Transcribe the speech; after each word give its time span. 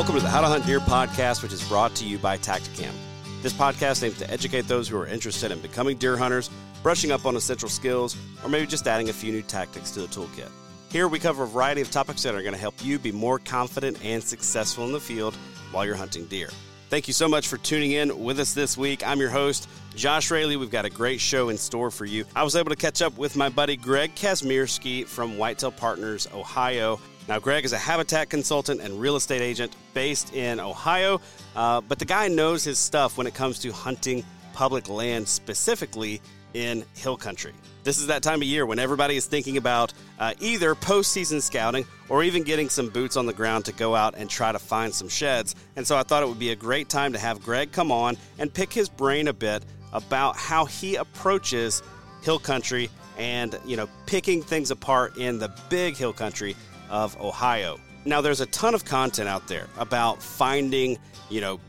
Welcome 0.00 0.16
to 0.16 0.22
the 0.22 0.30
How 0.30 0.40
to 0.40 0.46
Hunt 0.46 0.64
Deer 0.64 0.80
podcast, 0.80 1.42
which 1.42 1.52
is 1.52 1.62
brought 1.68 1.94
to 1.96 2.06
you 2.06 2.16
by 2.16 2.38
Tactacam. 2.38 2.94
This 3.42 3.52
podcast 3.52 4.02
aims 4.02 4.16
to 4.20 4.30
educate 4.30 4.62
those 4.62 4.88
who 4.88 4.96
are 4.96 5.06
interested 5.06 5.52
in 5.52 5.60
becoming 5.60 5.98
deer 5.98 6.16
hunters, 6.16 6.48
brushing 6.82 7.12
up 7.12 7.26
on 7.26 7.36
essential 7.36 7.68
skills, 7.68 8.16
or 8.42 8.48
maybe 8.48 8.66
just 8.66 8.88
adding 8.88 9.10
a 9.10 9.12
few 9.12 9.30
new 9.30 9.42
tactics 9.42 9.90
to 9.90 10.00
the 10.00 10.06
toolkit. 10.06 10.48
Here 10.90 11.06
we 11.06 11.18
cover 11.18 11.42
a 11.42 11.46
variety 11.46 11.82
of 11.82 11.90
topics 11.90 12.22
that 12.22 12.34
are 12.34 12.40
going 12.40 12.54
to 12.54 12.58
help 12.58 12.82
you 12.82 12.98
be 12.98 13.12
more 13.12 13.38
confident 13.40 14.02
and 14.02 14.22
successful 14.22 14.86
in 14.86 14.92
the 14.92 15.00
field 15.00 15.34
while 15.70 15.84
you're 15.84 15.96
hunting 15.96 16.24
deer. 16.24 16.48
Thank 16.88 17.06
you 17.06 17.12
so 17.12 17.28
much 17.28 17.46
for 17.46 17.58
tuning 17.58 17.92
in 17.92 18.24
with 18.24 18.40
us 18.40 18.54
this 18.54 18.78
week. 18.78 19.06
I'm 19.06 19.20
your 19.20 19.28
host, 19.28 19.68
Josh 19.96 20.30
Raley. 20.30 20.56
We've 20.56 20.70
got 20.70 20.86
a 20.86 20.90
great 20.90 21.20
show 21.20 21.50
in 21.50 21.58
store 21.58 21.90
for 21.90 22.06
you. 22.06 22.24
I 22.34 22.42
was 22.42 22.56
able 22.56 22.70
to 22.70 22.76
catch 22.76 23.02
up 23.02 23.18
with 23.18 23.36
my 23.36 23.50
buddy 23.50 23.76
Greg 23.76 24.14
Kazmierski 24.14 25.06
from 25.06 25.36
Whitetail 25.36 25.72
Partners, 25.72 26.26
Ohio. 26.32 26.98
Now, 27.28 27.38
Greg 27.38 27.64
is 27.64 27.72
a 27.72 27.78
habitat 27.78 28.28
consultant 28.28 28.80
and 28.80 29.00
real 29.00 29.16
estate 29.16 29.40
agent 29.40 29.76
based 29.94 30.34
in 30.34 30.58
Ohio, 30.58 31.20
uh, 31.54 31.80
but 31.80 31.98
the 31.98 32.04
guy 32.04 32.28
knows 32.28 32.64
his 32.64 32.78
stuff 32.78 33.18
when 33.18 33.26
it 33.26 33.34
comes 33.34 33.58
to 33.60 33.72
hunting 33.72 34.24
public 34.52 34.88
land, 34.88 35.28
specifically 35.28 36.20
in 36.54 36.84
hill 36.94 37.16
country. 37.16 37.52
This 37.82 37.98
is 37.98 38.08
that 38.08 38.22
time 38.22 38.42
of 38.42 38.46
year 38.48 38.66
when 38.66 38.78
everybody 38.78 39.16
is 39.16 39.26
thinking 39.26 39.56
about 39.56 39.92
uh, 40.18 40.34
either 40.40 40.74
postseason 40.74 41.40
scouting 41.40 41.86
or 42.08 42.22
even 42.22 42.42
getting 42.42 42.68
some 42.68 42.90
boots 42.90 43.16
on 43.16 43.26
the 43.26 43.32
ground 43.32 43.64
to 43.66 43.72
go 43.72 43.94
out 43.94 44.14
and 44.16 44.28
try 44.28 44.52
to 44.52 44.58
find 44.58 44.92
some 44.92 45.08
sheds. 45.08 45.54
And 45.76 45.86
so 45.86 45.96
I 45.96 46.02
thought 46.02 46.22
it 46.22 46.28
would 46.28 46.38
be 46.38 46.50
a 46.50 46.56
great 46.56 46.88
time 46.88 47.12
to 47.12 47.18
have 47.18 47.42
Greg 47.42 47.72
come 47.72 47.90
on 47.90 48.18
and 48.38 48.52
pick 48.52 48.72
his 48.72 48.88
brain 48.88 49.28
a 49.28 49.32
bit 49.32 49.64
about 49.92 50.36
how 50.36 50.66
he 50.66 50.96
approaches 50.96 51.82
hill 52.22 52.38
country 52.38 52.90
and, 53.16 53.58
you 53.64 53.76
know, 53.76 53.88
picking 54.06 54.42
things 54.42 54.70
apart 54.70 55.16
in 55.16 55.38
the 55.38 55.52
big 55.68 55.96
hill 55.96 56.12
country 56.12 56.54
of 56.90 57.20
Ohio. 57.20 57.78
Now, 58.04 58.20
there's 58.20 58.40
a 58.40 58.46
ton 58.46 58.74
of 58.74 58.84
content 58.84 59.28
out 59.28 59.46
there 59.46 59.68
about 59.78 60.22
finding, 60.22 60.98
you 61.28 61.40
know, 61.40 61.60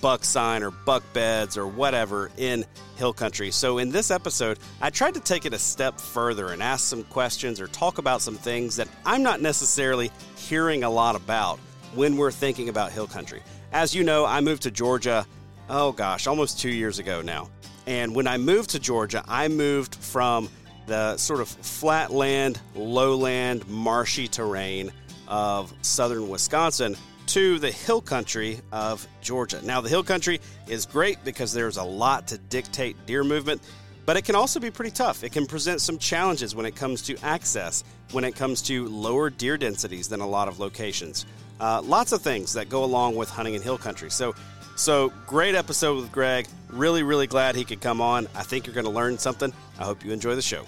buck 0.00 0.24
sign 0.24 0.62
or 0.62 0.70
buck 0.70 1.02
beds 1.12 1.56
or 1.56 1.66
whatever 1.66 2.30
in 2.36 2.64
hill 2.96 3.12
country. 3.12 3.50
So, 3.50 3.78
in 3.78 3.90
this 3.90 4.10
episode, 4.10 4.58
I 4.80 4.90
tried 4.90 5.14
to 5.14 5.20
take 5.20 5.46
it 5.46 5.52
a 5.52 5.58
step 5.58 6.00
further 6.00 6.48
and 6.48 6.62
ask 6.62 6.86
some 6.86 7.04
questions 7.04 7.60
or 7.60 7.66
talk 7.68 7.98
about 7.98 8.22
some 8.22 8.36
things 8.36 8.76
that 8.76 8.88
I'm 9.04 9.22
not 9.22 9.40
necessarily 9.40 10.10
hearing 10.36 10.84
a 10.84 10.90
lot 10.90 11.16
about 11.16 11.58
when 11.94 12.16
we're 12.16 12.30
thinking 12.30 12.68
about 12.68 12.92
hill 12.92 13.06
country. 13.06 13.42
As 13.72 13.94
you 13.94 14.04
know, 14.04 14.24
I 14.24 14.40
moved 14.40 14.62
to 14.62 14.70
Georgia, 14.70 15.26
oh 15.68 15.92
gosh, 15.92 16.26
almost 16.26 16.60
two 16.60 16.70
years 16.70 16.98
ago 16.98 17.22
now. 17.22 17.48
And 17.86 18.14
when 18.14 18.26
I 18.26 18.36
moved 18.36 18.70
to 18.70 18.78
Georgia, 18.78 19.24
I 19.26 19.48
moved 19.48 19.96
from 19.96 20.48
the 20.90 21.16
sort 21.18 21.38
of 21.38 21.48
flatland, 21.48 22.60
lowland, 22.74 23.66
marshy 23.68 24.26
terrain 24.26 24.90
of 25.28 25.72
southern 25.82 26.28
Wisconsin 26.28 26.96
to 27.26 27.60
the 27.60 27.70
hill 27.70 28.00
country 28.00 28.60
of 28.72 29.06
Georgia. 29.22 29.64
Now, 29.64 29.80
the 29.80 29.88
hill 29.88 30.02
country 30.02 30.40
is 30.66 30.86
great 30.86 31.22
because 31.24 31.52
there's 31.52 31.76
a 31.76 31.84
lot 31.84 32.26
to 32.26 32.38
dictate 32.38 32.96
deer 33.06 33.22
movement, 33.22 33.62
but 34.04 34.16
it 34.16 34.24
can 34.24 34.34
also 34.34 34.58
be 34.58 34.72
pretty 34.72 34.90
tough. 34.90 35.22
It 35.22 35.30
can 35.30 35.46
present 35.46 35.80
some 35.80 35.96
challenges 35.96 36.56
when 36.56 36.66
it 36.66 36.74
comes 36.74 37.02
to 37.02 37.16
access, 37.18 37.84
when 38.10 38.24
it 38.24 38.34
comes 38.34 38.60
to 38.62 38.88
lower 38.88 39.30
deer 39.30 39.56
densities 39.56 40.08
than 40.08 40.18
a 40.18 40.26
lot 40.26 40.48
of 40.48 40.58
locations. 40.58 41.24
Uh, 41.60 41.80
lots 41.82 42.10
of 42.10 42.20
things 42.20 42.54
that 42.54 42.68
go 42.68 42.82
along 42.82 43.14
with 43.14 43.30
hunting 43.30 43.54
in 43.54 43.62
hill 43.62 43.78
country. 43.78 44.10
So, 44.10 44.34
so 44.74 45.12
great 45.28 45.54
episode 45.54 45.98
with 46.00 46.10
Greg. 46.10 46.48
Really, 46.68 47.04
really 47.04 47.28
glad 47.28 47.54
he 47.54 47.64
could 47.64 47.80
come 47.80 48.00
on. 48.00 48.26
I 48.34 48.42
think 48.42 48.66
you're 48.66 48.74
going 48.74 48.86
to 48.86 48.90
learn 48.90 49.18
something. 49.18 49.52
I 49.78 49.84
hope 49.84 50.04
you 50.04 50.10
enjoy 50.10 50.34
the 50.34 50.42
show. 50.42 50.64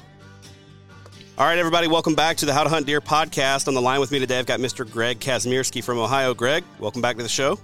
All 1.39 1.47
right, 1.47 1.57
everybody, 1.57 1.89
welcome 1.89 2.15
back 2.15 2.37
to 2.37 2.47
the 2.47 2.53
How 2.53 2.63
to 2.63 2.69
Hunt 2.69 2.85
Deer 2.85 3.01
podcast. 3.01 3.67
On 3.67 3.73
the 3.73 3.81
line 3.81 4.01
with 4.01 4.11
me 4.11 4.19
today, 4.19 4.39
I've 4.39 4.45
got 4.45 4.61
Mr. 4.61 4.89
Greg 4.89 5.19
Kazmierski 5.19 5.83
from 5.83 5.99
Ohio. 5.99 6.35
Greg, 6.35 6.63
welcome 6.79 7.01
back 7.01 7.17
to 7.17 7.23
the 7.23 7.29
show. 7.29 7.59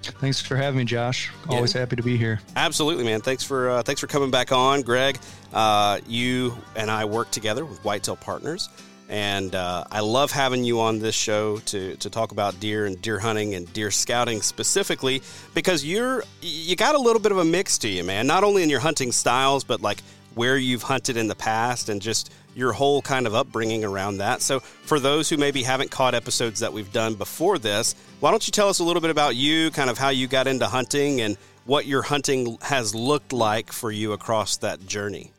Thanks 0.00 0.40
for 0.40 0.56
having 0.56 0.78
me, 0.78 0.84
Josh. 0.84 1.30
Always 1.50 1.74
yeah. 1.74 1.80
happy 1.80 1.96
to 1.96 2.02
be 2.02 2.16
here. 2.16 2.40
Absolutely, 2.56 3.04
man. 3.04 3.20
Thanks 3.20 3.44
for 3.44 3.68
uh, 3.68 3.82
thanks 3.82 4.00
for 4.00 4.06
coming 4.06 4.30
back 4.30 4.50
on, 4.50 4.80
Greg. 4.80 5.18
Uh, 5.52 6.00
you 6.06 6.56
and 6.74 6.90
I 6.90 7.04
work 7.04 7.30
together 7.30 7.66
with 7.66 7.84
Whitetail 7.84 8.16
Partners, 8.16 8.70
and 9.10 9.54
uh, 9.54 9.84
I 9.92 10.00
love 10.00 10.32
having 10.32 10.64
you 10.64 10.80
on 10.80 10.98
this 10.98 11.14
show 11.14 11.58
to 11.58 11.96
to 11.96 12.08
talk 12.08 12.32
about 12.32 12.60
deer 12.60 12.86
and 12.86 13.00
deer 13.02 13.18
hunting 13.18 13.54
and 13.54 13.70
deer 13.74 13.90
scouting 13.90 14.40
specifically 14.40 15.22
because 15.52 15.84
you're 15.84 16.24
you 16.40 16.76
got 16.76 16.94
a 16.94 16.98
little 16.98 17.20
bit 17.20 17.30
of 17.30 17.38
a 17.38 17.44
mix 17.44 17.76
to 17.78 17.88
you, 17.88 18.04
man. 18.04 18.26
Not 18.26 18.42
only 18.42 18.62
in 18.62 18.70
your 18.70 18.80
hunting 18.80 19.12
styles, 19.12 19.64
but 19.64 19.82
like 19.82 20.02
where 20.34 20.56
you've 20.56 20.82
hunted 20.82 21.16
in 21.16 21.28
the 21.28 21.34
past 21.34 21.90
and 21.90 22.00
just 22.00 22.32
your 22.54 22.72
whole 22.72 23.02
kind 23.02 23.26
of 23.26 23.34
upbringing 23.34 23.84
around 23.84 24.18
that. 24.18 24.42
So, 24.42 24.60
for 24.60 25.00
those 25.00 25.28
who 25.28 25.36
maybe 25.36 25.62
haven't 25.62 25.90
caught 25.90 26.14
episodes 26.14 26.60
that 26.60 26.72
we've 26.72 26.92
done 26.92 27.14
before 27.14 27.58
this, 27.58 27.94
why 28.20 28.30
don't 28.30 28.46
you 28.46 28.52
tell 28.52 28.68
us 28.68 28.78
a 28.78 28.84
little 28.84 29.02
bit 29.02 29.10
about 29.10 29.36
you, 29.36 29.70
kind 29.70 29.90
of 29.90 29.98
how 29.98 30.10
you 30.10 30.26
got 30.26 30.46
into 30.46 30.66
hunting 30.66 31.20
and 31.20 31.36
what 31.64 31.86
your 31.86 32.02
hunting 32.02 32.58
has 32.60 32.94
looked 32.94 33.32
like 33.32 33.72
for 33.72 33.90
you 33.90 34.12
across 34.12 34.58
that 34.58 34.86
journey? 34.86 35.32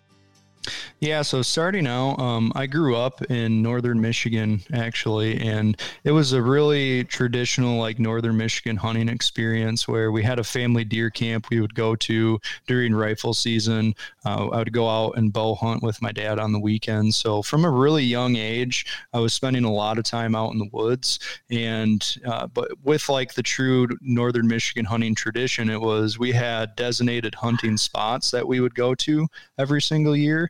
Yeah, 0.99 1.21
so 1.21 1.41
starting 1.41 1.85
out, 1.85 2.17
um, 2.19 2.53
I 2.55 2.65
grew 2.65 2.95
up 2.95 3.21
in 3.29 3.61
northern 3.61 3.99
Michigan 3.99 4.61
actually, 4.71 5.37
and 5.41 5.77
it 6.05 6.11
was 6.11 6.31
a 6.31 6.41
really 6.41 7.03
traditional 7.03 7.77
like 7.77 7.99
northern 7.99 8.37
Michigan 8.37 8.77
hunting 8.77 9.09
experience 9.09 9.85
where 9.85 10.13
we 10.13 10.23
had 10.23 10.39
a 10.39 10.43
family 10.45 10.85
deer 10.85 11.09
camp 11.09 11.49
we 11.49 11.59
would 11.59 11.75
go 11.75 11.95
to 11.97 12.39
during 12.67 12.95
rifle 12.95 13.33
season. 13.33 13.93
Uh, 14.25 14.47
I 14.47 14.59
would 14.59 14.71
go 14.71 14.87
out 14.87 15.17
and 15.17 15.33
bow 15.33 15.55
hunt 15.55 15.83
with 15.83 16.01
my 16.01 16.13
dad 16.13 16.39
on 16.39 16.53
the 16.53 16.59
weekends. 16.59 17.17
So 17.17 17.41
from 17.41 17.65
a 17.65 17.69
really 17.69 18.03
young 18.03 18.37
age, 18.37 18.85
I 19.11 19.19
was 19.19 19.33
spending 19.33 19.65
a 19.65 19.73
lot 19.73 19.97
of 19.97 20.05
time 20.05 20.35
out 20.35 20.53
in 20.53 20.59
the 20.59 20.69
woods, 20.71 21.19
and 21.51 22.17
uh, 22.25 22.47
but 22.47 22.71
with 22.83 23.09
like 23.09 23.33
the 23.33 23.43
true 23.43 23.89
northern 23.99 24.47
Michigan 24.47 24.85
hunting 24.85 25.15
tradition, 25.15 25.69
it 25.69 25.81
was 25.81 26.17
we 26.17 26.31
had 26.31 26.77
designated 26.77 27.35
hunting 27.35 27.75
spots 27.75 28.31
that 28.31 28.47
we 28.47 28.61
would 28.61 28.75
go 28.75 28.95
to 28.95 29.27
every 29.57 29.81
single 29.81 30.15
year 30.15 30.49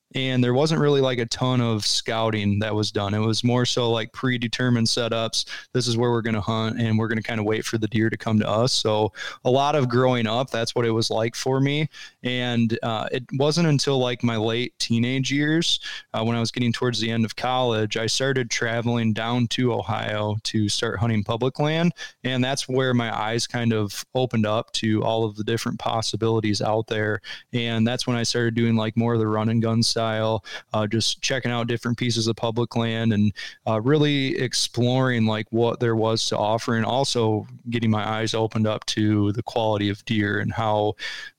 and 0.13 0.43
there 0.43 0.53
wasn't 0.53 0.81
really 0.81 0.99
like 0.99 1.19
a 1.19 1.25
ton 1.25 1.61
of 1.61 1.85
scouting 1.85 2.59
that 2.59 2.75
was 2.75 2.91
done. 2.91 3.13
It 3.13 3.19
was 3.19 3.43
more 3.43 3.65
so 3.65 3.89
like 3.89 4.11
predetermined 4.11 4.87
setups. 4.87 5.45
This 5.73 5.87
is 5.87 5.95
where 5.95 6.11
we're 6.11 6.21
going 6.21 6.35
to 6.35 6.41
hunt, 6.41 6.79
and 6.79 6.97
we're 6.97 7.07
going 7.07 7.21
to 7.21 7.23
kind 7.23 7.39
of 7.39 7.45
wait 7.45 7.63
for 7.63 7.77
the 7.77 7.87
deer 7.87 8.09
to 8.09 8.17
come 8.17 8.39
to 8.39 8.49
us. 8.49 8.73
So 8.73 9.13
a 9.45 9.49
lot 9.49 9.75
of 9.75 9.87
growing 9.87 10.27
up, 10.27 10.49
that's 10.49 10.75
what 10.75 10.85
it 10.85 10.91
was 10.91 11.09
like 11.09 11.35
for 11.35 11.61
me. 11.61 11.87
And 12.23 12.77
uh, 12.83 13.07
it 13.11 13.23
wasn't 13.33 13.67
until 13.67 13.99
like 13.99 14.23
my 14.23 14.35
late 14.35 14.77
teenage 14.79 15.31
years, 15.31 15.79
uh, 16.13 16.23
when 16.23 16.35
I 16.35 16.41
was 16.41 16.51
getting 16.51 16.73
towards 16.73 16.99
the 16.99 17.09
end 17.09 17.23
of 17.23 17.35
college, 17.35 17.95
I 17.95 18.07
started 18.07 18.49
traveling 18.49 19.13
down 19.13 19.47
to 19.47 19.73
Ohio 19.73 20.37
to 20.43 20.67
start 20.67 20.99
hunting 20.99 21.23
public 21.23 21.57
land, 21.57 21.93
and 22.23 22.43
that's 22.43 22.67
where 22.67 22.93
my 22.93 23.17
eyes 23.17 23.47
kind 23.47 23.71
of 23.71 24.05
opened 24.13 24.45
up 24.45 24.71
to 24.73 25.03
all 25.03 25.23
of 25.23 25.35
the 25.35 25.43
different 25.43 25.79
possibilities 25.79 26.61
out 26.61 26.87
there. 26.87 27.21
And 27.53 27.87
that's 27.87 28.05
when 28.05 28.17
I 28.17 28.23
started 28.23 28.55
doing 28.55 28.75
like 28.75 28.97
more 28.97 29.13
of 29.13 29.19
the 29.19 29.27
run 29.27 29.47
and 29.47 29.61
gun 29.61 29.81
stuff 29.81 30.00
style, 30.01 30.43
uh, 30.73 30.87
just 30.87 31.21
checking 31.21 31.51
out 31.51 31.67
different 31.67 31.97
pieces 31.97 32.27
of 32.27 32.35
public 32.35 32.75
land 32.75 33.13
and 33.13 33.31
uh, 33.67 33.79
really 33.81 34.37
exploring 34.37 35.25
like 35.25 35.45
what 35.51 35.79
there 35.79 35.95
was 35.95 36.27
to 36.27 36.37
offer, 36.37 36.75
and 36.75 36.85
also 36.85 37.45
getting 37.69 37.91
my 37.91 38.07
eyes 38.17 38.33
opened 38.33 38.65
up 38.65 38.83
to 38.85 39.31
the 39.33 39.43
quality 39.43 39.89
of 39.89 40.03
deer 40.05 40.39
and 40.39 40.51
how 40.51 40.93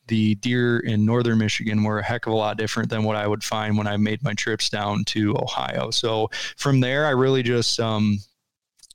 the 0.09 0.35
deer 0.37 0.81
in 0.81 1.05
northern 1.05 1.39
Michigan 1.39 1.83
were 1.83 1.99
a 1.99 2.05
heck 2.05 2.27
of 2.27 2.33
a 2.33 2.37
lot 2.37 2.57
different 2.57 2.91
than 2.91 3.03
what 3.03 3.17
I 3.17 3.27
would 3.27 3.43
find 3.43 3.77
when 3.77 3.87
I 3.87 3.97
made 3.97 4.23
my 4.23 4.35
trips 4.35 4.69
down 4.69 5.05
to 5.07 5.37
Ohio. 5.37 5.91
So 5.91 6.31
from 6.57 6.81
there, 6.81 7.07
I 7.07 7.11
really 7.11 7.43
just 7.43 7.81
um, 7.81 8.19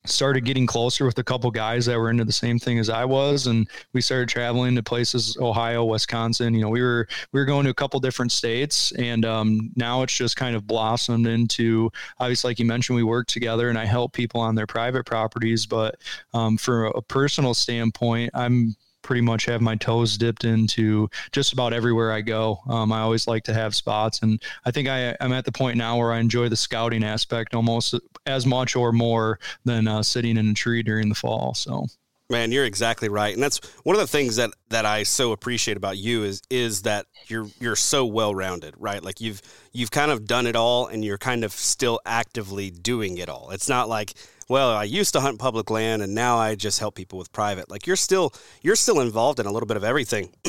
started 0.06 0.46
getting 0.46 0.66
closer 0.66 1.06
with 1.06 1.18
a 1.20 1.24
couple 1.24 1.50
guys 1.52 1.86
that 1.86 1.98
were 1.98 2.10
into 2.10 2.24
the 2.26 2.32
same 2.32 2.60
thing 2.60 2.80
as 2.80 2.90
I 2.90 3.06
was, 3.06 3.48
and 3.48 3.68
we 3.94 4.02
started 4.02 4.30
traveling 4.30 4.76
to 4.76 4.84
places 4.84 5.38
Ohio, 5.40 5.86
Wisconsin. 5.86 6.54
You 6.54 6.62
know, 6.62 6.70
we 6.70 6.82
were 6.82 7.08
we 7.32 7.40
were 7.40 7.46
going 7.46 7.66
to 7.66 7.72
a 7.72 7.76
couple 7.76 8.00
different 8.00 8.32
states, 8.32 8.92
and 8.94 9.26
um, 9.26 9.72
now 9.76 10.04
it's 10.04 10.16
just 10.16 10.36
kind 10.36 10.56
of 10.56 10.68
blossomed 10.68 11.28
into. 11.28 11.92
Obviously, 12.20 12.50
like 12.50 12.60
you 12.60 12.66
mentioned, 12.66 12.96
we 12.96 13.04
work 13.04 13.28
together, 13.28 13.70
and 13.70 13.78
I 13.78 13.86
help 13.86 14.14
people 14.14 14.42
on 14.42 14.56
their 14.56 14.68
private 14.68 15.06
properties. 15.06 15.66
But 15.66 15.96
um, 16.34 16.58
for 16.58 16.86
a 16.86 17.02
personal 17.02 17.54
standpoint, 17.54 18.32
I'm 18.34 18.76
pretty 19.08 19.22
much 19.22 19.46
have 19.46 19.62
my 19.62 19.76
toes 19.76 20.18
dipped 20.18 20.44
into 20.44 21.10
just 21.32 21.54
about 21.54 21.72
everywhere 21.72 22.12
I 22.12 22.20
go. 22.20 22.60
Um, 22.68 22.92
I 22.92 23.00
always 23.00 23.26
like 23.26 23.46
to 23.46 23.54
have 23.54 23.74
spots, 23.74 24.22
and 24.22 24.44
I 24.66 24.72
think 24.72 24.90
I, 24.90 25.16
am 25.22 25.32
at 25.32 25.46
the 25.46 25.52
point 25.52 25.78
now 25.78 25.98
where 25.98 26.12
I 26.12 26.20
enjoy 26.20 26.50
the 26.50 26.58
scouting 26.58 27.06
aspect 27.06 27.56
almost 27.56 27.96
as 28.26 28.46
much 28.46 28.76
or 28.76 28.92
more 28.92 29.40
than 29.64 29.88
uh, 29.88 30.04
sitting 30.04 30.36
in 30.36 30.50
a 30.50 30.54
tree 30.54 30.84
during 30.84 31.08
the 31.08 31.16
fall. 31.16 31.54
So. 31.54 31.88
Man, 32.30 32.52
you're 32.52 32.66
exactly 32.66 33.08
right, 33.08 33.34
and 33.34 33.42
that's 33.42 33.60
one 33.84 33.96
of 33.96 34.02
the 34.02 34.08
things 34.08 34.36
that 34.36 34.50
that 34.68 34.86
I 34.86 35.04
so 35.04 35.32
appreciate 35.32 35.78
about 35.78 35.98
you 35.98 36.24
is 36.24 36.42
is 36.50 36.82
that 36.82 37.06
you're 37.28 37.48
you're 37.62 37.78
so 37.78 38.06
well 38.06 38.36
rounded, 38.36 38.74
right? 38.78 39.02
Like 39.02 39.22
you've 39.22 39.42
you've 39.72 39.92
kind 39.92 40.12
of 40.12 40.26
done 40.26 40.46
it 40.46 40.58
all, 40.58 40.88
and 40.88 41.06
you're 41.06 41.18
kind 41.18 41.46
of 41.46 41.54
still 41.54 42.02
actively 42.06 42.70
doing 42.70 43.18
it 43.18 43.30
all. 43.30 43.52
It's 43.52 43.70
not 43.70 43.88
like 43.88 44.16
well, 44.50 44.70
I 44.72 44.84
used 44.84 45.14
to 45.14 45.20
hunt 45.20 45.40
public 45.40 45.70
land 45.70 46.02
and 46.02 46.16
now 46.16 46.38
I 46.38 46.56
just 46.56 46.80
help 46.80 46.96
people 46.96 47.20
with 47.20 47.32
private. 47.32 47.70
Like 47.70 47.86
you're 47.86 47.96
still 47.96 48.34
you're 48.62 48.76
still 48.76 49.00
involved 49.02 49.40
in 49.40 49.46
a 49.46 49.52
little 49.52 49.68
bit 49.68 49.78
of 49.78 49.84
everything. 49.84 50.34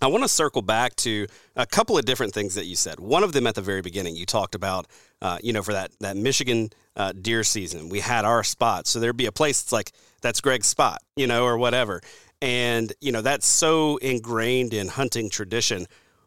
I 0.00 0.06
want 0.06 0.22
to 0.22 0.28
circle 0.28 0.62
back 0.62 0.94
to 0.96 1.26
a 1.56 1.66
couple 1.66 1.98
of 1.98 2.04
different 2.04 2.32
things 2.32 2.54
that 2.54 2.66
you 2.66 2.76
said. 2.76 3.00
One 3.00 3.24
of 3.24 3.32
them 3.32 3.46
at 3.48 3.56
the 3.56 3.62
very 3.62 3.80
beginning, 3.80 4.14
you 4.14 4.26
talked 4.26 4.54
about, 4.54 4.86
uh, 5.20 5.38
you 5.42 5.52
know, 5.52 5.62
for 5.62 5.72
that 5.72 5.90
that 6.00 6.16
Michigan 6.16 6.70
uh, 6.96 7.12
deer 7.12 7.42
season, 7.42 7.88
we 7.88 8.00
had 8.00 8.24
our 8.24 8.44
spot. 8.44 8.86
So 8.86 9.00
there'd 9.00 9.16
be 9.16 9.26
a 9.26 9.32
place 9.32 9.62
that's 9.62 9.72
like 9.72 9.92
that's 10.22 10.40
Greg's 10.40 10.66
spot, 10.66 11.02
you 11.16 11.26
know, 11.26 11.44
or 11.44 11.58
whatever, 11.58 12.00
and 12.40 12.92
you 13.00 13.10
know 13.10 13.22
that's 13.22 13.46
so 13.46 13.96
ingrained 13.98 14.72
in 14.72 14.88
hunting 14.88 15.30
tradition. 15.30 15.86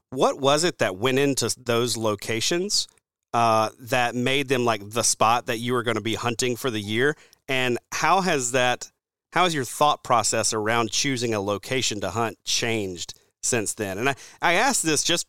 What 0.10 0.40
was 0.40 0.66
it 0.66 0.80
that 0.80 0.98
went 0.98 1.20
into 1.20 1.54
those 1.58 1.96
locations 1.96 2.90
uh, 3.34 3.70
that 3.80 4.16
made 4.16 4.48
them 4.48 4.66
like 4.66 4.90
the 4.90 5.04
spot 5.04 5.48
that 5.48 5.58
you 5.58 5.74
were 5.74 5.84
going 5.84 5.96
to 5.96 6.02
be 6.02 6.16
hunting 6.16 6.56
for 6.56 6.70
the 6.70 6.82
year? 6.82 7.16
And 7.48 7.78
how 7.92 8.22
has 8.22 8.52
that? 8.52 8.92
How 9.34 9.46
has 9.46 9.56
your 9.56 9.64
thought 9.64 10.04
process 10.04 10.54
around 10.54 10.92
choosing 10.92 11.34
a 11.34 11.40
location 11.40 12.02
to 12.02 12.10
hunt 12.10 12.38
changed? 12.44 13.14
since 13.42 13.74
then. 13.74 13.98
And 13.98 14.10
I, 14.10 14.16
I 14.42 14.54
asked 14.54 14.84
this 14.84 15.04
just 15.04 15.28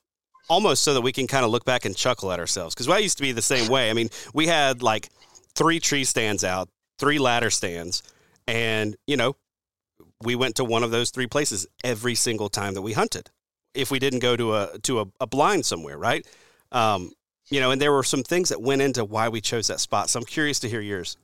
almost 0.49 0.83
so 0.83 0.95
that 0.95 1.01
we 1.01 1.13
can 1.13 1.27
kind 1.27 1.45
of 1.45 1.51
look 1.51 1.65
back 1.65 1.85
and 1.85 1.97
chuckle 1.97 2.33
at 2.33 2.39
ourselves 2.39 2.75
because 2.75 2.89
I 2.89 2.99
used 2.99 3.17
to 3.19 3.23
be 3.23 3.33
the 3.33 3.43
same 3.43 3.69
way. 3.69 3.91
I 3.91 3.93
mean, 3.93 4.11
we 4.35 4.47
had 4.47 4.83
like 4.83 5.09
three 5.55 5.81
tree 5.81 6.05
stands 6.05 6.45
out, 6.45 6.69
three 6.99 7.19
ladder 7.19 7.51
stands, 7.51 8.03
and 8.47 8.97
you 9.07 9.17
know, 9.17 9.37
we 10.23 10.37
went 10.37 10.57
to 10.57 10.65
one 10.65 10.83
of 10.83 10.91
those 10.91 11.11
three 11.11 11.27
places 11.27 11.67
every 11.83 12.15
single 12.15 12.49
time 12.49 12.75
that 12.75 12.83
we 12.83 12.93
hunted. 12.93 13.31
If 13.75 13.91
we 13.91 13.99
didn't 13.99 14.19
go 14.21 14.37
to 14.37 14.55
a 14.55 14.79
to 14.83 15.01
a, 15.01 15.07
a 15.21 15.27
blind 15.27 15.65
somewhere, 15.65 15.97
right? 15.97 16.27
Um, 16.71 17.13
you 17.53 17.61
know, 17.61 17.71
and 17.71 17.81
there 17.81 17.93
were 17.93 18.03
some 18.03 18.23
things 18.23 18.49
that 18.49 18.63
went 18.63 18.81
into 18.81 19.05
why 19.05 19.29
we 19.29 19.41
chose 19.41 19.67
that 19.67 19.81
spot. 19.81 20.09
So 20.09 20.19
I'm 20.19 20.25
curious 20.25 20.59
to 20.61 20.69
hear 20.69 20.81
yours. 20.81 21.19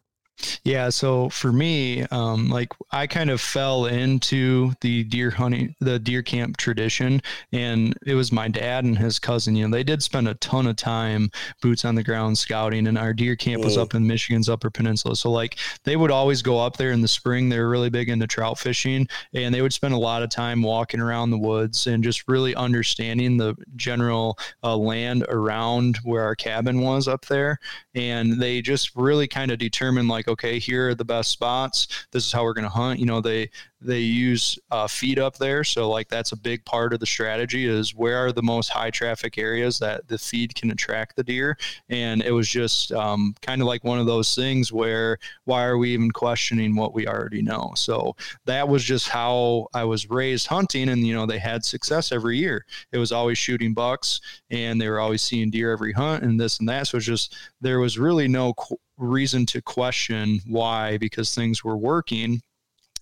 Yeah, 0.65 0.91
so 0.91 1.29
for 1.31 1.53
me, 1.53 2.03
um, 2.11 2.49
like 2.49 2.73
I 2.93 3.07
kind 3.07 3.31
of 3.31 3.41
fell 3.41 3.87
into 3.87 4.73
the 4.81 5.05
deer 5.05 5.31
hunting, 5.31 5.75
the 5.81 5.99
deer 5.99 6.23
camp 6.23 6.57
tradition, 6.57 7.21
and 7.53 7.97
it 8.07 8.15
was 8.15 8.31
my 8.31 8.49
dad 8.49 8.85
and 8.85 8.97
his 8.97 9.19
cousin. 9.19 9.57
You 9.57 9.67
know, 9.67 9.77
they 9.77 9.83
did 9.83 10.03
spend 10.03 10.29
a 10.29 10.35
ton 10.35 10.67
of 10.67 10.77
time 10.77 11.31
boots 11.61 11.85
on 11.85 11.95
the 11.95 12.05
ground 12.05 12.39
scouting, 12.39 12.87
and 12.87 12.97
our 12.97 13.13
deer 13.13 13.35
camp 13.35 13.65
was 13.65 13.77
up 13.77 13.95
in 13.95 14.07
Michigan's 14.07 14.49
Upper 14.49 14.71
Peninsula. 14.71 15.17
So 15.17 15.31
like 15.31 15.59
they 15.85 15.97
would 15.97 16.11
always 16.11 16.43
go 16.43 16.61
up 16.61 16.77
there 16.77 16.93
in 16.93 17.03
the 17.03 17.09
spring. 17.09 17.49
They 17.49 17.59
were 17.59 17.69
really 17.69 17.91
big 17.91 18.09
into 18.09 18.27
trout 18.27 18.59
fishing, 18.59 19.09
and 19.35 19.55
they 19.55 19.63
would 19.63 19.73
spend 19.73 19.95
a 19.95 19.99
lot 19.99 20.23
of 20.23 20.31
time 20.31 20.63
walking 20.63 21.01
around 21.01 21.31
the 21.31 21.39
woods 21.39 21.87
and 21.87 22.05
just 22.05 22.29
really 22.29 22.55
understanding 22.55 23.37
the 23.37 23.57
general 23.77 24.39
uh, 24.63 24.77
land 24.77 25.27
around 25.29 25.99
where 26.05 26.23
our 26.23 26.37
cabin 26.37 26.81
was 26.81 27.09
up 27.09 27.27
there. 27.27 27.59
And 27.95 28.41
they 28.41 28.63
just 28.63 28.95
really 28.95 29.27
kind 29.27 29.51
of 29.51 29.59
determined 29.59 30.09
like 30.09 30.28
okay, 30.29 30.59
here 30.59 30.89
are 30.89 30.95
the 30.95 31.05
best 31.05 31.31
spots. 31.31 32.07
This 32.13 32.27
is 32.27 32.33
how 32.33 32.45
we're 32.45 32.55
going 32.55 32.65
to 32.65 32.71
hunt. 32.71 33.01
You 33.01 33.07
know, 33.07 33.21
they 33.21 33.51
they 33.81 34.01
use 34.01 34.59
uh, 34.71 34.89
feed 34.89 35.19
up 35.19 35.37
there, 35.39 35.63
so 35.63 35.89
like 35.89 36.09
that's 36.09 36.33
a 36.33 36.37
big 36.37 36.65
part 36.65 36.93
of 36.93 37.01
the 37.01 37.07
strategy 37.07 37.67
is 37.67 37.95
where 37.95 38.19
are 38.19 38.33
the 38.33 38.43
most 38.43 38.71
high 38.71 38.91
traffic 38.91 39.39
areas 39.39 39.79
that 39.79 40.09
the 40.09 40.19
feed 40.19 40.55
can 40.55 40.71
attract 40.71 41.15
the 41.15 41.23
deer. 41.23 41.57
And 41.89 42.23
it 42.23 42.33
was 42.33 42.49
just 42.49 42.91
um, 42.93 43.35
kind 43.41 43.61
of 43.61 43.69
like 43.69 43.85
one 43.85 44.01
of 44.01 44.07
those 44.07 44.35
things 44.35 44.73
where 44.73 45.19
why 45.45 45.65
are 45.65 45.79
we 45.79 45.91
even 45.95 46.11
questioning 46.11 46.75
what 46.75 46.93
we 46.93 47.07
already 47.07 47.41
know? 47.41 47.73
So 47.77 48.17
that 48.47 48.69
was 48.69 48.83
just 48.83 49.09
how 49.09 49.69
I 49.75 49.85
was 49.85 50.11
raised 50.11 50.49
hunting, 50.49 50.89
and 50.89 51.07
you 51.07 51.15
know 51.15 51.27
they 51.27 51.39
had 51.39 51.65
success 51.65 52.11
every 52.11 52.37
year. 52.37 52.65
It 52.93 52.99
was 52.99 53.13
always 53.13 53.39
shooting 53.39 53.75
bucks, 53.75 54.21
and 54.51 54.81
they 54.81 54.89
were 54.89 55.01
always 55.01 55.23
seeing 55.23 55.51
deer 55.51 55.73
every 55.73 55.93
hunt, 55.93 56.25
and 56.25 56.41
this 56.41 56.59
and 56.59 56.69
that. 56.69 56.89
So 56.89 56.97
it 56.97 56.99
was 56.99 57.07
just 57.07 57.37
there 57.61 57.79
was 57.79 57.99
really 57.99 58.27
no 58.27 58.55
reason 58.97 59.47
to 59.47 59.63
question 59.63 60.41
why 60.47 60.99
because 60.99 61.33
things 61.33 61.63
were 61.63 61.77
working 61.77 62.43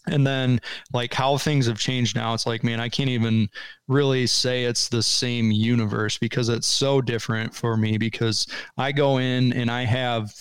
and 0.06 0.26
then 0.26 0.60
like 0.92 1.12
how 1.12 1.36
things 1.36 1.66
have 1.66 1.78
changed 1.78 2.16
now 2.16 2.34
it's 2.34 2.46
like 2.46 2.62
man 2.62 2.80
i 2.80 2.88
can't 2.88 3.10
even 3.10 3.48
really 3.88 4.26
say 4.26 4.64
it's 4.64 4.88
the 4.88 5.02
same 5.02 5.50
universe 5.50 6.18
because 6.18 6.48
it's 6.48 6.66
so 6.66 7.00
different 7.00 7.54
for 7.54 7.76
me 7.76 7.98
because 7.98 8.46
i 8.78 8.92
go 8.92 9.18
in 9.18 9.52
and 9.52 9.70
i 9.70 9.84
have 9.84 10.32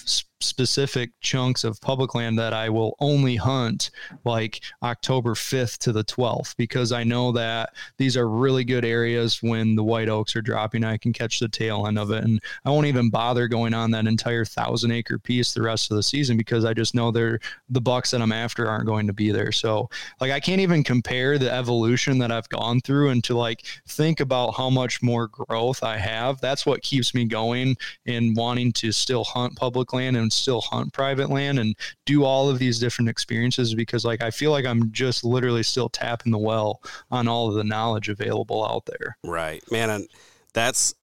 specific 0.45 1.11
chunks 1.21 1.63
of 1.63 1.81
public 1.81 2.15
land 2.15 2.37
that 2.39 2.53
I 2.53 2.69
will 2.69 2.95
only 2.99 3.35
hunt 3.35 3.91
like 4.23 4.61
October 4.83 5.33
5th 5.33 5.77
to 5.79 5.91
the 5.91 6.03
12th 6.03 6.55
because 6.57 6.91
I 6.91 7.03
know 7.03 7.31
that 7.33 7.73
these 7.97 8.15
are 8.17 8.29
really 8.29 8.63
good 8.63 8.85
areas 8.85 9.41
when 9.41 9.75
the 9.75 9.83
white 9.83 10.09
oaks 10.09 10.35
are 10.35 10.41
dropping. 10.41 10.83
I 10.83 10.97
can 10.97 11.13
catch 11.13 11.39
the 11.39 11.49
tail 11.49 11.87
end 11.87 11.99
of 11.99 12.11
it. 12.11 12.23
And 12.23 12.41
I 12.65 12.69
won't 12.69 12.87
even 12.87 13.09
bother 13.09 13.47
going 13.47 13.73
on 13.73 13.91
that 13.91 14.07
entire 14.07 14.45
thousand 14.45 14.91
acre 14.91 15.19
piece 15.19 15.53
the 15.53 15.61
rest 15.61 15.91
of 15.91 15.97
the 15.97 16.03
season 16.03 16.37
because 16.37 16.65
I 16.65 16.73
just 16.73 16.95
know 16.95 17.11
they're 17.11 17.39
the 17.69 17.81
bucks 17.81 18.11
that 18.11 18.21
I'm 18.21 18.31
after 18.31 18.67
aren't 18.67 18.85
going 18.85 19.07
to 19.07 19.13
be 19.13 19.31
there. 19.31 19.51
So, 19.51 19.89
like, 20.19 20.31
I 20.31 20.39
can't 20.39 20.61
even 20.61 20.83
compare 20.83 21.37
the 21.37 21.51
evolution 21.51 22.17
that 22.19 22.31
I've 22.31 22.49
gone 22.49 22.81
through 22.81 23.09
and 23.09 23.23
to 23.25 23.35
like 23.35 23.65
think 23.87 24.19
about 24.19 24.51
how 24.51 24.69
much 24.69 25.01
more 25.01 25.27
growth 25.27 25.83
I 25.83 25.97
have. 25.97 26.39
That's 26.41 26.65
what 26.65 26.81
keeps 26.81 27.13
me 27.13 27.25
going 27.25 27.77
and 28.05 28.35
wanting 28.35 28.71
to 28.73 28.91
still 28.91 29.23
hunt 29.23 29.55
public 29.55 29.93
land 29.93 30.17
and 30.17 30.31
still 30.35 30.61
hunt 30.61 30.93
private 30.93 31.29
land 31.29 31.59
and 31.59 31.75
do 32.05 32.23
all 32.23 32.49
of 32.49 32.59
these 32.59 32.79
different 32.79 33.09
experiences 33.09 33.73
because 33.73 34.05
like 34.05 34.21
I 34.21 34.31
feel 34.31 34.51
like 34.51 34.65
I'm 34.65 34.91
just 34.91 35.23
literally 35.23 35.63
still 35.63 35.89
tapping 35.89 36.31
the 36.31 36.37
well 36.37 36.81
on 37.11 37.27
all 37.27 37.49
of 37.49 37.55
the 37.55 37.63
knowledge 37.63 38.09
available 38.09 38.65
out 38.65 38.85
there. 38.85 39.17
Right. 39.23 39.63
Man, 39.71 39.89
and 39.89 40.07
that's 40.53 40.93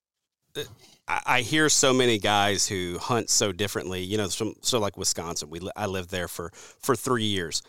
I 1.09 1.41
hear 1.41 1.69
so 1.69 1.93
many 1.93 2.19
guys 2.19 2.67
who 2.69 2.99
hunt 2.99 3.29
so 3.29 3.53
differently. 3.53 4.03
You 4.03 4.19
know, 4.19 4.29
from, 4.29 4.55
so 4.63 4.79
like 4.79 4.97
Wisconsin, 4.97 5.51
we 5.51 5.61
I 5.77 5.87
lived 5.87 6.11
there 6.11 6.29
for 6.29 6.53
for 6.55 6.95
three 6.95 7.25
years. 7.25 7.63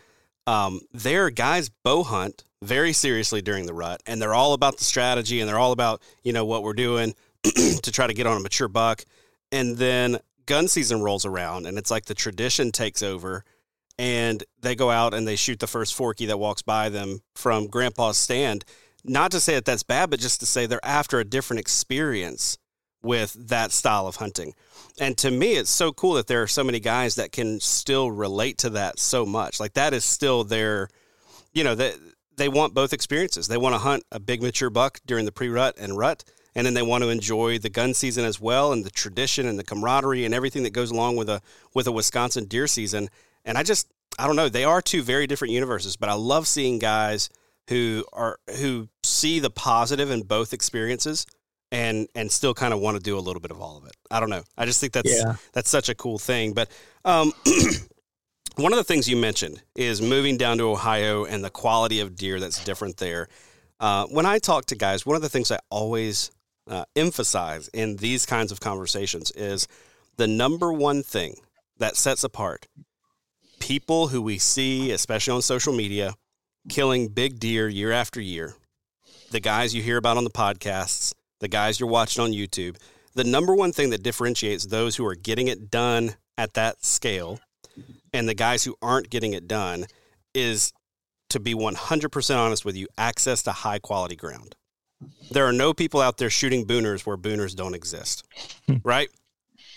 Um, 0.46 0.80
there, 0.92 1.30
guys 1.30 1.68
bow 1.68 2.02
hunt 2.04 2.44
very 2.62 2.92
seriously 2.92 3.42
during 3.42 3.66
the 3.66 3.74
rut, 3.74 4.02
and 4.06 4.20
they're 4.20 4.34
all 4.34 4.52
about 4.52 4.78
the 4.78 4.84
strategy, 4.84 5.40
and 5.40 5.48
they're 5.48 5.58
all 5.58 5.72
about 5.72 6.00
you 6.22 6.32
know 6.32 6.44
what 6.44 6.62
we're 6.62 6.74
doing 6.74 7.14
to 7.42 7.90
try 7.90 8.06
to 8.06 8.14
get 8.14 8.26
on 8.26 8.36
a 8.36 8.40
mature 8.40 8.68
buck. 8.68 9.04
And 9.50 9.76
then 9.76 10.18
gun 10.46 10.68
season 10.68 11.02
rolls 11.02 11.24
around 11.24 11.66
and 11.66 11.78
it's 11.78 11.90
like 11.90 12.06
the 12.06 12.14
tradition 12.14 12.72
takes 12.72 13.02
over 13.02 13.44
and 13.98 14.42
they 14.60 14.74
go 14.74 14.90
out 14.90 15.14
and 15.14 15.26
they 15.26 15.36
shoot 15.36 15.60
the 15.60 15.66
first 15.66 15.94
forky 15.94 16.26
that 16.26 16.38
walks 16.38 16.62
by 16.62 16.88
them 16.88 17.20
from 17.34 17.66
grandpa's 17.66 18.16
stand. 18.16 18.64
Not 19.04 19.30
to 19.32 19.40
say 19.40 19.54
that 19.54 19.64
that's 19.64 19.82
bad 19.82 20.10
but 20.10 20.20
just 20.20 20.40
to 20.40 20.46
say 20.46 20.66
they're 20.66 20.84
after 20.84 21.20
a 21.20 21.24
different 21.24 21.60
experience 21.60 22.58
with 23.02 23.34
that 23.48 23.70
style 23.70 24.06
of 24.06 24.16
hunting. 24.16 24.54
And 24.98 25.16
to 25.18 25.30
me 25.30 25.54
it's 25.54 25.70
so 25.70 25.92
cool 25.92 26.14
that 26.14 26.26
there 26.26 26.42
are 26.42 26.48
so 26.48 26.64
many 26.64 26.80
guys 26.80 27.14
that 27.16 27.32
can 27.32 27.60
still 27.60 28.10
relate 28.10 28.58
to 28.58 28.70
that 28.70 28.98
so 28.98 29.26
much. 29.26 29.60
Like 29.60 29.74
that 29.74 29.94
is 29.94 30.04
still 30.04 30.44
their 30.44 30.88
you 31.52 31.64
know 31.64 31.74
that 31.74 31.94
they, 31.94 32.00
they 32.36 32.48
want 32.48 32.74
both 32.74 32.92
experiences. 32.92 33.46
They 33.46 33.56
want 33.56 33.74
to 33.74 33.78
hunt 33.78 34.02
a 34.10 34.18
big 34.18 34.42
mature 34.42 34.70
buck 34.70 34.98
during 35.06 35.24
the 35.24 35.32
pre-rut 35.32 35.76
and 35.78 35.96
rut 35.96 36.24
and 36.54 36.66
then 36.66 36.74
they 36.74 36.82
want 36.82 37.02
to 37.02 37.10
enjoy 37.10 37.58
the 37.58 37.68
gun 37.68 37.94
season 37.94 38.24
as 38.24 38.40
well 38.40 38.72
and 38.72 38.84
the 38.84 38.90
tradition 38.90 39.46
and 39.46 39.58
the 39.58 39.64
camaraderie 39.64 40.24
and 40.24 40.34
everything 40.34 40.62
that 40.62 40.72
goes 40.72 40.90
along 40.90 41.16
with 41.16 41.28
a 41.28 41.40
with 41.74 41.86
a 41.86 41.92
Wisconsin 41.92 42.44
deer 42.46 42.66
season. 42.66 43.08
And 43.44 43.58
I 43.58 43.62
just 43.62 43.88
I 44.18 44.26
don't 44.26 44.36
know, 44.36 44.48
they 44.48 44.64
are 44.64 44.80
two 44.80 45.02
very 45.02 45.26
different 45.26 45.52
universes, 45.52 45.96
but 45.96 46.08
I 46.08 46.14
love 46.14 46.46
seeing 46.46 46.78
guys 46.78 47.30
who 47.68 48.04
are 48.12 48.38
who 48.58 48.88
see 49.02 49.40
the 49.40 49.50
positive 49.50 50.10
in 50.10 50.22
both 50.22 50.52
experiences 50.52 51.26
and 51.72 52.08
and 52.14 52.30
still 52.30 52.54
kind 52.54 52.72
of 52.72 52.80
want 52.80 52.96
to 52.96 53.02
do 53.02 53.18
a 53.18 53.20
little 53.20 53.40
bit 53.40 53.50
of 53.50 53.60
all 53.60 53.76
of 53.76 53.84
it. 53.86 53.96
I 54.10 54.20
don't 54.20 54.30
know. 54.30 54.42
I 54.56 54.66
just 54.66 54.80
think 54.80 54.92
that's 54.92 55.12
yeah. 55.12 55.36
that's 55.52 55.70
such 55.70 55.88
a 55.88 55.94
cool 55.94 56.18
thing. 56.18 56.52
But 56.52 56.70
um, 57.04 57.32
one 58.56 58.72
of 58.72 58.76
the 58.76 58.84
things 58.84 59.08
you 59.08 59.16
mentioned 59.16 59.60
is 59.74 60.00
moving 60.00 60.36
down 60.36 60.58
to 60.58 60.70
Ohio 60.70 61.24
and 61.24 61.42
the 61.42 61.50
quality 61.50 62.00
of 62.00 62.14
deer 62.14 62.38
that's 62.38 62.62
different 62.64 62.98
there. 62.98 63.28
Uh, 63.80 64.06
when 64.06 64.24
I 64.24 64.38
talk 64.38 64.66
to 64.66 64.76
guys, 64.76 65.04
one 65.04 65.16
of 65.16 65.22
the 65.22 65.28
things 65.28 65.50
I 65.50 65.58
always 65.68 66.30
uh, 66.66 66.84
emphasize 66.96 67.68
in 67.68 67.96
these 67.96 68.26
kinds 68.26 68.50
of 68.52 68.60
conversations 68.60 69.30
is 69.32 69.68
the 70.16 70.26
number 70.26 70.72
one 70.72 71.02
thing 71.02 71.36
that 71.78 71.96
sets 71.96 72.24
apart 72.24 72.66
people 73.60 74.08
who 74.08 74.20
we 74.20 74.36
see, 74.36 74.90
especially 74.90 75.32
on 75.32 75.40
social 75.40 75.72
media, 75.72 76.12
killing 76.68 77.08
big 77.08 77.38
deer 77.40 77.66
year 77.66 77.92
after 77.92 78.20
year, 78.20 78.54
the 79.30 79.40
guys 79.40 79.74
you 79.74 79.82
hear 79.82 79.96
about 79.96 80.18
on 80.18 80.24
the 80.24 80.30
podcasts, 80.30 81.14
the 81.40 81.48
guys 81.48 81.80
you're 81.80 81.88
watching 81.88 82.22
on 82.22 82.32
YouTube. 82.32 82.76
The 83.14 83.24
number 83.24 83.54
one 83.54 83.72
thing 83.72 83.88
that 83.90 84.02
differentiates 84.02 84.66
those 84.66 84.96
who 84.96 85.06
are 85.06 85.14
getting 85.14 85.48
it 85.48 85.70
done 85.70 86.16
at 86.36 86.54
that 86.54 86.84
scale 86.84 87.40
and 88.12 88.28
the 88.28 88.34
guys 88.34 88.64
who 88.64 88.76
aren't 88.82 89.08
getting 89.08 89.32
it 89.32 89.48
done 89.48 89.86
is 90.34 90.72
to 91.30 91.40
be 91.40 91.54
100% 91.54 92.36
honest 92.36 92.64
with 92.64 92.76
you, 92.76 92.86
access 92.98 93.42
to 93.44 93.52
high 93.52 93.78
quality 93.78 94.16
ground. 94.16 94.56
There 95.30 95.46
are 95.46 95.52
no 95.52 95.72
people 95.72 96.00
out 96.00 96.18
there 96.18 96.30
shooting 96.30 96.66
booners 96.66 97.06
where 97.06 97.16
booners 97.16 97.54
don't 97.54 97.74
exist, 97.74 98.24
hmm. 98.66 98.76
right? 98.84 99.08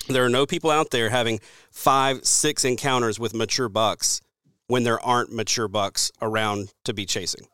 There 0.07 0.23
are 0.25 0.29
no 0.29 0.45
people 0.45 0.69
out 0.69 0.91
there 0.91 1.09
having 1.09 1.39
five, 1.71 2.25
six 2.25 2.63
encounters 2.63 3.19
with 3.19 3.33
mature 3.33 3.69
bucks 3.69 4.21
when 4.67 4.83
there 4.83 4.99
aren't 4.99 5.33
mature 5.33 5.67
bucks 5.67 6.11
around 6.21 6.73
to 6.85 6.93
be 6.93 7.05
chasing. 7.05 7.47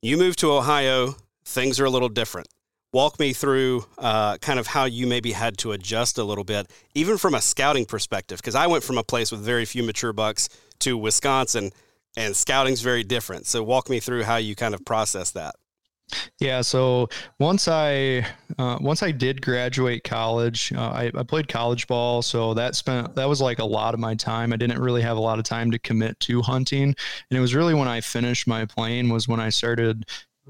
You 0.00 0.16
move 0.16 0.36
to 0.36 0.52
Ohio, 0.52 1.16
things 1.44 1.80
are 1.80 1.84
a 1.84 1.90
little 1.90 2.08
different. 2.08 2.48
Walk 2.92 3.18
me 3.18 3.32
through 3.32 3.86
uh, 3.96 4.36
kind 4.38 4.58
of 4.58 4.66
how 4.66 4.84
you 4.84 5.06
maybe 5.06 5.32
had 5.32 5.56
to 5.58 5.72
adjust 5.72 6.18
a 6.18 6.24
little 6.24 6.44
bit, 6.44 6.70
even 6.94 7.16
from 7.16 7.34
a 7.34 7.40
scouting 7.40 7.86
perspective, 7.86 8.38
because 8.38 8.54
I 8.54 8.66
went 8.66 8.84
from 8.84 8.98
a 8.98 9.02
place 9.02 9.32
with 9.32 9.40
very 9.40 9.64
few 9.64 9.82
mature 9.82 10.12
bucks 10.12 10.50
to 10.80 10.98
Wisconsin, 10.98 11.70
and 12.16 12.36
scouting's 12.36 12.82
very 12.82 13.02
different. 13.02 13.46
So 13.46 13.62
walk 13.62 13.88
me 13.88 13.98
through 13.98 14.24
how 14.24 14.36
you 14.36 14.54
kind 14.54 14.74
of 14.74 14.84
process 14.84 15.30
that. 15.30 15.54
Yeah, 16.40 16.60
so 16.60 17.08
once 17.38 17.68
I 17.68 18.26
uh, 18.58 18.78
once 18.80 19.02
I 19.02 19.12
did 19.12 19.40
graduate 19.40 20.04
college, 20.04 20.72
uh, 20.72 20.90
I, 20.90 21.10
I, 21.14 21.22
played 21.22 21.48
college 21.48 21.86
ball, 21.86 22.20
so 22.20 22.52
that 22.54 22.74
spent 22.74 23.14
that 23.14 23.28
was 23.28 23.40
like 23.40 23.60
a 23.60 23.64
lot 23.64 23.94
of 23.94 24.00
my 24.00 24.14
time. 24.14 24.52
I 24.52 24.56
didn't 24.56 24.80
really 24.80 25.02
have 25.02 25.16
a 25.16 25.20
lot 25.20 25.38
of 25.38 25.44
time 25.44 25.70
to 25.70 25.78
commit 25.78 26.18
to 26.20 26.42
hunting, 26.42 26.84
and 26.84 27.38
it 27.38 27.40
was 27.40 27.54
really 27.54 27.74
when 27.74 27.88
I 27.88 28.00
finished 28.00 28.46
my 28.46 28.66
plane 28.66 29.08
was 29.08 29.28
when 29.28 29.40
I 29.40 29.48
started 29.48 30.04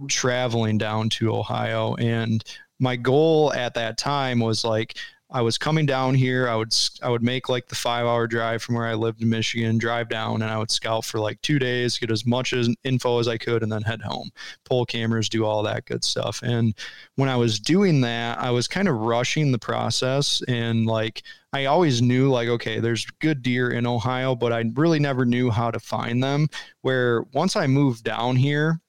traveling 0.09 0.78
down 0.78 1.11
to 1.11 1.35
Ohio, 1.35 1.94
and 1.97 2.42
my 2.80 2.97
goal 2.97 3.52
at 3.52 3.75
that 3.75 3.99
time 3.99 4.40
was 4.40 4.64
like 4.64 4.97
I 5.32 5.40
was 5.40 5.56
coming 5.56 5.86
down 5.86 6.14
here. 6.14 6.46
I 6.46 6.54
would 6.54 6.74
I 7.02 7.08
would 7.08 7.22
make 7.22 7.48
like 7.48 7.66
the 7.66 7.74
five 7.74 8.04
hour 8.04 8.26
drive 8.26 8.62
from 8.62 8.74
where 8.74 8.86
I 8.86 8.94
lived 8.94 9.22
in 9.22 9.30
Michigan, 9.30 9.78
drive 9.78 10.10
down, 10.10 10.42
and 10.42 10.50
I 10.50 10.58
would 10.58 10.70
scout 10.70 11.06
for 11.06 11.18
like 11.18 11.40
two 11.40 11.58
days, 11.58 11.98
get 11.98 12.10
as 12.10 12.26
much 12.26 12.52
as 12.52 12.68
info 12.84 13.18
as 13.18 13.28
I 13.28 13.38
could, 13.38 13.62
and 13.62 13.72
then 13.72 13.80
head 13.80 14.02
home. 14.02 14.30
Pull 14.64 14.84
cameras, 14.84 15.30
do 15.30 15.46
all 15.46 15.62
that 15.62 15.86
good 15.86 16.04
stuff. 16.04 16.40
And 16.42 16.74
when 17.16 17.30
I 17.30 17.36
was 17.36 17.58
doing 17.58 18.02
that, 18.02 18.38
I 18.38 18.50
was 18.50 18.68
kind 18.68 18.88
of 18.88 18.96
rushing 18.96 19.52
the 19.52 19.58
process, 19.58 20.42
and 20.48 20.86
like 20.86 21.22
I 21.54 21.64
always 21.64 22.02
knew 22.02 22.30
like 22.30 22.48
okay, 22.48 22.78
there's 22.78 23.06
good 23.20 23.42
deer 23.42 23.70
in 23.70 23.86
Ohio, 23.86 24.34
but 24.34 24.52
I 24.52 24.64
really 24.74 24.98
never 24.98 25.24
knew 25.24 25.50
how 25.50 25.70
to 25.70 25.80
find 25.80 26.22
them. 26.22 26.46
Where 26.82 27.22
once 27.32 27.56
I 27.56 27.66
moved 27.66 28.04
down 28.04 28.36
here, 28.36 28.81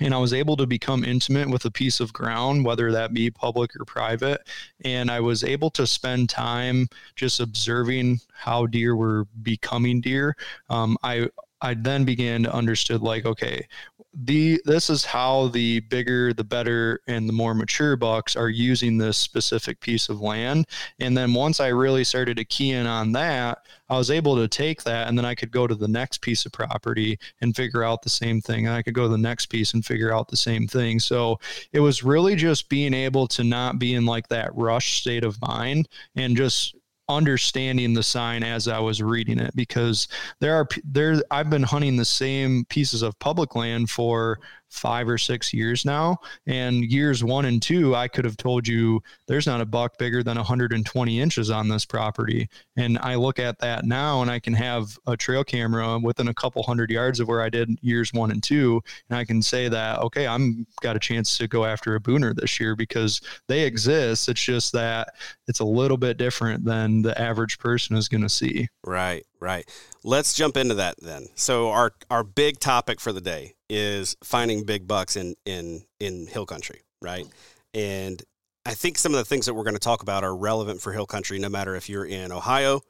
and 0.00 0.14
I 0.14 0.18
was 0.18 0.32
able 0.32 0.56
to 0.56 0.66
become 0.66 1.04
intimate 1.04 1.48
with 1.48 1.64
a 1.64 1.70
piece 1.70 2.00
of 2.00 2.12
ground, 2.12 2.64
whether 2.64 2.90
that 2.92 3.14
be 3.14 3.30
public 3.30 3.70
or 3.78 3.84
private. 3.84 4.40
And 4.84 5.10
I 5.10 5.20
was 5.20 5.44
able 5.44 5.70
to 5.70 5.86
spend 5.86 6.28
time 6.28 6.88
just 7.16 7.40
observing 7.40 8.20
how 8.32 8.66
deer 8.66 8.96
were 8.96 9.26
becoming 9.42 10.00
deer. 10.00 10.36
Um, 10.68 10.96
I 11.02 11.28
I 11.64 11.72
then 11.72 12.04
began 12.04 12.42
to 12.42 12.54
understood 12.54 13.00
like, 13.00 13.24
okay, 13.24 13.66
the 14.12 14.60
this 14.64 14.90
is 14.90 15.04
how 15.04 15.48
the 15.48 15.80
bigger 15.80 16.32
the 16.32 16.44
better 16.44 17.00
and 17.08 17.28
the 17.28 17.32
more 17.32 17.54
mature 17.54 17.96
bucks 17.96 18.36
are 18.36 18.50
using 18.50 18.98
this 18.98 19.16
specific 19.16 19.80
piece 19.80 20.08
of 20.08 20.20
land. 20.20 20.66
And 21.00 21.16
then 21.16 21.34
once 21.34 21.58
i 21.58 21.68
really 21.68 22.04
started 22.04 22.36
to 22.36 22.44
key 22.44 22.72
in 22.72 22.86
on 22.86 23.12
that 23.12 23.58
i 23.88 23.96
was 23.96 24.10
able 24.10 24.36
to 24.36 24.46
take 24.46 24.84
that 24.84 25.08
and 25.08 25.18
then 25.18 25.24
i 25.24 25.34
could 25.34 25.50
go 25.50 25.66
to 25.66 25.74
the 25.74 25.88
next 25.88 26.20
piece 26.20 26.46
of 26.46 26.52
property 26.52 27.18
and 27.40 27.56
figure 27.56 27.82
out 27.82 28.02
the 28.02 28.10
same 28.10 28.40
thing. 28.40 28.66
And 28.66 28.76
i 28.76 28.82
could 28.82 28.94
go 28.94 29.02
to 29.02 29.08
the 29.08 29.18
next 29.18 29.46
piece 29.46 29.74
and 29.74 29.84
figure 29.84 30.12
out 30.12 30.28
the 30.28 30.36
same 30.36 30.68
thing. 30.68 31.00
So 31.00 31.40
it 31.72 31.80
was 31.80 32.04
really 32.04 32.36
just 32.36 32.68
being 32.68 32.94
able 32.94 33.26
to 33.28 33.42
not 33.42 33.78
be 33.78 33.94
in 33.94 34.06
like 34.06 34.28
that 34.28 34.54
rush 34.54 35.00
state 35.00 35.24
of 35.24 35.40
mind 35.40 35.88
and 36.14 36.36
just 36.36 36.76
understanding 37.08 37.92
the 37.92 38.02
sign 38.02 38.42
as 38.42 38.66
I 38.66 38.78
was 38.78 39.02
reading 39.02 39.38
it 39.38 39.54
because 39.54 40.08
there 40.40 40.54
are 40.54 40.66
there 40.84 41.22
I've 41.30 41.50
been 41.50 41.62
hunting 41.62 41.96
the 41.96 42.04
same 42.04 42.64
pieces 42.66 43.02
of 43.02 43.18
public 43.18 43.54
land 43.54 43.90
for 43.90 44.40
five 44.74 45.08
or 45.08 45.16
six 45.16 45.52
years 45.52 45.84
now. 45.84 46.18
And 46.46 46.84
years 46.84 47.22
one 47.22 47.44
and 47.44 47.62
two, 47.62 47.94
I 47.94 48.08
could 48.08 48.24
have 48.24 48.36
told 48.36 48.66
you 48.66 49.00
there's 49.28 49.46
not 49.46 49.60
a 49.60 49.66
buck 49.66 49.98
bigger 49.98 50.22
than 50.22 50.36
120 50.36 51.20
inches 51.20 51.50
on 51.50 51.68
this 51.68 51.84
property. 51.84 52.48
And 52.76 52.98
I 52.98 53.14
look 53.14 53.38
at 53.38 53.58
that 53.60 53.84
now 53.84 54.20
and 54.20 54.30
I 54.30 54.40
can 54.40 54.52
have 54.54 54.98
a 55.06 55.16
trail 55.16 55.44
camera 55.44 55.98
within 55.98 56.28
a 56.28 56.34
couple 56.34 56.62
hundred 56.62 56.90
yards 56.90 57.20
of 57.20 57.28
where 57.28 57.40
I 57.40 57.48
did 57.48 57.70
years 57.82 58.12
one 58.12 58.32
and 58.32 58.42
two. 58.42 58.82
And 59.08 59.18
I 59.18 59.24
can 59.24 59.40
say 59.40 59.68
that, 59.68 60.00
okay, 60.00 60.26
I'm 60.26 60.66
got 60.80 60.96
a 60.96 61.00
chance 61.00 61.38
to 61.38 61.46
go 61.46 61.64
after 61.64 61.94
a 61.94 62.00
booner 62.00 62.34
this 62.34 62.58
year 62.58 62.74
because 62.74 63.20
they 63.48 63.62
exist. 63.62 64.28
It's 64.28 64.42
just 64.42 64.72
that 64.72 65.14
it's 65.46 65.60
a 65.60 65.64
little 65.64 65.96
bit 65.96 66.16
different 66.16 66.64
than 66.64 67.02
the 67.02 67.18
average 67.20 67.58
person 67.58 67.96
is 67.96 68.08
going 68.08 68.22
to 68.22 68.28
see. 68.28 68.68
Right, 68.84 69.24
right. 69.40 69.68
Let's 70.02 70.34
jump 70.34 70.56
into 70.56 70.74
that 70.74 70.96
then. 71.00 71.28
So 71.34 71.70
our 71.70 71.92
our 72.10 72.24
big 72.24 72.58
topic 72.58 73.00
for 73.00 73.12
the 73.12 73.20
day 73.20 73.53
is 73.68 74.16
finding 74.22 74.64
big 74.64 74.86
bucks 74.86 75.16
in 75.16 75.34
in 75.44 75.84
in 76.00 76.26
hill 76.26 76.46
country, 76.46 76.82
right? 77.00 77.26
And 77.72 78.22
I 78.66 78.74
think 78.74 78.98
some 78.98 79.12
of 79.12 79.18
the 79.18 79.24
things 79.24 79.46
that 79.46 79.54
we're 79.54 79.64
going 79.64 79.74
to 79.74 79.80
talk 79.80 80.02
about 80.02 80.24
are 80.24 80.34
relevant 80.34 80.80
for 80.80 80.92
hill 80.92 81.06
country, 81.06 81.38
no 81.38 81.48
matter 81.48 81.74
if 81.76 81.88
you're 81.88 82.06
in 82.06 82.32
Ohio 82.32 82.80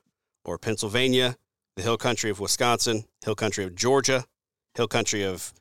or 0.44 0.58
Pennsylvania, 0.58 1.36
the 1.76 1.82
hill 1.82 1.96
country 1.96 2.30
of 2.30 2.38
Wisconsin, 2.38 3.04
hill 3.24 3.34
country 3.34 3.64
of 3.64 3.74
Georgia, 3.74 4.24
hill 4.74 4.86
country 4.88 5.24
of 5.24 5.52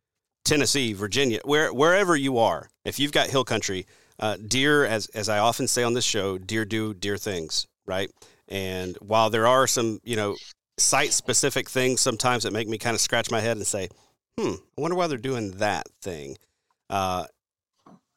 Tennessee, 0.45 0.93
Virginia, 0.93 1.39
where 1.45 1.73
wherever 1.73 2.15
you 2.15 2.37
are. 2.37 2.69
If 2.85 2.99
you've 2.99 3.11
got 3.11 3.29
hill 3.29 3.45
country, 3.45 3.85
uh, 4.19 4.37
deer, 4.47 4.85
as 4.85 5.07
as 5.07 5.29
I 5.29 5.39
often 5.39 5.67
say 5.67 5.83
on 5.83 5.93
this 5.93 6.05
show, 6.05 6.37
deer 6.37 6.65
do 6.65 6.93
deer 6.93 7.17
things, 7.17 7.65
right? 7.85 8.11
And 8.47 8.97
while 8.97 9.29
there 9.29 9.47
are 9.47 9.67
some, 9.67 9.99
you 10.03 10.15
know, 10.15 10.35
site 10.77 11.13
specific 11.13 11.69
things 11.69 12.01
sometimes 12.01 12.43
that 12.43 12.53
make 12.53 12.67
me 12.67 12.77
kind 12.77 12.93
of 12.93 13.01
scratch 13.01 13.31
my 13.31 13.39
head 13.39 13.57
and 13.57 13.65
say, 13.65 13.89
hmm, 14.39 14.53
I 14.77 14.81
wonder 14.81 14.95
why 14.95 15.07
they're 15.07 15.17
doing 15.17 15.51
that 15.57 15.87
thing. 16.01 16.37
Uh, 16.89 17.25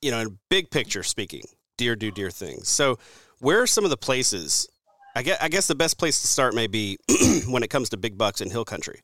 you 0.02 0.10
know, 0.10 0.20
in 0.20 0.38
big 0.48 0.70
picture 0.70 1.02
speaking, 1.02 1.44
deer 1.76 1.96
do 1.96 2.10
deer 2.10 2.30
things. 2.30 2.68
So, 2.68 2.98
where 3.40 3.60
are 3.62 3.66
some 3.66 3.84
of 3.84 3.90
the 3.90 3.96
places? 3.96 4.68
I 5.14 5.22
guess, 5.22 5.38
I 5.40 5.48
guess 5.48 5.66
the 5.66 5.74
best 5.74 5.98
place 5.98 6.20
to 6.20 6.26
start 6.26 6.54
may 6.54 6.66
be 6.66 6.98
when 7.48 7.62
it 7.62 7.70
comes 7.70 7.88
to 7.90 7.96
big 7.96 8.18
bucks 8.18 8.40
in 8.40 8.50
hill 8.50 8.64
country, 8.64 9.00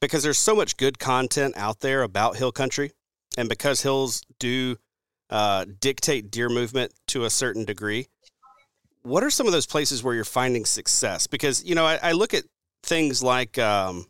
because 0.00 0.22
there's 0.22 0.38
so 0.38 0.54
much 0.54 0.76
good 0.76 0.98
content 0.98 1.56
out 1.56 1.80
there 1.80 2.02
about 2.02 2.36
hill 2.36 2.52
country, 2.52 2.92
and 3.38 3.48
because 3.48 3.82
hills 3.82 4.22
do 4.38 4.76
uh, 5.30 5.64
dictate 5.80 6.30
deer 6.30 6.48
movement 6.48 6.92
to 7.08 7.24
a 7.24 7.30
certain 7.30 7.64
degree. 7.64 8.06
What 9.02 9.22
are 9.22 9.30
some 9.30 9.46
of 9.46 9.52
those 9.52 9.66
places 9.66 10.02
where 10.02 10.14
you're 10.14 10.24
finding 10.24 10.64
success? 10.64 11.26
Because 11.26 11.64
you 11.64 11.74
know, 11.74 11.86
I, 11.86 11.98
I 12.02 12.12
look 12.12 12.34
at 12.34 12.44
things 12.82 13.22
like 13.22 13.58
um, 13.58 14.06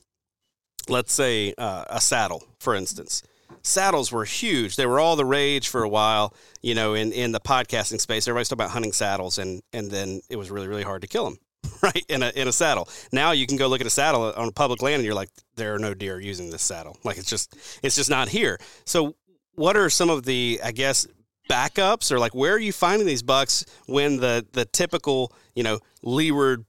let's 0.88 1.12
say 1.12 1.54
uh, 1.58 1.84
a 1.88 2.00
saddle, 2.00 2.44
for 2.58 2.74
instance. 2.74 3.22
Saddles 3.62 4.12
were 4.12 4.24
huge. 4.24 4.76
They 4.76 4.84
were 4.84 5.00
all 5.00 5.16
the 5.16 5.24
rage 5.24 5.68
for 5.68 5.82
a 5.82 5.88
while, 5.88 6.34
you 6.60 6.74
know, 6.74 6.92
in, 6.94 7.12
in 7.12 7.32
the 7.32 7.40
podcasting 7.40 8.00
space. 8.00 8.28
Everybody's 8.28 8.48
talking 8.48 8.62
about 8.62 8.72
hunting 8.72 8.92
saddles, 8.92 9.38
and, 9.38 9.62
and 9.72 9.90
then 9.90 10.20
it 10.28 10.36
was 10.36 10.50
really, 10.50 10.68
really 10.68 10.82
hard 10.82 11.00
to 11.00 11.08
kill 11.08 11.24
them, 11.24 11.38
right? 11.82 12.04
In 12.08 12.22
a, 12.22 12.28
in 12.30 12.46
a 12.46 12.52
saddle. 12.52 12.88
Now 13.10 13.32
you 13.32 13.46
can 13.46 13.56
go 13.56 13.68
look 13.68 13.80
at 13.80 13.86
a 13.86 13.90
saddle 13.90 14.34
on 14.36 14.48
a 14.48 14.52
public 14.52 14.82
land 14.82 14.96
and 14.96 15.04
you're 15.04 15.14
like, 15.14 15.30
there 15.56 15.74
are 15.74 15.78
no 15.78 15.94
deer 15.94 16.20
using 16.20 16.50
this 16.50 16.62
saddle. 16.62 16.98
Like 17.04 17.16
it's 17.16 17.30
just, 17.30 17.56
it's 17.82 17.96
just 17.96 18.10
not 18.10 18.28
here. 18.28 18.58
So, 18.84 19.16
what 19.54 19.76
are 19.76 19.88
some 19.88 20.10
of 20.10 20.24
the, 20.24 20.60
I 20.64 20.72
guess, 20.72 21.06
backups 21.48 22.10
or 22.10 22.18
like 22.18 22.34
where 22.34 22.54
are 22.54 22.58
you 22.58 22.72
finding 22.72 23.06
these 23.06 23.22
bucks 23.22 23.64
when 23.86 24.16
the, 24.16 24.44
the 24.52 24.64
typical, 24.64 25.32
you 25.54 25.62
know, 25.62 25.78
leeward, 26.02 26.64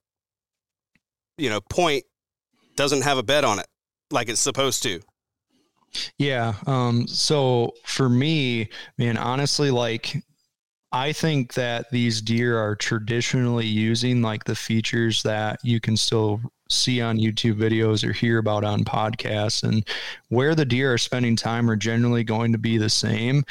you 1.37 1.49
know, 1.49 1.61
point 1.61 2.05
doesn't 2.75 3.01
have 3.01 3.17
a 3.17 3.23
bed 3.23 3.43
on 3.43 3.59
it? 3.59 3.67
Like 4.11 4.29
it's 4.29 4.41
supposed 4.41 4.83
to. 4.83 4.99
Yeah. 6.17 6.53
Um, 6.67 7.07
so 7.07 7.73
for 7.85 8.09
me, 8.09 8.69
man, 8.97 9.17
honestly, 9.17 9.71
like 9.71 10.23
I 10.91 11.11
think 11.11 11.53
that 11.53 11.89
these 11.91 12.21
deer 12.21 12.57
are 12.57 12.75
traditionally 12.75 13.65
using 13.65 14.21
like 14.21 14.43
the 14.43 14.55
features 14.55 15.23
that 15.23 15.59
you 15.63 15.79
can 15.79 15.97
still 15.97 16.41
see 16.69 17.01
on 17.01 17.17
YouTube 17.17 17.55
videos 17.55 18.07
or 18.07 18.11
hear 18.11 18.39
about 18.39 18.63
on 18.63 18.83
podcasts 18.83 19.63
and 19.63 19.87
where 20.29 20.55
the 20.55 20.65
deer 20.65 20.93
are 20.93 20.97
spending 20.97 21.35
time 21.35 21.69
are 21.69 21.75
generally 21.75 22.23
going 22.23 22.51
to 22.51 22.57
be 22.57 22.77
the 22.77 22.89
same. 22.89 23.43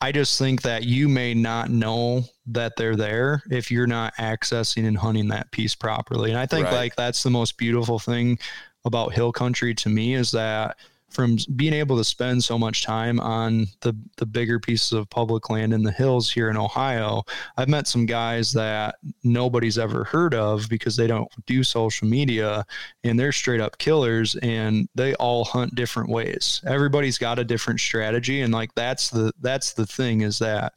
I 0.00 0.12
just 0.12 0.38
think 0.38 0.62
that 0.62 0.84
you 0.84 1.08
may 1.08 1.32
not 1.32 1.70
know 1.70 2.24
that 2.46 2.76
they're 2.76 2.96
there 2.96 3.42
if 3.50 3.70
you're 3.70 3.86
not 3.86 4.14
accessing 4.16 4.86
and 4.86 4.96
hunting 4.96 5.28
that 5.28 5.50
piece 5.52 5.74
properly. 5.74 6.30
And 6.30 6.38
I 6.38 6.46
think 6.46 6.66
right. 6.66 6.74
like 6.74 6.96
that's 6.96 7.22
the 7.22 7.30
most 7.30 7.56
beautiful 7.56 7.98
thing 7.98 8.38
about 8.86 9.12
hill 9.12 9.32
country 9.32 9.74
to 9.74 9.88
me 9.88 10.14
is 10.14 10.30
that 10.30 10.76
from 11.10 11.38
being 11.54 11.72
able 11.72 11.96
to 11.96 12.04
spend 12.04 12.42
so 12.42 12.58
much 12.58 12.84
time 12.84 13.20
on 13.20 13.66
the 13.80 13.96
the 14.16 14.26
bigger 14.26 14.58
pieces 14.58 14.92
of 14.92 15.08
public 15.08 15.48
land 15.50 15.72
in 15.72 15.82
the 15.82 15.92
hills 15.92 16.30
here 16.30 16.50
in 16.50 16.56
Ohio, 16.56 17.22
I've 17.56 17.68
met 17.68 17.86
some 17.86 18.06
guys 18.06 18.52
that 18.52 18.96
nobody's 19.22 19.78
ever 19.78 20.04
heard 20.04 20.34
of 20.34 20.68
because 20.68 20.96
they 20.96 21.06
don't 21.06 21.30
do 21.46 21.62
social 21.62 22.08
media 22.08 22.66
and 23.04 23.18
they're 23.18 23.32
straight 23.32 23.60
up 23.60 23.78
killers 23.78 24.34
and 24.36 24.88
they 24.94 25.14
all 25.14 25.44
hunt 25.44 25.74
different 25.74 26.10
ways. 26.10 26.60
Everybody's 26.66 27.18
got 27.18 27.38
a 27.38 27.44
different 27.44 27.80
strategy 27.80 28.42
and 28.42 28.52
like 28.52 28.74
that's 28.74 29.10
the 29.10 29.32
that's 29.40 29.72
the 29.72 29.86
thing 29.86 30.22
is 30.22 30.38
that 30.40 30.74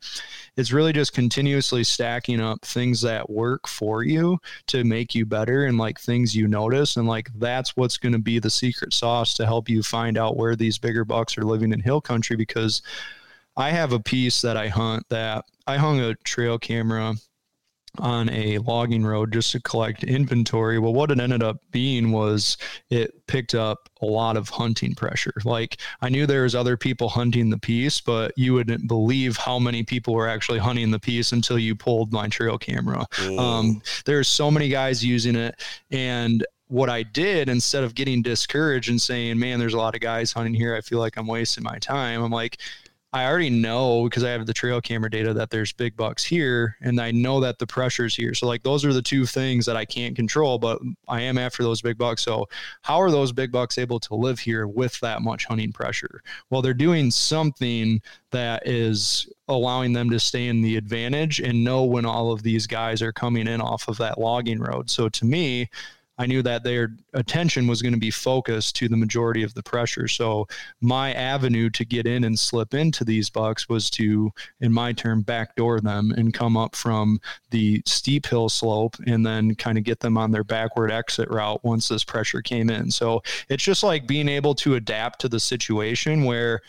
it's 0.56 0.72
really 0.72 0.94
just 0.94 1.14
continuously 1.14 1.84
stacking 1.84 2.42
up 2.42 2.64
things 2.64 3.02
that 3.02 3.30
work 3.30 3.68
for 3.68 4.04
you 4.04 4.38
to 4.68 4.84
make 4.84 5.16
you 5.16 5.26
better 5.26 5.66
and 5.66 5.78
like 5.78 6.00
things 6.00 6.36
you 6.36 6.48
notice 6.48 6.98
and 6.98 7.08
like 7.08 7.30
that's 7.40 7.76
what's 7.76 7.98
going 7.98 8.14
to 8.14 8.20
be 8.20 8.40
the 8.40 8.50
secret 8.50 8.94
sauce 8.94 9.34
to 9.34 9.46
help 9.46 9.70
you 9.70 9.82
find 9.82 10.18
out 10.20 10.38
where 10.38 10.56
these 10.56 10.78
bigger 10.78 11.06
bucks 11.06 11.38
are 11.38 11.44
living 11.44 11.72
in 11.72 11.80
hill 11.80 12.02
country 12.02 12.36
because 12.36 12.84
I 13.58 13.72
have 13.72 13.94
a 13.94 14.00
piece 14.00 14.42
that 14.42 14.58
I 14.58 14.68
hunt 14.68 15.06
that 15.10 15.46
I 15.66 15.78
hung 15.78 16.00
a 16.00 16.16
trail 16.16 16.60
camera 16.60 17.16
on 17.98 18.30
a 18.30 18.60
logging 18.60 19.04
road 19.04 19.34
just 19.34 19.52
to 19.52 19.62
collect 19.62 20.04
inventory. 20.04 20.80
Well, 20.80 20.94
what 20.94 21.12
it 21.12 21.20
ended 21.20 21.42
up 21.44 21.58
being 21.72 22.12
was 22.12 22.58
it 22.90 23.26
picked 23.28 23.56
up 23.56 23.90
a 24.02 24.06
lot 24.06 24.38
of 24.38 24.48
hunting 24.50 24.94
pressure. 24.96 25.34
Like 25.44 25.78
I 26.02 26.10
knew 26.10 26.26
there 26.26 26.44
was 26.44 26.56
other 26.56 26.78
people 26.78 27.10
hunting 27.10 27.50
the 27.50 27.58
piece, 27.58 28.00
but 28.00 28.32
you 28.38 28.54
wouldn't 28.54 28.88
believe 28.88 29.38
how 29.38 29.60
many 29.60 29.84
people 29.84 30.14
were 30.14 30.28
actually 30.28 30.60
hunting 30.60 30.92
the 30.92 31.00
piece 31.00 31.32
until 31.32 31.58
you 31.58 31.76
pulled 31.76 32.14
my 32.14 32.28
trail 32.28 32.58
camera. 32.58 33.06
Um, 33.40 33.82
there's 34.06 34.28
so 34.28 34.52
many 34.52 34.70
guys 34.70 35.04
using 35.04 35.36
it, 35.36 35.56
and 35.92 36.46
what 36.70 36.90
I 36.90 37.04
did 37.04 37.50
instead 37.50 37.84
of 37.84 37.96
getting 37.96 38.22
discouraged 38.22 38.90
and 38.90 39.02
saying, 39.02 39.38
man, 39.38 39.60
there's 39.60 39.74
a 39.74 39.78
lot 39.78 39.96
of 39.96 40.02
guys 40.02 40.32
hunting 40.32 40.54
here. 40.54 40.76
I 40.76 40.82
feel 40.82 41.00
like 41.00 41.18
I'm 41.18 41.28
wasting 41.28 41.64
my 41.64 41.80
time. 41.80 42.22
I'm 42.22 42.32
like, 42.32 42.58
I 43.12 43.26
already 43.26 43.50
know 43.50 44.04
because 44.04 44.24
I 44.24 44.30
have 44.30 44.46
the 44.46 44.54
trail 44.54 44.80
camera 44.80 45.10
data 45.10 45.34
that 45.34 45.50
there's 45.50 45.74
big 45.74 45.98
bucks 45.98 46.24
here 46.24 46.78
and 46.82 47.02
I 47.02 47.10
know 47.10 47.40
that 47.40 47.58
the 47.58 47.66
pressure's 47.66 48.16
here. 48.16 48.36
So 48.36 48.46
like 48.46 48.62
those 48.62 48.86
are 48.86 48.94
the 48.94 49.02
two 49.02 49.26
things 49.26 49.66
that 49.66 49.76
I 49.76 49.84
can't 49.84 50.16
control, 50.16 50.60
but 50.60 50.80
I 51.08 51.22
am 51.22 51.40
after 51.40 51.64
those 51.64 51.82
big 51.82 51.98
bucks. 51.98 52.22
So 52.22 52.48
how 52.84 53.02
are 53.02 53.10
those 53.10 53.32
big 53.32 53.52
bucks 53.52 53.80
able 53.80 54.00
to 54.02 54.14
live 54.14 54.38
here 54.38 54.68
with 54.68 55.00
that 55.00 55.24
much 55.24 55.46
hunting 55.46 55.72
pressure? 55.72 56.22
Well, 56.52 56.62
they're 56.62 56.76
doing 56.76 57.10
something 57.10 58.00
that 58.30 58.68
is 58.68 59.28
allowing 59.48 59.94
them 59.94 60.12
to 60.12 60.20
stay 60.20 60.46
in 60.46 60.62
the 60.62 60.78
advantage 60.78 61.40
and 61.40 61.64
know 61.64 61.84
when 61.86 62.06
all 62.06 62.32
of 62.32 62.44
these 62.44 62.68
guys 62.68 63.02
are 63.02 63.12
coming 63.12 63.48
in 63.48 63.60
off 63.60 63.88
of 63.88 63.98
that 63.98 64.20
logging 64.20 64.60
road. 64.60 64.88
So 64.88 65.10
to 65.10 65.26
me, 65.26 65.68
I 66.20 66.26
knew 66.26 66.44
that 66.44 66.64
their 66.64 66.92
attention 67.14 67.66
was 67.66 67.82
going 67.82 67.94
to 67.94 68.00
be 68.00 68.12
focused 68.12 68.76
to 68.76 68.90
the 68.90 68.98
majority 68.98 69.42
of 69.42 69.54
the 69.54 69.64
pressure. 69.64 70.10
So 70.10 70.48
my 70.82 71.14
avenue 71.14 71.70
to 71.72 71.86
get 71.86 72.06
in 72.06 72.26
and 72.26 72.38
slip 72.38 72.74
into 72.74 73.06
these 73.06 73.30
bucks 73.30 73.70
was 73.70 73.90
to, 73.92 74.30
in 74.60 74.74
my 74.74 74.92
term, 74.92 75.22
backdoor 75.22 75.80
them 75.80 76.12
and 76.12 76.34
come 76.34 76.58
up 76.58 76.76
from 76.76 77.22
the 77.52 77.82
steep 77.86 78.26
hill 78.26 78.50
slope 78.50 78.98
and 79.08 79.26
then 79.26 79.56
kind 79.56 79.78
of 79.78 79.86
get 79.86 80.02
them 80.02 80.18
on 80.18 80.32
their 80.32 80.44
backward 80.44 80.92
exit 80.92 81.30
route 81.30 81.64
once 81.64 81.88
this 81.88 82.04
pressure 82.04 82.42
came 82.42 82.70
in. 82.70 82.92
So 82.92 83.24
it's 83.48 83.64
just 83.64 83.82
like 83.82 84.06
being 84.06 84.28
able 84.28 84.56
to 84.56 84.76
adapt 84.76 85.22
to 85.22 85.30
the 85.30 85.40
situation 85.40 86.26
where 86.26 86.60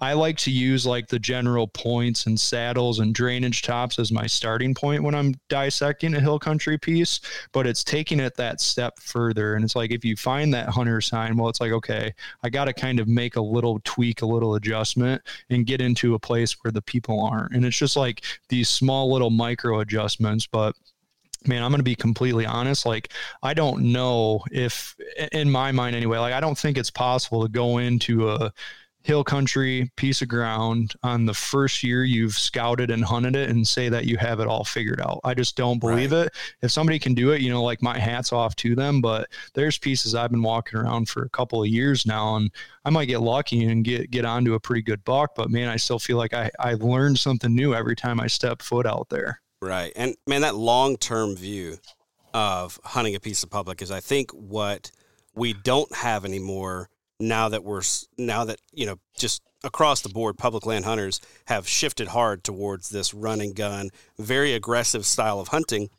I 0.00 0.14
like 0.14 0.38
to 0.38 0.50
use 0.50 0.86
like 0.86 1.08
the 1.08 1.18
general 1.18 1.68
points 1.68 2.26
and 2.26 2.38
saddles 2.38 3.00
and 3.00 3.14
drainage 3.14 3.62
tops 3.62 3.98
as 3.98 4.10
my 4.10 4.26
starting 4.26 4.74
point 4.74 5.02
when 5.02 5.14
I'm 5.14 5.34
dissecting 5.48 6.14
a 6.14 6.20
hill 6.20 6.38
country 6.38 6.78
piece, 6.78 7.20
but 7.52 7.66
it's 7.66 7.84
taking 7.84 8.18
it 8.20 8.36
that 8.36 8.60
step 8.60 8.98
further. 8.98 9.54
And 9.54 9.64
it's 9.64 9.76
like 9.76 9.90
if 9.90 10.04
you 10.04 10.16
find 10.16 10.54
that 10.54 10.68
hunter 10.70 11.00
sign, 11.00 11.36
well, 11.36 11.48
it's 11.48 11.60
like, 11.60 11.72
okay, 11.72 12.14
I 12.42 12.48
got 12.48 12.64
to 12.64 12.72
kind 12.72 12.98
of 12.98 13.08
make 13.08 13.36
a 13.36 13.42
little 13.42 13.80
tweak, 13.84 14.22
a 14.22 14.26
little 14.26 14.54
adjustment 14.54 15.22
and 15.50 15.66
get 15.66 15.80
into 15.80 16.14
a 16.14 16.18
place 16.18 16.52
where 16.62 16.72
the 16.72 16.82
people 16.82 17.22
aren't. 17.22 17.52
And 17.52 17.64
it's 17.64 17.76
just 17.76 17.96
like 17.96 18.24
these 18.48 18.68
small 18.68 19.12
little 19.12 19.30
micro 19.30 19.80
adjustments, 19.80 20.46
but 20.46 20.74
man 21.46 21.62
i'm 21.62 21.70
going 21.70 21.78
to 21.78 21.82
be 21.82 21.94
completely 21.94 22.44
honest 22.44 22.84
like 22.84 23.14
i 23.42 23.54
don't 23.54 23.80
know 23.80 24.44
if 24.52 24.94
in 25.32 25.50
my 25.50 25.72
mind 25.72 25.96
anyway 25.96 26.18
like 26.18 26.34
i 26.34 26.40
don't 26.40 26.58
think 26.58 26.76
it's 26.76 26.90
possible 26.90 27.42
to 27.42 27.48
go 27.48 27.78
into 27.78 28.28
a 28.28 28.52
hill 29.02 29.24
country 29.24 29.90
piece 29.96 30.20
of 30.20 30.28
ground 30.28 30.94
on 31.02 31.24
the 31.24 31.34
first 31.34 31.82
year 31.82 32.04
you've 32.04 32.34
scouted 32.34 32.90
and 32.90 33.04
hunted 33.04 33.34
it 33.34 33.48
and 33.48 33.66
say 33.66 33.88
that 33.88 34.04
you 34.04 34.16
have 34.18 34.40
it 34.40 34.46
all 34.46 34.64
figured 34.64 35.00
out. 35.00 35.20
I 35.24 35.32
just 35.34 35.56
don't 35.56 35.78
believe 35.78 36.12
right. 36.12 36.26
it. 36.26 36.32
If 36.60 36.70
somebody 36.70 36.98
can 36.98 37.14
do 37.14 37.32
it, 37.32 37.40
you 37.40 37.50
know, 37.50 37.62
like 37.62 37.82
my 37.82 37.98
hat's 37.98 38.32
off 38.32 38.54
to 38.56 38.74
them, 38.74 39.00
but 39.00 39.28
there's 39.54 39.78
pieces 39.78 40.14
I've 40.14 40.30
been 40.30 40.42
walking 40.42 40.78
around 40.78 41.08
for 41.08 41.22
a 41.22 41.30
couple 41.30 41.62
of 41.62 41.68
years 41.68 42.04
now 42.04 42.36
and 42.36 42.50
I 42.84 42.90
might 42.90 43.06
get 43.06 43.20
lucky 43.20 43.64
and 43.64 43.84
get 43.84 44.10
get 44.10 44.24
onto 44.24 44.54
a 44.54 44.60
pretty 44.60 44.82
good 44.82 45.04
buck, 45.04 45.34
but 45.34 45.50
man, 45.50 45.68
I 45.68 45.76
still 45.76 45.98
feel 45.98 46.18
like 46.18 46.34
I 46.34 46.50
I 46.58 46.74
learned 46.74 47.18
something 47.18 47.54
new 47.54 47.74
every 47.74 47.96
time 47.96 48.20
I 48.20 48.26
step 48.26 48.62
foot 48.62 48.86
out 48.86 49.08
there. 49.08 49.40
Right. 49.62 49.92
And 49.96 50.14
man, 50.26 50.40
that 50.42 50.56
long-term 50.56 51.36
view 51.36 51.78
of 52.32 52.78
hunting 52.84 53.14
a 53.14 53.20
piece 53.20 53.42
of 53.42 53.50
public 53.50 53.82
is 53.82 53.90
I 53.90 54.00
think 54.00 54.30
what 54.30 54.90
we 55.34 55.52
don't 55.52 55.94
have 55.94 56.24
anymore 56.24 56.88
now 57.20 57.48
that 57.48 57.62
we're 57.62 57.82
now 58.18 58.44
that 58.44 58.58
you 58.72 58.86
know 58.86 58.96
just 59.16 59.42
across 59.62 60.00
the 60.00 60.08
board 60.08 60.38
public 60.38 60.64
land 60.64 60.84
hunters 60.84 61.20
have 61.46 61.68
shifted 61.68 62.08
hard 62.08 62.42
towards 62.42 62.88
this 62.88 63.12
run 63.12 63.40
and 63.40 63.54
gun 63.54 63.90
very 64.18 64.54
aggressive 64.54 65.04
style 65.04 65.38
of 65.38 65.48
hunting 65.48 65.90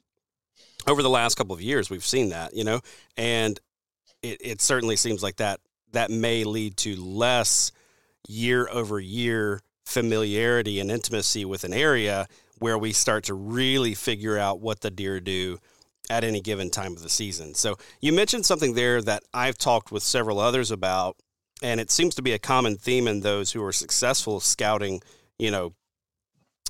over 0.88 1.04
the 1.04 1.10
last 1.10 1.36
couple 1.36 1.54
of 1.54 1.62
years 1.62 1.90
we've 1.90 2.06
seen 2.06 2.30
that 2.30 2.56
you 2.56 2.64
know? 2.64 2.80
And 3.18 3.60
it, 4.24 4.38
it 4.42 4.62
certainly 4.62 4.96
seems 4.96 5.24
like 5.24 5.38
that 5.38 5.60
that 5.92 6.10
may 6.10 6.44
lead 6.44 6.78
to 6.78 6.96
less 6.96 7.72
year 8.28 8.68
over 8.72 9.00
year 9.00 9.62
familiarity 9.86 10.80
and 10.80 10.90
intimacy 10.90 11.44
with 11.44 11.64
an 11.64 11.74
area 11.74 12.28
where 12.60 12.78
we 12.78 12.94
start 12.94 13.26
to 13.26 13.34
really 13.34 13.94
figure 13.94 14.38
out 14.38 14.62
what 14.62 14.82
the 14.82 14.92
deer 14.92 15.20
do 15.20 15.58
at 16.10 16.24
any 16.24 16.42
given 16.42 16.70
time 16.70 16.94
of 16.94 17.02
the 17.02 17.10
season. 17.10 17.54
So 17.54 17.78
you 18.02 18.12
mentioned 18.12 18.46
something 18.46 18.74
there 18.74 19.02
that 19.02 19.24
I've 19.34 19.58
talked 19.58 19.92
with 19.92 20.04
several 20.04 20.40
others 20.40 20.72
about, 20.72 21.18
and 21.62 21.80
it 21.80 21.92
seems 21.92 22.16
to 22.16 22.22
be 22.22 22.34
a 22.34 22.40
common 22.40 22.76
theme 22.76 23.08
in 23.08 23.22
those 23.22 23.52
who 23.52 23.64
are 23.64 23.72
successful 23.72 24.40
scouting, 24.40 25.02
you 25.38 25.52
know, 25.52 25.74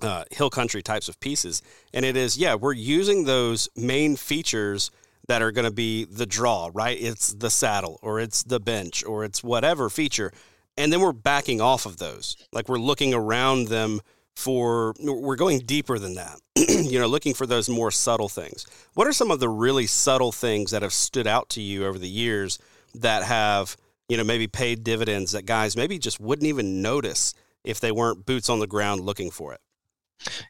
uh, 0.02 0.26
hill 0.32 0.50
country 0.50 0.82
types 0.82 1.08
of 1.08 1.20
pieces. 1.20 1.62
And 1.94 2.06
it 2.06 2.17
is, 2.17 2.38
yeah, 2.38 2.56
we're 2.56 2.74
using 2.74 3.24
those 3.24 3.70
main 3.76 4.15
features 4.15 4.91
that 5.28 5.41
are 5.41 5.52
going 5.52 5.65
to 5.65 5.74
be 5.74 6.06
the 6.06 6.26
draw, 6.26 6.70
right? 6.74 6.98
It's 7.00 7.34
the 7.34 7.50
saddle 7.50 8.00
or 8.02 8.20
it's 8.20 8.44
the 8.44 8.60
bench 8.60 9.04
or 9.06 9.24
it's 9.24 9.44
whatever 9.44 9.89
feature. 9.89 10.34
And 10.78 10.91
then 10.91 11.02
we're 11.02 11.13
backing 11.13 11.62
off 11.62 11.86
of 11.86 11.98
those. 11.98 12.36
Like 12.52 12.67
we're 12.67 12.80
looking 12.80 13.13
around 13.13 13.67
them 13.67 14.02
for 14.36 14.94
we're 15.00 15.36
going 15.36 15.60
deeper 15.60 16.00
than 16.00 16.15
that 16.15 16.39
you 16.56 17.00
know 17.00 17.08
looking 17.08 17.34
for 17.34 17.46
those 17.46 17.70
more 17.70 17.91
subtle 17.91 18.30
things. 18.30 18.65
What 18.94 19.08
are 19.08 19.13
some 19.13 19.32
of 19.32 19.39
the 19.39 19.50
really 19.50 19.88
subtle 19.88 20.32
things 20.32 20.72
that 20.72 20.82
have 20.82 20.94
stood 20.94 21.28
out 21.28 21.50
to 21.50 21.62
you 21.62 21.86
over 21.86 21.98
the 21.98 22.10
years 22.10 22.60
that 22.96 23.24
have 23.24 23.78
you 24.10 24.17
know 24.17 24.24
maybe 24.24 24.48
paid 24.48 24.84
dividends 24.84 25.32
that 25.32 25.46
guys 25.46 25.76
maybe 25.76 25.98
just 25.98 26.20
wouldn't 26.20 26.48
even 26.48 26.82
notice 26.82 27.34
if 27.63 27.80
they 27.80 27.91
weren't 27.91 28.26
boots 28.26 28.50
on 28.50 28.60
the 28.60 28.67
ground 28.67 29.02
looking 29.02 29.32
for 29.32 29.54
it 29.54 29.62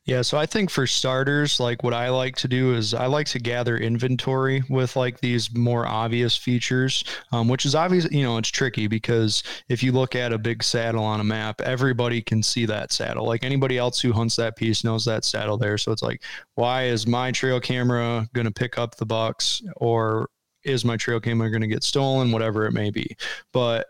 yeah, 0.06 0.22
so 0.22 0.38
I 0.38 0.46
think 0.46 0.70
for 0.70 0.86
starters, 0.88 1.60
like 1.60 1.84
what 1.84 1.94
I 1.94 2.10
like 2.10 2.36
to 2.38 2.48
do 2.48 2.76
is 2.76 2.94
I 2.94 3.06
like 3.06 3.28
to 3.28 3.40
gather 3.40 3.78
inventory 3.78 4.64
with 4.70 4.96
like 4.96 5.20
these 5.20 5.54
more 5.56 5.88
obvious 5.88 6.36
features, 6.36 7.04
um, 7.32 7.48
which 7.48 7.66
is 7.66 7.76
obvious, 7.76 8.10
you 8.12 8.24
know, 8.24 8.38
it's 8.38 8.50
tricky 8.50 8.88
because 8.88 9.44
if 9.70 9.84
you 9.84 9.92
look 9.92 10.16
at 10.16 10.34
a 10.34 10.38
big 10.38 10.64
saddle 10.64 11.04
on 11.04 11.20
a 11.20 11.24
map, 11.24 11.62
everybody 11.62 12.22
can 12.22 12.44
see 12.44 12.66
that 12.66 12.92
saddle. 12.92 13.26
Like 13.26 13.44
anybody 13.44 13.78
else 13.78 14.00
who 14.00 14.12
hunts 14.12 14.36
that 14.38 14.56
piece 14.56 14.84
knows 14.84 15.06
that 15.06 15.26
saddle 15.26 15.58
there. 15.58 15.78
So 15.78 15.92
it's 15.92 16.04
like, 16.04 16.22
why 16.56 16.86
is 16.86 17.08
my 17.08 17.32
trail 17.32 17.60
camera 17.60 18.28
going 18.34 18.48
to 18.48 18.52
pick 18.52 18.78
up 18.78 18.96
the 18.96 19.06
bucks 19.06 19.62
or 19.78 20.30
is 20.64 20.86
my 20.86 20.98
trail 20.98 21.20
camera 21.20 21.50
going 21.50 21.62
to 21.62 21.68
get 21.68 21.84
stolen, 21.84 22.32
whatever 22.32 22.66
it 22.66 22.72
may 22.72 22.90
be. 22.90 23.16
But 23.52 23.88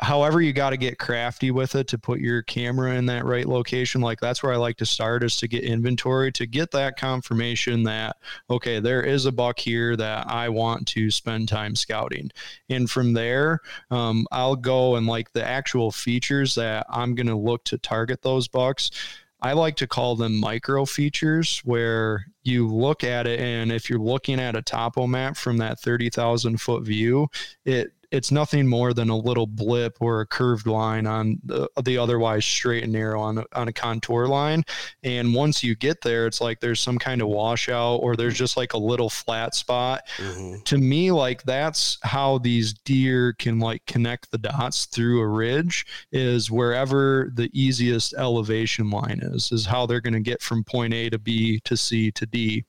however 0.00 0.40
you 0.40 0.52
got 0.52 0.70
to 0.70 0.76
get 0.76 0.98
crafty 0.98 1.50
with 1.50 1.74
it 1.74 1.88
to 1.88 1.98
put 1.98 2.20
your 2.20 2.42
camera 2.42 2.94
in 2.94 3.06
that 3.06 3.24
right 3.24 3.46
location 3.46 4.00
like 4.00 4.20
that's 4.20 4.42
where 4.42 4.52
i 4.52 4.56
like 4.56 4.76
to 4.76 4.86
start 4.86 5.24
is 5.24 5.36
to 5.36 5.48
get 5.48 5.64
inventory 5.64 6.30
to 6.30 6.46
get 6.46 6.70
that 6.70 6.96
confirmation 6.96 7.82
that 7.82 8.16
okay 8.48 8.78
there 8.78 9.02
is 9.02 9.26
a 9.26 9.32
buck 9.32 9.58
here 9.58 9.96
that 9.96 10.26
i 10.30 10.48
want 10.48 10.86
to 10.86 11.10
spend 11.10 11.48
time 11.48 11.74
scouting. 11.74 12.30
And 12.68 12.88
from 12.88 13.12
there 13.12 13.60
um, 13.90 14.26
i'll 14.30 14.56
go 14.56 14.96
and 14.96 15.06
like 15.06 15.32
the 15.32 15.44
actual 15.44 15.90
features 15.90 16.54
that 16.54 16.86
i'm 16.88 17.14
going 17.14 17.26
to 17.26 17.36
look 17.36 17.64
to 17.64 17.78
target 17.78 18.22
those 18.22 18.48
bucks 18.48 18.90
I 19.40 19.52
like 19.52 19.76
to 19.76 19.86
call 19.86 20.16
them 20.16 20.40
micro 20.40 20.84
features 20.84 21.60
where 21.64 22.26
you 22.42 22.66
look 22.66 23.04
at 23.04 23.26
it 23.28 23.38
and 23.38 23.70
if 23.70 23.88
you're 23.88 24.00
looking 24.00 24.40
at 24.40 24.56
a 24.56 24.62
topo 24.62 25.06
map 25.06 25.36
from 25.36 25.58
that 25.58 25.78
30,000 25.78 26.60
foot 26.60 26.84
view, 26.84 27.28
it 27.64 27.92
it's 28.10 28.30
nothing 28.30 28.66
more 28.66 28.94
than 28.94 29.10
a 29.10 29.16
little 29.16 29.46
blip 29.46 29.98
or 30.00 30.20
a 30.20 30.26
curved 30.26 30.66
line 30.66 31.06
on 31.06 31.38
the, 31.44 31.68
the 31.84 31.98
otherwise 31.98 32.44
straight 32.44 32.84
and 32.84 32.92
narrow 32.92 33.20
on, 33.20 33.44
on 33.54 33.68
a 33.68 33.72
contour 33.72 34.26
line. 34.26 34.64
And 35.02 35.34
once 35.34 35.62
you 35.62 35.74
get 35.74 36.00
there, 36.00 36.26
it's 36.26 36.40
like 36.40 36.60
there's 36.60 36.80
some 36.80 36.98
kind 36.98 37.20
of 37.20 37.28
washout 37.28 37.96
or 37.96 38.16
there's 38.16 38.36
just 38.36 38.56
like 38.56 38.72
a 38.72 38.78
little 38.78 39.10
flat 39.10 39.54
spot. 39.54 40.02
Mm-hmm. 40.16 40.62
To 40.62 40.78
me, 40.78 41.12
like 41.12 41.42
that's 41.42 41.98
how 42.02 42.38
these 42.38 42.72
deer 42.72 43.34
can 43.34 43.58
like 43.58 43.84
connect 43.86 44.30
the 44.30 44.38
dots 44.38 44.86
through 44.86 45.20
a 45.20 45.28
ridge 45.28 45.86
is 46.10 46.50
wherever 46.50 47.30
the 47.34 47.50
easiest 47.52 48.14
elevation 48.14 48.90
line 48.90 49.20
is, 49.22 49.52
is 49.52 49.66
how 49.66 49.84
they're 49.86 50.00
going 50.00 50.14
to 50.14 50.20
get 50.20 50.40
from 50.40 50.64
point 50.64 50.94
A 50.94 51.10
to 51.10 51.18
B 51.18 51.60
to 51.64 51.76
C 51.76 52.10
to 52.12 52.26
D. 52.26 52.64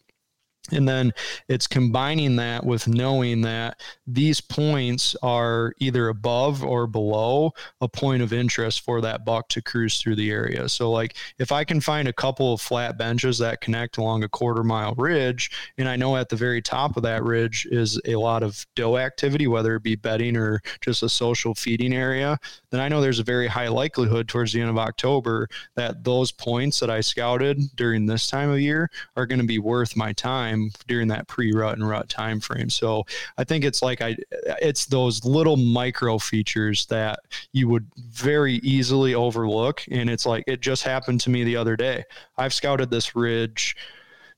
And 0.71 0.87
then 0.87 1.13
it's 1.47 1.67
combining 1.67 2.35
that 2.37 2.65
with 2.65 2.87
knowing 2.87 3.41
that 3.41 3.81
these 4.07 4.41
points 4.41 5.15
are 5.21 5.73
either 5.79 6.09
above 6.09 6.63
or 6.63 6.87
below 6.87 7.51
a 7.81 7.87
point 7.87 8.21
of 8.21 8.33
interest 8.33 8.81
for 8.81 9.01
that 9.01 9.25
buck 9.25 9.49
to 9.49 9.61
cruise 9.61 9.99
through 9.99 10.15
the 10.15 10.31
area. 10.31 10.69
So, 10.69 10.91
like 10.91 11.15
if 11.37 11.51
I 11.51 11.63
can 11.63 11.81
find 11.81 12.07
a 12.07 12.13
couple 12.13 12.53
of 12.53 12.61
flat 12.61 12.97
benches 12.97 13.37
that 13.39 13.61
connect 13.61 13.97
along 13.97 14.23
a 14.23 14.29
quarter 14.29 14.63
mile 14.63 14.93
ridge, 14.95 15.51
and 15.77 15.87
I 15.87 15.95
know 15.95 16.17
at 16.17 16.29
the 16.29 16.35
very 16.35 16.61
top 16.61 16.97
of 16.97 17.03
that 17.03 17.23
ridge 17.23 17.67
is 17.71 17.99
a 18.05 18.15
lot 18.15 18.43
of 18.43 18.65
doe 18.75 18.97
activity, 18.97 19.47
whether 19.47 19.75
it 19.75 19.83
be 19.83 19.95
bedding 19.95 20.37
or 20.37 20.61
just 20.81 21.03
a 21.03 21.09
social 21.09 21.53
feeding 21.53 21.93
area, 21.93 22.37
then 22.71 22.79
I 22.79 22.87
know 22.87 23.01
there's 23.01 23.19
a 23.19 23.23
very 23.23 23.47
high 23.47 23.67
likelihood 23.67 24.27
towards 24.27 24.53
the 24.53 24.61
end 24.61 24.69
of 24.69 24.77
October 24.77 25.47
that 25.75 26.03
those 26.03 26.31
points 26.31 26.79
that 26.79 26.89
I 26.89 27.01
scouted 27.01 27.59
during 27.75 28.05
this 28.05 28.27
time 28.27 28.49
of 28.49 28.59
year 28.59 28.89
are 29.15 29.25
going 29.25 29.39
to 29.39 29.45
be 29.45 29.59
worth 29.59 29.95
my 29.95 30.13
time 30.13 30.58
time 30.59 30.71
during 30.87 31.07
that 31.09 31.27
pre-rut 31.27 31.77
and 31.77 31.87
rut 31.87 32.09
time 32.09 32.39
frame. 32.39 32.69
So 32.69 33.05
I 33.37 33.43
think 33.43 33.63
it's 33.63 33.81
like 33.81 34.01
I 34.01 34.15
it's 34.61 34.85
those 34.85 35.23
little 35.25 35.57
micro 35.57 36.17
features 36.17 36.85
that 36.87 37.19
you 37.51 37.67
would 37.69 37.87
very 37.97 38.55
easily 38.55 39.15
overlook 39.15 39.83
and 39.91 40.09
it's 40.09 40.25
like 40.25 40.43
it 40.47 40.61
just 40.61 40.83
happened 40.83 41.21
to 41.21 41.29
me 41.29 41.43
the 41.43 41.55
other 41.55 41.75
day. 41.75 42.03
I've 42.37 42.53
scouted 42.53 42.89
this 42.89 43.15
ridge 43.15 43.75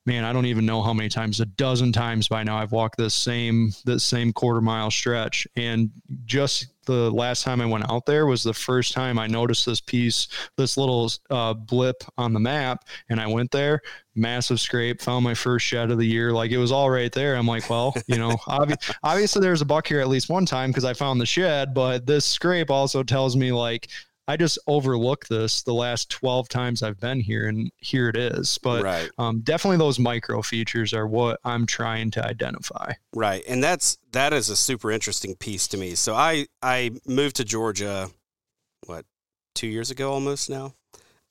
man, 0.04 0.24
I 0.24 0.34
don't 0.34 0.48
even 0.48 0.66
know 0.66 0.82
how 0.82 0.94
many 0.94 1.10
times, 1.10 1.40
a 1.42 1.46
dozen 1.46 1.92
times 1.92 2.28
by 2.28 2.42
now 2.44 2.58
I've 2.58 2.72
walked 2.72 2.98
this 2.98 3.14
same 3.14 3.72
this 3.86 4.04
same 4.04 4.34
quarter 4.34 4.60
mile 4.60 4.90
stretch 4.90 5.48
and 5.56 5.92
just 6.26 6.68
the 6.86 7.12
last 7.12 7.44
time 7.44 7.62
I 7.62 7.65
went 7.65 7.89
out 7.91 8.06
there 8.06 8.26
was 8.26 8.44
the 8.44 8.54
first 8.54 8.94
time 8.94 9.20
I 9.20 9.28
noticed 9.28 9.65
this 9.65 9.82
piece, 9.82 10.28
this 10.58 10.78
little 10.78 11.12
uh, 11.30 11.54
blip 11.54 12.04
on 12.17 12.34
the 12.34 12.39
map, 12.39 12.86
and 13.10 13.20
I 13.20 13.28
went 13.28 13.52
there. 13.52 13.82
Massive 14.15 14.60
scrape, 14.60 15.02
found 15.02 15.24
my 15.24 15.34
first 15.34 15.65
shed 15.65 15.91
of 15.91 15.98
the 15.98 16.06
year. 16.06 16.32
Like 16.34 16.52
it 16.52 16.58
was 16.58 16.72
all 16.72 16.89
right 16.89 17.12
there. 17.12 17.36
I'm 17.36 17.48
like, 17.48 17.70
well, 17.70 17.96
you 18.08 18.17
know, 18.17 18.32
obvi- 18.48 18.96
obviously 19.04 19.41
there's 19.41 19.62
a 19.62 19.65
buck 19.65 19.88
here 19.88 20.00
at 20.00 20.10
least 20.10 20.30
one 20.30 20.46
time 20.46 20.72
because 20.72 20.86
I 20.86 20.94
found 20.94 21.22
the 21.22 21.26
shed, 21.26 21.74
but 21.74 22.06
this 22.06 22.26
scrape 22.26 22.72
also 22.72 23.04
tells 23.04 23.36
me 23.36 23.52
like 23.52 23.88
I 24.32 24.38
just 24.38 24.58
overlook 24.65 25.28
this 25.28 25.62
the 25.62 25.74
last 25.74 26.10
12 26.10 26.48
times 26.48 26.82
I've 26.82 27.02
been 27.02 27.20
here, 27.20 27.50
and 27.50 27.70
here 27.80 28.08
it 28.08 28.15
is. 28.15 28.58
But 28.60 28.82
right. 28.82 29.10
um, 29.17 29.41
definitely 29.41 29.76
those 29.76 30.00
micro 30.00 30.41
features 30.41 30.94
are 30.94 31.06
what 31.06 31.41
I'm 31.44 31.65
trying 31.65 32.12
to 32.12 32.26
identify. 32.26 32.94
Right, 33.13 33.44
and 33.46 33.62
that's 33.62 33.98
that 34.13 34.32
is 34.32 34.48
a 34.48 34.56
super 34.56 34.89
interesting 34.89 35.36
piece 35.36 35.67
to 35.67 35.78
me. 35.78 35.96
So 35.96 36.15
I 36.15 36.48
I 36.62 36.91
moved 37.06 37.36
to 37.36 37.44
Georgia, 37.44 38.10
what 38.86 39.06
two 39.54 39.67
years 39.67 39.91
ago 39.91 40.13
almost 40.13 40.50
now, 40.50 40.76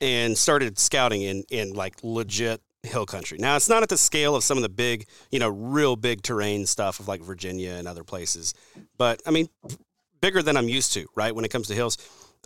and 0.03 0.37
started 0.37 0.79
scouting 0.79 1.23
in 1.23 1.45
in 1.51 1.73
like 1.73 1.95
legit 2.03 2.61
hill 2.83 3.07
country. 3.07 3.39
Now 3.39 3.57
it's 3.57 3.71
not 3.71 3.83
at 3.83 3.89
the 3.89 3.97
scale 3.97 4.37
of 4.37 4.45
some 4.45 4.59
of 4.59 4.63
the 4.63 4.69
big, 4.69 5.07
you 5.31 5.39
know, 5.39 5.49
real 5.49 5.97
big 5.97 6.21
terrain 6.21 6.67
stuff 6.67 7.01
of 7.01 7.09
like 7.09 7.23
Virginia 7.23 7.73
and 7.73 7.89
other 7.89 8.05
places, 8.05 8.53
but 8.99 9.23
I 9.25 9.31
mean, 9.31 9.49
bigger 10.21 10.43
than 10.43 10.59
I'm 10.59 10.69
used 10.69 10.93
to. 10.93 11.07
Right 11.15 11.35
when 11.35 11.47
it 11.47 11.51
comes 11.51 11.69
to 11.69 11.75
hills. 11.75 11.97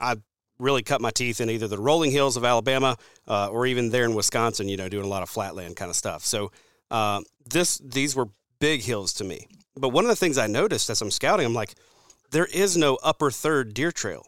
I 0.01 0.17
really 0.59 0.83
cut 0.83 1.01
my 1.01 1.11
teeth 1.11 1.41
in 1.41 1.51
either 1.51 1.69
the 1.69 1.79
rolling 1.79 2.11
hills 2.11 2.37
of 2.37 2.45
Alabama 2.45 2.97
uh, 3.27 3.49
or 3.49 3.67
even 3.67 3.91
there 3.91 4.05
in 4.05 4.15
Wisconsin, 4.15 4.69
you 4.69 4.77
know, 4.77 4.89
doing 4.89 5.05
a 5.05 5.09
lot 5.09 5.23
of 5.23 5.29
flatland 5.29 5.77
kind 5.77 5.91
of 5.91 5.97
stuff. 5.97 6.25
So 6.25 6.53
uh, 6.91 7.23
this 7.45 7.79
these 7.79 8.15
were 8.15 8.29
big 8.61 8.83
hills 8.83 9.13
to 9.15 9.25
me. 9.25 9.47
But 9.77 9.89
one 9.91 10.05
of 10.05 10.09
the 10.09 10.17
things 10.17 10.39
I 10.39 10.47
noticed 10.47 10.89
as 10.91 11.03
I'm 11.03 11.11
scouting, 11.11 11.47
I'm 11.47 11.55
like, 11.55 11.75
there 12.31 12.47
is 12.47 12.77
no 12.77 12.97
upper 13.03 13.31
third 13.31 13.75
deer 13.75 13.93
trail. 13.93 14.27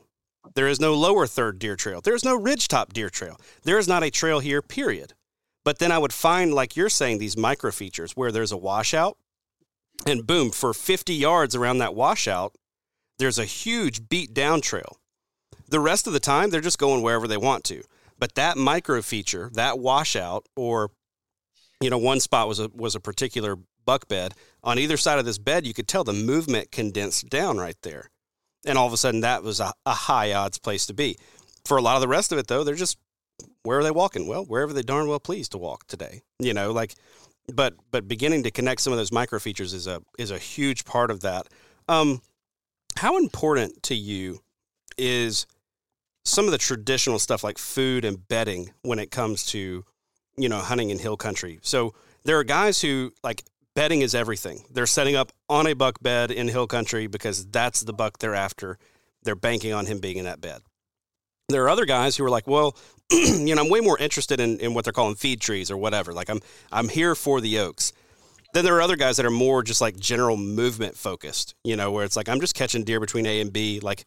There 0.54 0.68
is 0.68 0.80
no 0.80 0.94
lower 0.94 1.26
third 1.26 1.58
deer 1.58 1.76
trail. 1.76 2.00
There 2.00 2.14
is 2.14 2.24
no 2.24 2.38
ridgetop 2.38 2.92
deer 2.92 3.10
trail. 3.10 3.40
There 3.62 3.78
is 3.78 3.88
not 3.88 4.02
a 4.02 4.10
trail 4.10 4.40
here, 4.40 4.62
period. 4.62 5.14
But 5.64 5.78
then 5.78 5.90
I 5.90 5.98
would 5.98 6.12
find, 6.12 6.54
like 6.54 6.76
you're 6.76 6.88
saying, 6.88 7.18
these 7.18 7.36
micro 7.36 7.72
features 7.72 8.12
where 8.12 8.30
there's 8.30 8.52
a 8.52 8.56
washout, 8.56 9.16
and 10.06 10.26
boom, 10.26 10.50
for 10.50 10.72
50 10.72 11.14
yards 11.14 11.56
around 11.56 11.78
that 11.78 11.94
washout, 11.94 12.54
there's 13.18 13.38
a 13.38 13.44
huge 13.44 14.08
beat 14.08 14.32
down 14.32 14.60
trail 14.60 14.98
the 15.68 15.80
rest 15.80 16.06
of 16.06 16.12
the 16.12 16.20
time, 16.20 16.50
they're 16.50 16.60
just 16.60 16.78
going 16.78 17.02
wherever 17.02 17.26
they 17.26 17.36
want 17.36 17.64
to. 17.64 17.82
But 18.18 18.34
that 18.34 18.56
micro 18.56 19.02
feature, 19.02 19.50
that 19.54 19.78
washout, 19.78 20.46
or 20.56 20.90
you 21.80 21.90
know, 21.90 21.98
one 21.98 22.20
spot 22.20 22.48
was 22.48 22.60
a 22.60 22.70
was 22.74 22.94
a 22.94 23.00
particular 23.00 23.56
buck 23.84 24.08
bed. 24.08 24.34
On 24.64 24.78
either 24.78 24.96
side 24.96 25.18
of 25.18 25.24
this 25.24 25.38
bed, 25.38 25.66
you 25.66 25.74
could 25.74 25.88
tell 25.88 26.04
the 26.04 26.12
movement 26.12 26.72
condensed 26.72 27.28
down 27.28 27.58
right 27.58 27.76
there. 27.82 28.10
And 28.64 28.76
all 28.76 28.86
of 28.86 28.92
a 28.92 28.96
sudden, 28.96 29.20
that 29.20 29.42
was 29.42 29.60
a, 29.60 29.72
a 29.84 29.92
high 29.92 30.32
odds 30.32 30.58
place 30.58 30.86
to 30.86 30.94
be. 30.94 31.16
For 31.64 31.76
a 31.76 31.82
lot 31.82 31.94
of 31.96 32.00
the 32.00 32.08
rest 32.08 32.32
of 32.32 32.38
it, 32.38 32.46
though, 32.48 32.64
they're 32.64 32.74
just 32.74 32.98
where 33.62 33.78
are 33.78 33.82
they 33.82 33.90
walking? 33.90 34.26
Well, 34.26 34.44
wherever 34.44 34.72
they 34.72 34.82
darn 34.82 35.08
well 35.08 35.20
pleased 35.20 35.52
to 35.52 35.58
walk 35.58 35.86
today. 35.86 36.22
You 36.38 36.54
know, 36.54 36.72
like, 36.72 36.94
but 37.52 37.74
but 37.90 38.08
beginning 38.08 38.42
to 38.44 38.50
connect 38.50 38.80
some 38.80 38.92
of 38.92 38.98
those 38.98 39.12
micro 39.12 39.38
features 39.38 39.74
is 39.74 39.86
a 39.86 40.02
is 40.18 40.30
a 40.30 40.38
huge 40.38 40.84
part 40.84 41.10
of 41.10 41.20
that. 41.20 41.48
Um, 41.88 42.22
how 42.96 43.18
important 43.18 43.82
to 43.84 43.94
you 43.94 44.40
is 44.96 45.46
some 46.26 46.46
of 46.46 46.50
the 46.50 46.58
traditional 46.58 47.18
stuff 47.18 47.44
like 47.44 47.56
food 47.56 48.04
and 48.04 48.26
bedding 48.28 48.72
when 48.82 48.98
it 48.98 49.10
comes 49.10 49.46
to 49.46 49.84
you 50.36 50.48
know 50.48 50.58
hunting 50.58 50.90
in 50.90 50.98
hill 50.98 51.16
country. 51.16 51.58
So 51.62 51.94
there 52.24 52.38
are 52.38 52.44
guys 52.44 52.80
who 52.80 53.12
like 53.22 53.44
bedding 53.74 54.00
is 54.00 54.14
everything. 54.14 54.64
They're 54.70 54.86
setting 54.86 55.16
up 55.16 55.32
on 55.48 55.66
a 55.66 55.74
buck 55.74 56.02
bed 56.02 56.30
in 56.30 56.48
hill 56.48 56.66
country 56.66 57.06
because 57.06 57.46
that's 57.46 57.82
the 57.82 57.92
buck 57.92 58.18
they're 58.18 58.34
after. 58.34 58.78
They're 59.22 59.36
banking 59.36 59.72
on 59.72 59.86
him 59.86 60.00
being 60.00 60.16
in 60.16 60.24
that 60.24 60.40
bed. 60.40 60.62
There 61.48 61.62
are 61.64 61.68
other 61.68 61.84
guys 61.84 62.16
who 62.16 62.24
are 62.24 62.30
like, 62.30 62.46
well, 62.48 62.76
you 63.10 63.54
know, 63.54 63.62
I'm 63.62 63.70
way 63.70 63.80
more 63.80 63.98
interested 63.98 64.40
in, 64.40 64.58
in 64.58 64.74
what 64.74 64.84
they're 64.84 64.92
calling 64.92 65.14
feed 65.14 65.40
trees 65.40 65.70
or 65.70 65.76
whatever. 65.76 66.12
Like 66.12 66.28
I'm 66.28 66.40
I'm 66.72 66.88
here 66.88 67.14
for 67.14 67.40
the 67.40 67.60
oaks. 67.60 67.92
Then 68.52 68.64
there 68.64 68.74
are 68.74 68.82
other 68.82 68.96
guys 68.96 69.18
that 69.18 69.26
are 69.26 69.30
more 69.30 69.62
just 69.62 69.80
like 69.80 69.96
general 69.96 70.36
movement 70.36 70.96
focused, 70.96 71.54
you 71.62 71.76
know, 71.76 71.92
where 71.92 72.04
it's 72.04 72.16
like 72.16 72.28
I'm 72.28 72.40
just 72.40 72.54
catching 72.54 72.84
deer 72.84 72.98
between 72.98 73.26
A 73.26 73.40
and 73.40 73.52
B. 73.52 73.80
Like 73.80 74.04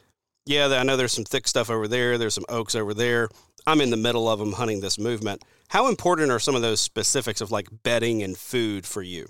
yeah, 0.50 0.66
I 0.66 0.84
know 0.84 0.98
there's 0.98 1.12
some 1.12 1.26
thick 1.26 1.48
stuff 1.48 1.70
over 1.70 1.88
there. 1.88 2.18
There's 2.18 2.34
some 2.34 2.46
oaks 2.50 2.74
over 2.74 2.96
there. 2.96 3.30
I'm 3.68 3.82
in 3.82 3.92
the 3.92 3.98
middle 3.98 4.28
of 4.28 4.40
them 4.40 4.54
hunting 4.54 4.82
this 4.82 4.98
movement. 4.98 5.44
How 5.68 5.88
important 5.88 6.32
are 6.32 6.40
some 6.40 6.56
of 6.56 6.64
those 6.64 6.82
specifics 6.82 7.40
of 7.40 7.52
like 7.52 7.68
bedding 7.84 8.24
and 8.24 8.36
food 8.36 8.88
for 8.88 9.04
you? 9.04 9.28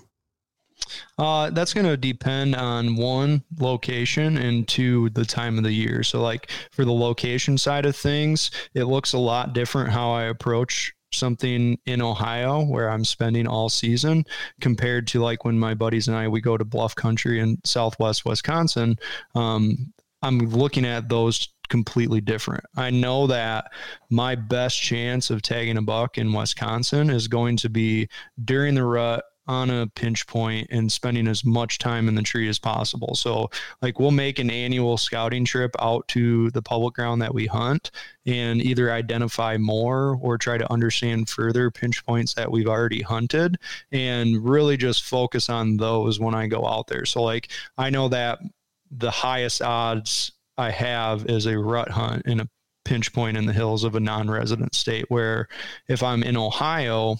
Uh, 1.18 1.50
that's 1.50 1.74
going 1.74 1.84
to 1.84 1.98
depend 1.98 2.56
on 2.56 2.96
one 2.96 3.44
location 3.58 4.38
and 4.38 4.66
two 4.66 5.10
the 5.10 5.26
time 5.26 5.58
of 5.58 5.64
the 5.64 5.72
year. 5.72 6.02
So, 6.02 6.22
like 6.22 6.50
for 6.70 6.86
the 6.86 6.92
location 6.92 7.58
side 7.58 7.84
of 7.84 7.94
things, 7.94 8.50
it 8.72 8.84
looks 8.84 9.12
a 9.12 9.18
lot 9.18 9.52
different 9.52 9.90
how 9.90 10.12
I 10.12 10.24
approach 10.24 10.94
something 11.12 11.78
in 11.84 12.00
Ohio 12.00 12.64
where 12.64 12.88
I'm 12.88 13.04
spending 13.04 13.46
all 13.46 13.68
season 13.68 14.24
compared 14.62 15.06
to 15.08 15.20
like 15.20 15.44
when 15.44 15.58
my 15.58 15.74
buddies 15.74 16.08
and 16.08 16.16
I 16.16 16.28
we 16.28 16.40
go 16.40 16.56
to 16.56 16.64
bluff 16.64 16.94
country 16.94 17.40
in 17.40 17.58
southwest 17.64 18.24
Wisconsin. 18.24 18.98
Um, 19.34 19.92
I'm 20.22 20.38
looking 20.38 20.84
at 20.84 21.08
those 21.08 21.48
completely 21.68 22.20
different. 22.20 22.64
I 22.76 22.90
know 22.90 23.26
that 23.28 23.70
my 24.10 24.34
best 24.34 24.80
chance 24.80 25.30
of 25.30 25.40
tagging 25.40 25.78
a 25.78 25.82
buck 25.82 26.18
in 26.18 26.32
Wisconsin 26.32 27.10
is 27.10 27.28
going 27.28 27.56
to 27.58 27.70
be 27.70 28.08
during 28.44 28.74
the 28.74 28.84
rut 28.84 29.24
on 29.46 29.68
a 29.68 29.86
pinch 29.88 30.26
point 30.28 30.68
and 30.70 30.92
spending 30.92 31.26
as 31.26 31.44
much 31.44 31.78
time 31.78 32.06
in 32.06 32.14
the 32.14 32.22
tree 32.22 32.48
as 32.48 32.58
possible. 32.58 33.16
So, 33.16 33.50
like, 33.82 33.98
we'll 33.98 34.12
make 34.12 34.38
an 34.38 34.48
annual 34.48 34.96
scouting 34.96 35.44
trip 35.44 35.74
out 35.80 36.06
to 36.08 36.50
the 36.50 36.62
public 36.62 36.94
ground 36.94 37.20
that 37.22 37.34
we 37.34 37.46
hunt 37.46 37.90
and 38.26 38.62
either 38.62 38.92
identify 38.92 39.56
more 39.56 40.16
or 40.20 40.38
try 40.38 40.56
to 40.56 40.72
understand 40.72 41.28
further 41.28 41.68
pinch 41.70 42.04
points 42.06 42.34
that 42.34 42.50
we've 42.50 42.68
already 42.68 43.02
hunted 43.02 43.58
and 43.90 44.44
really 44.44 44.76
just 44.76 45.04
focus 45.04 45.48
on 45.48 45.78
those 45.78 46.20
when 46.20 46.34
I 46.34 46.46
go 46.46 46.64
out 46.66 46.86
there. 46.86 47.04
So, 47.04 47.22
like, 47.22 47.50
I 47.76 47.90
know 47.90 48.08
that 48.08 48.38
the 48.90 49.10
highest 49.10 49.62
odds 49.62 50.32
I 50.58 50.70
have 50.70 51.26
is 51.26 51.46
a 51.46 51.58
rut 51.58 51.90
hunt 51.90 52.26
in 52.26 52.40
a 52.40 52.48
pinch 52.84 53.12
point 53.12 53.36
in 53.36 53.46
the 53.46 53.52
hills 53.52 53.84
of 53.84 53.94
a 53.94 54.00
non-resident 54.00 54.74
state 54.74 55.04
where 55.08 55.48
if 55.88 56.02
I'm 56.02 56.22
in 56.22 56.36
Ohio 56.36 57.18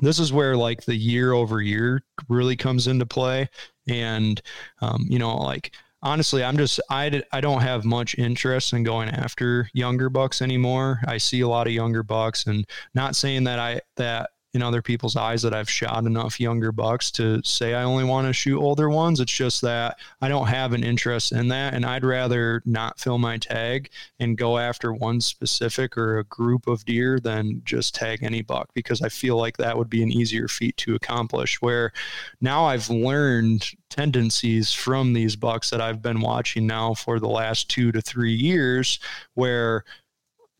this 0.00 0.18
is 0.18 0.32
where 0.32 0.56
like 0.56 0.84
the 0.84 0.94
year 0.94 1.32
over 1.32 1.60
year 1.62 2.02
really 2.28 2.56
comes 2.56 2.86
into 2.86 3.06
play. 3.06 3.48
And 3.88 4.40
um, 4.80 5.06
you 5.08 5.18
know 5.18 5.36
like 5.36 5.72
honestly 6.02 6.44
i'm 6.44 6.58
just 6.58 6.78
I, 6.90 7.22
I 7.32 7.40
don't 7.40 7.62
have 7.62 7.84
much 7.84 8.16
interest 8.18 8.74
in 8.74 8.84
going 8.84 9.08
after 9.08 9.70
younger 9.72 10.10
bucks 10.10 10.42
anymore. 10.42 11.00
I 11.06 11.18
see 11.18 11.40
a 11.40 11.48
lot 11.48 11.66
of 11.66 11.72
younger 11.72 12.02
bucks 12.02 12.46
and 12.46 12.66
not 12.94 13.16
saying 13.16 13.44
that 13.44 13.58
i 13.58 13.80
that 13.96 14.30
in 14.56 14.62
other 14.62 14.82
people's 14.82 15.14
eyes 15.14 15.42
that 15.42 15.54
I've 15.54 15.70
shot 15.70 16.04
enough 16.04 16.40
younger 16.40 16.72
bucks 16.72 17.10
to 17.12 17.40
say 17.44 17.74
I 17.74 17.84
only 17.84 18.04
want 18.04 18.26
to 18.26 18.32
shoot 18.32 18.60
older 18.60 18.90
ones. 18.90 19.20
It's 19.20 19.32
just 19.32 19.62
that 19.62 19.98
I 20.20 20.28
don't 20.28 20.48
have 20.48 20.72
an 20.72 20.82
interest 20.82 21.30
in 21.30 21.48
that. 21.48 21.74
And 21.74 21.84
I'd 21.84 22.04
rather 22.04 22.62
not 22.64 22.98
fill 22.98 23.18
my 23.18 23.36
tag 23.36 23.90
and 24.18 24.36
go 24.36 24.58
after 24.58 24.92
one 24.92 25.20
specific 25.20 25.96
or 25.96 26.18
a 26.18 26.24
group 26.24 26.66
of 26.66 26.84
deer 26.84 27.20
than 27.20 27.62
just 27.64 27.94
tag 27.94 28.24
any 28.24 28.42
buck 28.42 28.70
because 28.74 29.02
I 29.02 29.08
feel 29.08 29.36
like 29.36 29.58
that 29.58 29.76
would 29.76 29.90
be 29.90 30.02
an 30.02 30.10
easier 30.10 30.48
feat 30.48 30.76
to 30.78 30.94
accomplish. 30.96 31.60
Where 31.62 31.92
now 32.40 32.64
I've 32.64 32.90
learned 32.90 33.68
tendencies 33.90 34.72
from 34.72 35.12
these 35.12 35.36
bucks 35.36 35.70
that 35.70 35.80
I've 35.80 36.02
been 36.02 36.20
watching 36.20 36.66
now 36.66 36.94
for 36.94 37.20
the 37.20 37.28
last 37.28 37.68
two 37.68 37.92
to 37.92 38.00
three 38.00 38.34
years 38.34 38.98
where 39.34 39.84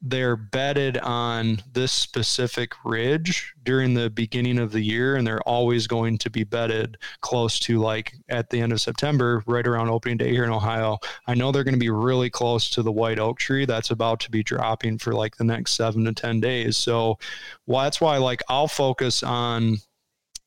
they're 0.03 0.37
bedded 0.37 0.99
on 0.99 1.63
this 1.73 1.91
specific 1.91 2.73
ridge 2.85 3.55
during 3.63 3.95
the 3.95 4.11
beginning 4.11 4.59
of 4.59 4.71
the 4.71 4.81
year 4.81 5.17
and 5.17 5.27
they're 5.27 5.43
always 5.43 5.87
going 5.87 6.19
to 6.19 6.31
be 6.31 6.45
bedded 6.45 6.99
close 7.23 7.59
to 7.59 7.79
like 7.79 8.15
at 8.29 8.51
the 8.51 8.61
end 8.61 8.73
of 8.73 8.81
September 8.81 9.43
right 9.47 9.67
around 9.67 9.89
opening 9.89 10.19
day 10.19 10.31
here 10.31 10.45
in 10.45 10.51
Ohio. 10.51 10.99
I 11.27 11.35
know 11.35 11.51
they're 11.51 11.65
going 11.65 11.75
to 11.75 11.81
be 11.81 11.91
really 11.91 12.31
close 12.31 12.69
to 12.71 12.83
the 12.83 12.93
white 12.93 13.19
oak 13.19 13.39
tree 13.39 13.65
that's 13.65 13.91
about 13.91 14.21
to 14.21 14.31
be 14.31 14.43
dropping 14.43 14.99
for 14.99 15.13
like 15.15 15.37
the 15.37 15.45
next 15.45 15.75
7 15.75 16.05
to 16.05 16.13
10 16.13 16.41
days. 16.41 16.77
So 16.77 17.19
well, 17.67 17.83
that's 17.83 18.01
why 18.01 18.19
like 18.19 18.43
I'll 18.49 18.69
focus 18.69 19.23
on 19.23 19.79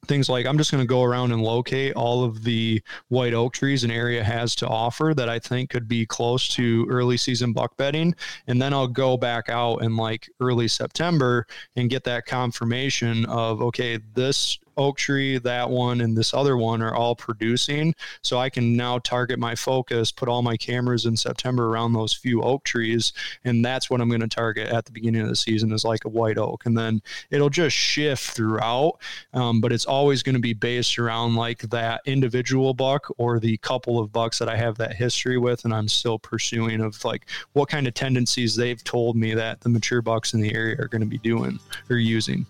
things 0.08 0.30
like 0.30 0.46
I'm 0.46 0.58
just 0.58 0.72
going 0.72 0.84
to 0.84 0.88
go 0.88 1.04
around 1.04 1.32
and 1.32 1.42
locate 1.42 1.94
all 1.94 2.24
of 2.24 2.44
the 2.44 2.82
white 3.10 3.34
oak 3.34 3.54
trees 3.54 3.84
an 3.84 3.92
area 3.92 4.24
has 4.24 4.56
to 4.56 4.68
offer 4.68 5.14
that 5.16 5.30
I 5.30 5.40
think 5.40 5.70
could 5.70 5.88
be 5.88 6.06
close 6.06 6.48
to 6.50 6.88
early 6.90 7.18
season 7.18 7.54
buck 7.54 7.76
bedding. 7.78 8.16
And 8.48 8.62
then 8.62 8.74
I'll 8.74 8.88
go 8.88 9.18
back 9.18 9.50
out 9.50 9.78
in 9.78 9.96
like 9.96 10.30
early 10.40 10.68
September 10.68 11.46
and 11.76 11.90
get 11.90 12.04
that 12.06 12.26
confirmation 12.26 13.26
of, 13.26 13.62
okay, 13.62 14.00
this 14.14 14.58
oak 14.80 14.98
tree, 14.98 15.38
that 15.38 15.70
one, 15.70 16.02
and 16.02 16.18
this 16.18 16.34
other 16.34 16.58
one 16.58 16.82
are 16.82 16.96
all 16.96 17.16
producing. 17.16 17.94
So 18.24 18.40
I 18.40 18.50
can 18.50 18.76
now 18.76 19.00
target 19.00 19.38
my 19.38 19.54
focus, 19.54 20.12
put 20.12 20.30
all 20.30 20.42
my 20.42 20.58
cameras 20.58 21.06
in 21.06 21.16
September 21.16 21.68
around 21.68 21.94
those 21.94 22.14
few 22.14 22.42
oak 22.42 22.64
trees, 22.64 23.14
and 23.44 23.64
that's 23.64 23.90
what 23.90 24.02
I'm 24.02 24.10
going 24.10 24.22
to 24.22 24.28
target 24.28 24.70
at 24.70 24.86
the 24.86 24.92
beginning 24.92 25.22
of 25.22 25.28
the 25.28 25.36
season 25.36 25.72
is 25.72 25.84
like 25.84 26.06
a 26.06 26.10
white 26.10 26.38
oak, 26.38 26.66
and 26.66 26.78
then 26.78 27.02
it'll 27.30 27.50
just 27.50 27.76
shift 27.76 28.32
throughout. 28.32 28.94
Um, 29.34 29.62
but 29.62 29.72
it's 29.72 29.86
always 29.86 30.24
going 30.24 30.36
to 30.36 30.42
be 30.42 30.54
based 30.54 30.98
around 30.98 31.36
like 31.36 31.60
that 31.70 32.02
individual 32.06 32.74
buck 32.74 33.08
or 33.18 33.40
the 33.40 33.58
couple 33.58 34.00
of 34.00 34.12
bucks 34.12 34.40
that 34.40 34.50
I 34.50 34.56
have 34.56 34.78
that 34.78 34.96
history 34.96 35.38
with, 35.38 35.66
and 35.66 35.74
I'm 35.74 35.88
still 35.88 36.18
pursuing 36.18 36.82
of 36.82 37.04
like 37.04 37.28
what 37.54 37.70
kind 37.70 37.88
of 37.88 37.94
tendencies 37.94 38.56
they've 38.56 38.84
told 38.84 39.16
me 39.16 39.34
that 39.34 39.62
the 39.62 39.70
mature 39.70 40.02
bucks 40.02 40.34
in 40.34 40.42
the 40.42 40.54
area 40.54 40.78
are 40.80 40.88
going 40.88 41.02
to 41.02 41.08
be 41.08 41.18
doing 41.18 41.60
or 41.90 41.98
using. 41.98 42.46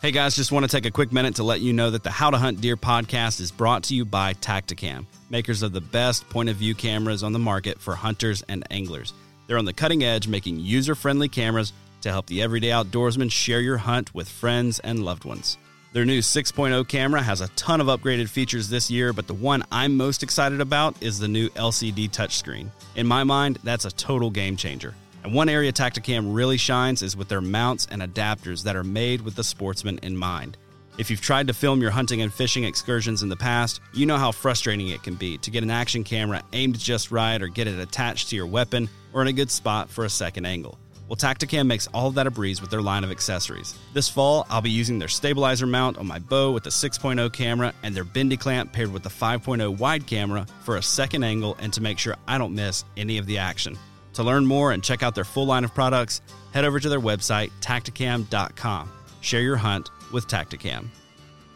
Hey 0.00 0.12
guys, 0.12 0.34
just 0.34 0.50
want 0.50 0.64
to 0.64 0.74
take 0.74 0.86
a 0.86 0.90
quick 0.90 1.12
minute 1.12 1.34
to 1.34 1.42
let 1.42 1.60
you 1.60 1.74
know 1.74 1.90
that 1.90 2.02
the 2.02 2.10
How 2.10 2.30
to 2.30 2.38
Hunt 2.38 2.62
Deer 2.62 2.74
podcast 2.74 3.38
is 3.38 3.52
brought 3.52 3.82
to 3.84 3.94
you 3.94 4.06
by 4.06 4.32
Tactacam, 4.32 5.04
makers 5.28 5.62
of 5.62 5.72
the 5.72 5.82
best 5.82 6.26
point 6.30 6.48
of 6.48 6.56
view 6.56 6.74
cameras 6.74 7.22
on 7.22 7.34
the 7.34 7.38
market 7.38 7.78
for 7.78 7.94
hunters 7.94 8.42
and 8.48 8.64
anglers. 8.70 9.12
They're 9.46 9.58
on 9.58 9.66
the 9.66 9.74
cutting 9.74 10.02
edge, 10.02 10.26
making 10.26 10.58
user 10.58 10.94
friendly 10.94 11.28
cameras 11.28 11.74
to 12.00 12.10
help 12.10 12.24
the 12.28 12.40
everyday 12.40 12.70
outdoorsman 12.70 13.30
share 13.30 13.60
your 13.60 13.76
hunt 13.76 14.14
with 14.14 14.26
friends 14.26 14.78
and 14.78 15.04
loved 15.04 15.26
ones. 15.26 15.58
Their 15.92 16.06
new 16.06 16.20
6.0 16.20 16.88
camera 16.88 17.20
has 17.20 17.42
a 17.42 17.48
ton 17.48 17.82
of 17.82 17.88
upgraded 17.88 18.30
features 18.30 18.70
this 18.70 18.90
year, 18.90 19.12
but 19.12 19.26
the 19.26 19.34
one 19.34 19.62
I'm 19.70 19.98
most 19.98 20.22
excited 20.22 20.62
about 20.62 20.94
is 21.02 21.18
the 21.18 21.28
new 21.28 21.50
LCD 21.50 22.10
touchscreen. 22.10 22.70
In 22.96 23.06
my 23.06 23.22
mind, 23.22 23.58
that's 23.64 23.84
a 23.84 23.90
total 23.90 24.30
game 24.30 24.56
changer. 24.56 24.94
And 25.22 25.34
one 25.34 25.48
area 25.48 25.72
Tactacam 25.72 26.34
really 26.34 26.56
shines 26.56 27.02
is 27.02 27.16
with 27.16 27.28
their 27.28 27.40
mounts 27.40 27.86
and 27.90 28.00
adapters 28.02 28.64
that 28.64 28.76
are 28.76 28.84
made 28.84 29.20
with 29.20 29.34
the 29.34 29.44
sportsman 29.44 29.98
in 30.02 30.16
mind. 30.16 30.56
If 30.98 31.10
you've 31.10 31.20
tried 31.20 31.46
to 31.46 31.54
film 31.54 31.80
your 31.80 31.90
hunting 31.90 32.20
and 32.20 32.32
fishing 32.32 32.64
excursions 32.64 33.22
in 33.22 33.28
the 33.28 33.36
past, 33.36 33.80
you 33.94 34.06
know 34.06 34.18
how 34.18 34.32
frustrating 34.32 34.88
it 34.88 35.02
can 35.02 35.14
be 35.14 35.38
to 35.38 35.50
get 35.50 35.62
an 35.62 35.70
action 35.70 36.04
camera 36.04 36.42
aimed 36.52 36.78
just 36.78 37.10
right 37.10 37.40
or 37.40 37.48
get 37.48 37.68
it 37.68 37.78
attached 37.78 38.28
to 38.30 38.36
your 38.36 38.46
weapon 38.46 38.88
or 39.12 39.22
in 39.22 39.28
a 39.28 39.32
good 39.32 39.50
spot 39.50 39.88
for 39.88 40.04
a 40.04 40.10
second 40.10 40.46
angle. 40.46 40.78
Well, 41.08 41.16
Tactacam 41.16 41.66
makes 41.66 41.88
all 41.88 42.06
of 42.06 42.14
that 42.14 42.26
a 42.26 42.30
breeze 42.30 42.60
with 42.60 42.70
their 42.70 42.82
line 42.82 43.02
of 43.02 43.10
accessories. 43.10 43.76
This 43.94 44.08
fall, 44.08 44.46
I'll 44.48 44.60
be 44.60 44.70
using 44.70 44.98
their 44.98 45.08
stabilizer 45.08 45.66
mount 45.66 45.98
on 45.98 46.06
my 46.06 46.20
bow 46.20 46.52
with 46.52 46.62
the 46.62 46.70
6.0 46.70 47.32
camera 47.32 47.74
and 47.82 47.94
their 47.94 48.04
bendy 48.04 48.36
clamp 48.36 48.72
paired 48.72 48.92
with 48.92 49.02
the 49.02 49.08
5.0 49.08 49.76
wide 49.78 50.06
camera 50.06 50.46
for 50.62 50.76
a 50.76 50.82
second 50.82 51.24
angle 51.24 51.56
and 51.60 51.72
to 51.72 51.80
make 51.80 51.98
sure 51.98 52.16
I 52.28 52.38
don't 52.38 52.54
miss 52.54 52.84
any 52.96 53.18
of 53.18 53.26
the 53.26 53.38
action. 53.38 53.76
To 54.14 54.22
learn 54.22 54.44
more 54.44 54.72
and 54.72 54.82
check 54.82 55.02
out 55.02 55.14
their 55.14 55.24
full 55.24 55.46
line 55.46 55.64
of 55.64 55.74
products, 55.74 56.20
head 56.52 56.64
over 56.64 56.80
to 56.80 56.88
their 56.88 57.00
website, 57.00 57.50
tactacam.com. 57.60 58.90
Share 59.20 59.40
your 59.40 59.56
hunt 59.56 59.90
with 60.12 60.26
Tactacam. 60.26 60.88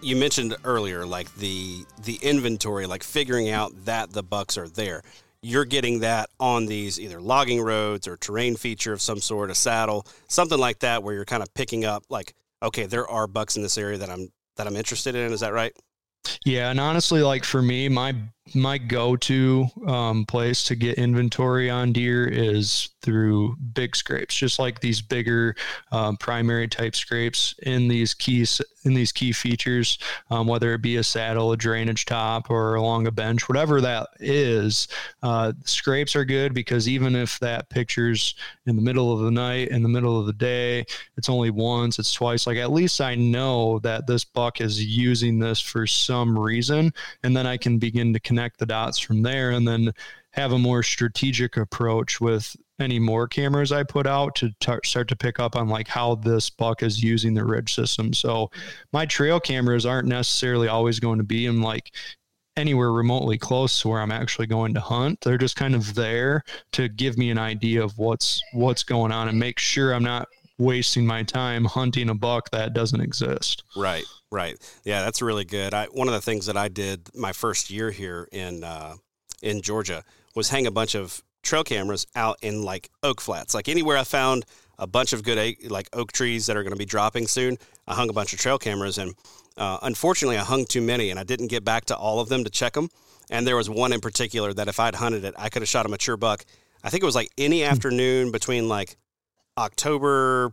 You 0.01 0.17
mentioned 0.17 0.55
earlier, 0.64 1.07
like 1.07 1.35
the 1.37 1.85
the 2.03 2.19
inventory, 2.23 2.87
like 2.87 3.03
figuring 3.03 3.49
out 3.49 3.73
that 3.87 4.12
the 4.12 4.23
bucks 4.23 4.59
are 4.59 4.69
there. 4.69 5.03
You're 5.40 5.64
getting 5.64 6.01
that 6.01 6.31
on 6.38 6.67
these 6.67 7.01
either 7.01 7.21
logging 7.21 7.61
roads 7.61 8.07
or 8.07 8.17
terrain 8.17 8.57
feature 8.57 8.93
of 8.93 9.01
some 9.01 9.21
sort, 9.21 9.51
a 9.51 9.55
saddle, 9.55 10.07
something 10.29 10.59
like 10.59 10.81
that, 10.81 11.03
where 11.03 11.14
you're 11.14 11.25
kind 11.25 11.43
of 11.43 11.53
picking 11.55 11.85
up, 11.85 12.03
like, 12.09 12.35
okay, 12.62 12.87
there 12.87 13.09
are 13.09 13.27
bucks 13.27 13.57
in 13.57 13.62
this 13.62 13.77
area 13.79 13.99
that 13.99 14.11
I'm 14.11 14.31
that 14.57 14.67
I'm 14.67 14.77
interested 14.77 15.14
in. 15.14 15.33
Is 15.33 15.40
that 15.40 15.53
right? 15.53 15.73
Yeah, 16.45 16.71
and 16.71 16.81
honestly, 16.81 17.23
like 17.23 17.45
for 17.45 17.62
me, 17.62 17.88
my 17.88 18.14
my 18.52 18.76
go-to 18.76 19.66
um, 19.87 20.26
place 20.26 20.64
to 20.64 20.74
get 20.74 20.98
inventory 20.98 21.70
on 21.70 21.92
deer 21.92 22.26
is 22.26 22.90
through 23.00 23.57
big 23.57 23.96
scrapes, 23.96 24.35
just 24.35 24.59
like 24.59 24.80
these 24.80 25.00
bigger 25.00 25.54
um, 25.92 26.16
primary 26.16 26.68
type 26.68 26.94
scrapes 26.94 27.54
in 27.62 27.88
these 27.88 28.12
keys 28.12 28.61
in 28.85 28.94
these 28.94 29.12
key 29.12 29.33
features, 29.33 29.98
um, 30.30 30.46
whether 30.46 30.74
it 30.74 30.83
be 30.83 30.96
a 30.96 31.02
saddle, 31.02 31.52
a 31.52 31.57
drainage 31.57 32.04
top, 32.04 32.50
or 32.50 32.74
along 32.74 33.07
a 33.07 33.11
bench, 33.11 33.48
whatever 33.48 33.80
that 33.80 34.09
is. 34.20 34.88
Uh, 35.22 35.52
scrapes 35.64 36.14
are 36.14 36.24
good 36.24 36.52
because 36.52 36.88
even 36.88 37.16
if 37.16 37.38
that 37.40 37.68
picture's 37.70 38.35
in 38.66 38.76
the 38.76 38.83
middle 38.83 39.12
of 39.12 39.20
the 39.20 39.30
night, 39.30 39.68
in 39.68 39.83
the 39.83 39.88
middle 39.88 40.20
of 40.20 40.26
the 40.26 40.33
day, 40.33 40.85
it's 41.16 41.28
only 41.28 41.50
once, 41.50 41.98
it's 41.98 42.12
twice. 42.12 42.46
Like 42.46 42.59
at 42.59 42.72
least 42.72 43.00
I 43.00 43.14
know 43.14 43.78
that 43.80 44.07
this 44.07 44.24
buck 44.24 44.61
is 44.61 44.85
using 44.85 45.38
this 45.38 45.61
for 45.61 45.87
some 45.87 46.38
reason, 46.38 46.92
and 47.22 47.37
then 47.37 47.46
I 47.46 47.57
can 47.57 47.78
begin 47.78 48.12
to 48.12 48.20
connect 48.35 48.59
the 48.59 48.66
dots 48.66 48.99
from 48.99 49.23
there, 49.23 49.53
and 49.53 49.66
then 49.66 49.92
have 50.33 50.53
a 50.53 50.59
more 50.59 50.83
strategic 50.83 51.57
approach 51.57 52.20
with 52.20 52.57
any 52.81 52.99
more 52.99 53.29
cameras 53.29 53.70
I 53.70 53.85
put 53.85 54.07
out 54.07 54.35
to 54.37 54.53
start 54.85 55.09
to 55.09 55.16
pick 55.16 55.38
up 55.38 55.55
on 55.55 55.68
like 55.68 55.87
how 55.87 56.16
this 56.16 56.51
buck 56.51 56.83
is 56.83 57.01
using 57.01 57.35
the 57.35 57.44
ridge 57.44 57.73
system. 57.73 58.12
So 58.12 58.51
my 58.92 59.07
trail 59.07 59.38
cameras 59.38 59.87
aren't 59.87 60.09
necessarily 60.09 60.66
always 60.66 60.99
going 60.99 61.18
to 61.18 61.25
be 61.25 61.47
in 61.47 61.62
like 61.62 61.92
anywhere 62.57 62.90
remotely 62.92 63.38
close 63.38 63.81
to 63.81 63.88
where 63.88 64.01
I'm 64.01 64.11
actually 64.11 64.49
going 64.49 64.75
to 64.75 64.81
hunt. 64.81 65.20
They're 65.20 65.38
just 65.38 65.55
kind 65.55 65.77
of 65.77 65.94
there 65.94 66.42
to 66.73 66.88
give 66.88 67.16
me 67.16 67.31
an 67.31 67.38
idea 67.38 67.85
of 67.85 67.97
what's 67.97 68.42
what's 68.55 68.83
going 68.83 69.12
on 69.12 69.29
and 69.29 69.38
make 69.38 69.61
sure 69.61 69.92
I'm 69.92 70.03
not 70.03 70.27
wasting 70.59 71.07
my 71.07 71.23
time 71.23 71.64
hunting 71.64 72.11
a 72.11 72.14
buck 72.14 72.51
that 72.51 72.73
doesn't 72.73 73.01
exist. 73.01 73.62
Right, 73.77 74.05
right. 74.35 74.57
Yeah, 74.85 75.03
that's 75.03 75.23
really 75.23 75.44
good. 75.44 75.73
I 75.73 75.87
one 75.87 76.09
of 76.09 76.14
the 76.14 76.20
things 76.20 76.47
that 76.47 76.57
I 76.57 76.68
did 76.68 77.09
my 77.14 77.33
first 77.33 77.70
year 77.70 77.90
here 77.90 78.29
in 78.33 78.64
uh, 78.64 78.97
in 79.40 79.62
Georgia 79.62 80.05
was 80.35 80.51
hang 80.51 80.66
a 80.66 80.70
bunch 80.70 80.94
of 80.94 81.23
trail 81.42 81.64
cameras 81.64 82.07
out 82.16 82.38
in 82.42 82.62
like 82.62 82.90
oak 83.03 83.20
flats. 83.20 83.55
Like 83.55 83.68
anywhere 83.68 83.97
I 83.97 84.05
found 84.05 84.44
a 84.79 84.87
bunch 84.87 85.12
of 85.12 85.23
good 85.23 85.57
like 85.70 85.88
oak 85.92 86.12
trees 86.12 86.47
that 86.47 86.57
are 86.57 86.62
going 86.62 86.73
to 86.73 86.79
be 86.79 86.85
dropping 86.85 87.29
soon, 87.29 87.57
I 87.87 87.94
hung 87.94 88.11
a 88.11 88.12
bunch 88.12 88.33
of 88.33 88.40
trail 88.40 88.59
cameras 88.59 88.99
and 88.99 89.14
uh, 89.57 89.79
unfortunately 89.83 90.37
I 90.37 90.44
hung 90.44 90.64
too 90.64 90.83
many 90.83 91.11
and 91.11 91.20
I 91.20 91.23
didn't 91.23 91.47
get 91.47 91.64
back 91.64 91.85
to 91.87 91.97
all 91.97 92.18
of 92.20 92.29
them 92.29 92.44
to 92.44 92.51
check 92.51 92.73
them. 92.73 92.88
And 93.31 93.47
there 93.47 93.57
was 93.57 93.70
one 93.70 93.92
in 93.92 94.01
particular 94.01 94.53
that 94.53 94.68
if 94.68 94.81
I'd 94.81 94.97
hunted 94.97 95.25
it, 95.25 95.35
I 95.38 95.49
could 95.49 95.62
have 95.62 95.68
shot 95.68 95.87
a 95.87 95.88
mature 95.88 96.16
buck. 96.16 96.44
I 96.83 96.90
think 96.90 97.03
it 97.03 97.07
was 97.07 97.14
like 97.14 97.31
any 97.38 97.62
hmm. 97.62 97.70
afternoon 97.70 98.33
between 98.33 98.68
like 98.68 98.97
October 99.57 100.53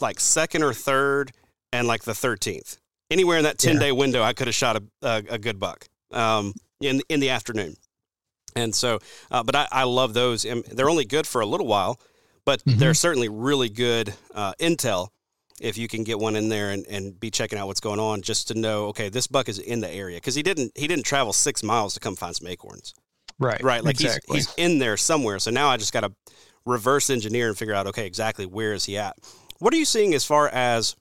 like 0.00 0.18
second 0.18 0.62
or 0.62 0.72
third 0.72 1.32
and 1.72 1.86
like 1.86 2.04
the 2.04 2.12
13th. 2.12 2.78
Anywhere 3.10 3.38
in 3.38 3.44
that 3.44 3.58
10 3.58 3.78
day 3.78 3.92
window, 3.92 4.22
I 4.22 4.32
could 4.32 4.46
have 4.46 4.54
shot 4.54 4.76
a, 4.76 4.82
a, 5.02 5.22
a 5.30 5.38
good 5.38 5.58
buck 5.58 5.86
um, 6.12 6.54
in, 6.80 7.02
in 7.08 7.20
the 7.20 7.30
afternoon. 7.30 7.74
And 8.54 8.74
so, 8.74 8.98
uh, 9.30 9.42
but 9.42 9.54
I, 9.56 9.68
I, 9.70 9.84
love 9.84 10.14
those. 10.14 10.44
And 10.44 10.64
they're 10.64 10.90
only 10.90 11.04
good 11.04 11.26
for 11.26 11.40
a 11.40 11.46
little 11.46 11.66
while, 11.66 12.00
but 12.44 12.64
mm-hmm. 12.64 12.78
they're 12.78 12.94
certainly 12.94 13.28
really 13.28 13.68
good 13.68 14.14
uh, 14.34 14.52
intel 14.60 15.08
if 15.60 15.76
you 15.76 15.88
can 15.88 16.04
get 16.04 16.18
one 16.18 16.36
in 16.36 16.48
there 16.48 16.70
and, 16.70 16.86
and 16.88 17.18
be 17.20 17.30
checking 17.30 17.58
out 17.58 17.66
what's 17.66 17.80
going 17.80 18.00
on 18.00 18.22
just 18.22 18.48
to 18.48 18.54
know, 18.54 18.86
okay, 18.86 19.08
this 19.08 19.26
buck 19.26 19.48
is 19.48 19.58
in 19.58 19.80
the 19.80 19.90
area. 19.90 20.18
Cause 20.20 20.34
he 20.34 20.42
didn't, 20.42 20.72
he 20.74 20.88
didn't 20.88 21.04
travel 21.04 21.32
six 21.32 21.62
miles 21.62 21.94
to 21.94 22.00
come 22.00 22.16
find 22.16 22.34
some 22.34 22.48
acorns. 22.48 22.94
Right. 23.38 23.62
Right. 23.62 23.84
Like 23.84 24.00
exactly. 24.00 24.36
he's, 24.36 24.52
he's 24.54 24.64
in 24.64 24.78
there 24.78 24.96
somewhere. 24.96 25.38
So 25.38 25.50
now 25.50 25.68
I 25.68 25.76
just 25.76 25.92
got 25.92 26.00
to 26.00 26.12
reverse 26.64 27.10
engineer 27.10 27.48
and 27.48 27.58
figure 27.58 27.74
out, 27.74 27.86
okay, 27.88 28.06
exactly 28.06 28.46
where 28.46 28.72
is 28.72 28.84
he 28.84 28.96
at? 28.96 29.16
What 29.58 29.74
are 29.74 29.76
you 29.76 29.84
seeing 29.84 30.14
as 30.14 30.24
far 30.24 30.48
as 30.48 30.96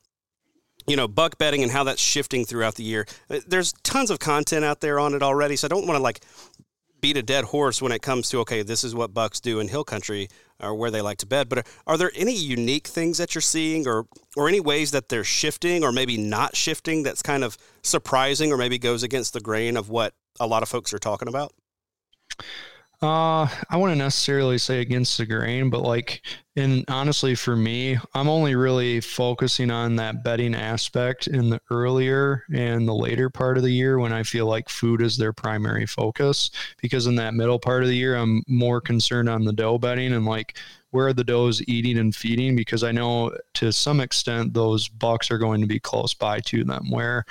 you 0.90 0.96
know 0.96 1.08
buck 1.08 1.38
bedding 1.38 1.64
and 1.64 1.72
how 1.72 1.84
that's 1.84 2.02
shifting 2.02 2.44
throughout 2.44 2.76
the 2.76 2.84
year 2.84 3.06
uh, 3.30 3.40
there's 3.48 3.74
tons 3.84 4.10
of 4.10 4.20
content 4.20 4.66
out 4.66 4.82
there 4.82 5.00
on 5.00 5.14
it 5.14 5.24
already 5.24 5.56
so 5.56 5.68
i 5.68 5.70
don't 5.70 5.88
want 5.88 5.98
to 5.98 6.04
like 6.04 6.20
beat 7.02 7.18
a 7.18 7.24
dead 7.24 7.46
horse 7.46 7.82
when 7.82 7.92
it 7.92 8.02
comes 8.02 8.30
to 8.30 8.40
okay, 8.40 8.62
this 8.62 8.84
is 8.84 8.96
what 8.96 9.14
bucks 9.14 9.40
do 9.40 9.60
in 9.60 9.68
hill 9.68 9.84
country 9.84 10.30
or 10.60 10.76
where 10.76 10.92
they 10.92 11.02
like 11.02 11.18
to 11.20 11.26
bed. 11.26 11.50
But 11.50 11.68
are 11.88 11.98
there 11.98 12.12
any 12.16 12.36
unique 12.36 12.88
things 12.88 13.18
that 13.18 13.34
you're 13.34 13.42
seeing, 13.42 13.88
or 13.88 14.06
or 14.36 14.48
any 14.48 14.60
ways 14.60 14.92
that 14.92 15.10
they're 15.10 15.24
shifting, 15.24 15.84
or 15.84 15.92
maybe 15.92 16.18
not 16.18 16.56
shifting 16.56 17.04
that's 17.04 17.22
kind 17.22 17.44
of 17.44 17.58
surprising, 17.84 18.52
or 18.52 18.58
maybe 18.58 18.78
goes 18.78 19.04
against 19.04 19.34
the 19.34 19.40
grain 19.40 19.78
of 19.78 19.90
what 19.90 20.14
a 20.40 20.48
lot 20.48 20.64
of 20.64 20.70
folks 20.70 20.94
are 20.94 21.00
talking 21.00 21.28
about? 21.28 21.54
Uh, 23.02 23.48
I 23.70 23.78
wouldn't 23.78 24.00
necessarily 24.00 24.58
say 24.58 24.82
against 24.82 25.18
the 25.18 25.26
grain, 25.26 25.70
but 25.70 25.84
like, 25.84 26.22
and 26.58 26.84
honestly, 26.90 27.34
for 27.34 27.56
me, 27.56 27.98
I'm 28.14 28.28
only 28.28 28.56
really 28.56 29.00
focusing 29.00 29.72
on 29.72 29.96
that 29.96 30.22
bedding 30.22 30.54
aspect 30.54 31.28
in 31.28 31.50
the 31.50 31.62
earlier 31.72 32.44
and 32.54 32.86
the 32.86 32.94
later 32.94 33.30
part 33.30 33.56
of 33.56 33.64
the 33.64 33.72
year 33.72 34.00
when 34.00 34.12
I 34.12 34.24
feel 34.24 34.48
like 34.48 34.68
food 34.68 35.02
is 35.02 35.16
their 35.16 35.32
primary 35.32 35.86
focus. 35.86 36.52
Because 36.82 37.08
in 37.08 37.16
that 37.16 37.36
middle 37.36 37.58
part 37.58 37.84
of 37.84 37.90
the 37.90 37.96
year, 37.96 38.18
I'm 38.18 38.44
more 38.50 38.82
concerned 38.82 39.30
on 39.30 39.46
the 39.46 39.54
doe 39.54 39.78
bedding 39.78 40.12
and 40.12 40.26
like 40.26 40.58
where 40.92 41.08
are 41.08 41.14
the 41.14 41.24
does 41.24 41.62
eating 41.70 42.00
and 42.00 42.14
feeding 42.14 42.56
because 42.56 42.84
I 42.84 42.92
know 42.92 43.34
to 43.54 43.72
some 43.72 44.02
extent 44.02 44.54
those 44.54 44.90
bucks 44.90 45.32
are 45.32 45.38
going 45.38 45.62
to 45.62 45.68
be 45.68 45.80
close 45.80 46.14
by 46.14 46.40
to 46.42 46.66
them. 46.66 46.90
Where 46.90 47.26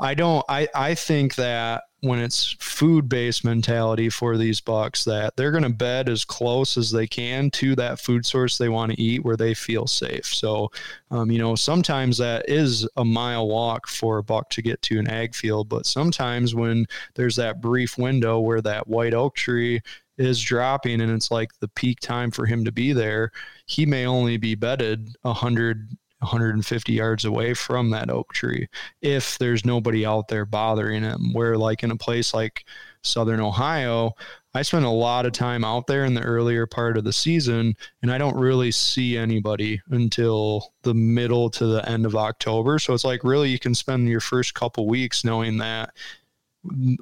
I 0.00 0.14
don't, 0.14 0.44
I, 0.48 0.66
I 0.74 0.96
think 0.96 1.36
that 1.36 1.84
when 2.04 2.18
it's 2.18 2.54
food 2.60 3.08
based 3.08 3.44
mentality 3.44 4.08
for 4.08 4.36
these 4.36 4.60
bucks, 4.60 5.04
that 5.04 5.36
they're 5.36 5.50
going 5.50 5.64
to 5.64 5.70
bed 5.70 6.08
as 6.08 6.24
close 6.24 6.76
as 6.76 6.90
they 6.90 7.06
can 7.06 7.50
to 7.52 7.74
that 7.76 7.98
food 7.98 8.26
source 8.26 8.58
they 8.58 8.68
want 8.68 8.92
to 8.92 9.00
eat 9.00 9.24
where 9.24 9.36
they 9.36 9.54
feel 9.54 9.86
safe. 9.86 10.26
So, 10.26 10.70
um, 11.10 11.30
you 11.30 11.38
know, 11.38 11.54
sometimes 11.54 12.18
that 12.18 12.48
is 12.48 12.86
a 12.96 13.04
mile 13.04 13.48
walk 13.48 13.88
for 13.88 14.18
a 14.18 14.22
buck 14.22 14.50
to 14.50 14.62
get 14.62 14.82
to 14.82 14.98
an 14.98 15.08
ag 15.08 15.34
field, 15.34 15.68
but 15.68 15.86
sometimes 15.86 16.54
when 16.54 16.86
there's 17.14 17.36
that 17.36 17.60
brief 17.60 17.96
window 17.98 18.38
where 18.38 18.60
that 18.60 18.86
white 18.86 19.14
oak 19.14 19.34
tree 19.34 19.80
is 20.16 20.40
dropping 20.40 21.00
and 21.00 21.10
it's 21.10 21.30
like 21.30 21.50
the 21.58 21.68
peak 21.68 22.00
time 22.00 22.30
for 22.30 22.46
him 22.46 22.64
to 22.64 22.72
be 22.72 22.92
there, 22.92 23.32
he 23.66 23.86
may 23.86 24.06
only 24.06 24.36
be 24.36 24.54
bedded 24.54 25.16
a 25.24 25.32
hundred 25.32 25.96
150 26.24 26.92
yards 26.92 27.24
away 27.24 27.54
from 27.54 27.90
that 27.90 28.10
oak 28.10 28.32
tree 28.32 28.68
if 29.02 29.38
there's 29.38 29.64
nobody 29.64 30.04
out 30.04 30.28
there 30.28 30.44
bothering 30.44 31.02
him. 31.02 31.32
Where, 31.32 31.56
like 31.56 31.82
in 31.82 31.90
a 31.90 31.96
place 31.96 32.34
like 32.34 32.64
Southern 33.02 33.40
Ohio, 33.40 34.12
I 34.54 34.62
spent 34.62 34.84
a 34.84 34.90
lot 34.90 35.26
of 35.26 35.32
time 35.32 35.64
out 35.64 35.86
there 35.86 36.04
in 36.04 36.14
the 36.14 36.22
earlier 36.22 36.66
part 36.66 36.96
of 36.96 37.04
the 37.04 37.12
season, 37.12 37.74
and 38.02 38.12
I 38.12 38.18
don't 38.18 38.36
really 38.36 38.70
see 38.70 39.16
anybody 39.16 39.80
until 39.90 40.72
the 40.82 40.94
middle 40.94 41.50
to 41.50 41.66
the 41.66 41.88
end 41.88 42.06
of 42.06 42.14
October. 42.14 42.78
So 42.78 42.94
it's 42.94 43.04
like 43.04 43.24
really 43.24 43.50
you 43.50 43.58
can 43.58 43.74
spend 43.74 44.08
your 44.08 44.20
first 44.20 44.54
couple 44.54 44.86
weeks 44.86 45.24
knowing 45.24 45.58
that 45.58 45.92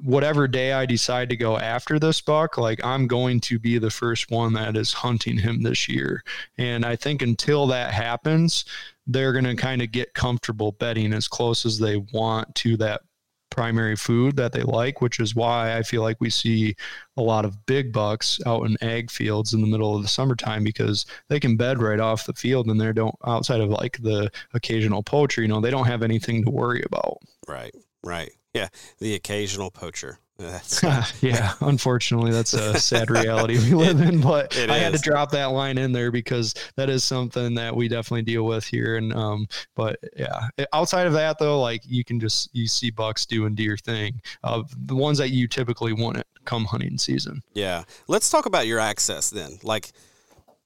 whatever 0.03 0.47
day 0.47 0.73
I 0.73 0.85
decide 0.85 1.29
to 1.29 1.37
go 1.37 1.57
after 1.57 1.99
this 1.99 2.21
buck, 2.21 2.57
like 2.57 2.83
I'm 2.83 3.07
going 3.07 3.39
to 3.41 3.59
be 3.59 3.77
the 3.77 3.89
first 3.89 4.29
one 4.29 4.53
that 4.53 4.75
is 4.75 4.93
hunting 4.93 5.37
him 5.37 5.61
this 5.63 5.87
year. 5.87 6.23
And 6.57 6.85
I 6.85 6.95
think 6.95 7.21
until 7.21 7.67
that 7.67 7.93
happens, 7.93 8.65
they're 9.07 9.33
going 9.33 9.45
to 9.45 9.55
kind 9.55 9.81
of 9.81 9.91
get 9.91 10.13
comfortable 10.13 10.73
betting 10.73 11.13
as 11.13 11.27
close 11.27 11.65
as 11.65 11.79
they 11.79 11.97
want 11.97 12.53
to 12.55 12.77
that 12.77 13.01
primary 13.49 13.95
food 13.95 14.35
that 14.35 14.51
they 14.51 14.63
like, 14.63 14.99
which 14.99 15.19
is 15.19 15.35
why 15.35 15.77
I 15.77 15.83
feel 15.83 16.01
like 16.01 16.19
we 16.19 16.29
see 16.29 16.75
a 17.17 17.21
lot 17.21 17.45
of 17.45 17.65
big 17.67 17.93
bucks 17.93 18.39
out 18.45 18.65
in 18.65 18.77
ag 18.81 19.11
fields 19.11 19.53
in 19.53 19.61
the 19.61 19.67
middle 19.67 19.95
of 19.95 20.01
the 20.01 20.07
summertime 20.07 20.63
because 20.63 21.05
they 21.29 21.39
can 21.39 21.55
bed 21.55 21.79
right 21.79 21.99
off 21.99 22.25
the 22.25 22.33
field 22.33 22.67
and 22.67 22.81
they 22.81 22.91
don't 22.91 23.15
outside 23.25 23.61
of 23.61 23.69
like 23.69 24.01
the 24.01 24.31
occasional 24.53 25.03
poacher, 25.03 25.41
you 25.41 25.47
know, 25.47 25.61
they 25.61 25.71
don't 25.71 25.85
have 25.85 26.01
anything 26.01 26.43
to 26.43 26.49
worry 26.49 26.81
about. 26.83 27.19
Right, 27.47 27.75
right. 28.03 28.31
Yeah, 28.59 28.67
the 28.99 29.15
occasional 29.15 29.71
poacher. 29.71 30.19
yeah, 31.21 31.53
unfortunately, 31.61 32.31
that's 32.31 32.53
a 32.53 32.79
sad 32.79 33.09
reality 33.09 33.57
we 33.57 33.73
live 33.73 34.01
in. 34.01 34.21
But 34.21 34.55
I 34.57 34.77
had 34.77 34.93
to 34.93 34.99
drop 34.99 35.31
that 35.31 35.45
line 35.45 35.77
in 35.77 35.91
there 35.91 36.11
because 36.11 36.53
that 36.75 36.89
is 36.89 37.03
something 37.03 37.55
that 37.55 37.75
we 37.75 37.87
definitely 37.87 38.23
deal 38.23 38.43
with 38.43 38.65
here. 38.65 38.97
And 38.97 39.13
um, 39.13 39.47
but 39.75 39.99
yeah, 40.15 40.49
outside 40.73 41.07
of 41.07 41.13
that 41.13 41.39
though, 41.39 41.61
like 41.61 41.81
you 41.85 42.03
can 42.03 42.19
just 42.19 42.49
you 42.53 42.67
see 42.67 42.91
bucks 42.91 43.25
doing 43.25 43.55
deer 43.55 43.77
thing. 43.77 44.21
Uh, 44.43 44.63
the 44.85 44.95
ones 44.95 45.17
that 45.17 45.29
you 45.29 45.47
typically 45.47 45.93
wouldn't 45.93 46.25
come 46.45 46.65
hunting 46.65 46.97
season. 46.97 47.41
Yeah, 47.53 47.83
let's 48.07 48.29
talk 48.29 48.45
about 48.45 48.67
your 48.67 48.79
access 48.79 49.29
then. 49.29 49.59
Like 49.63 49.91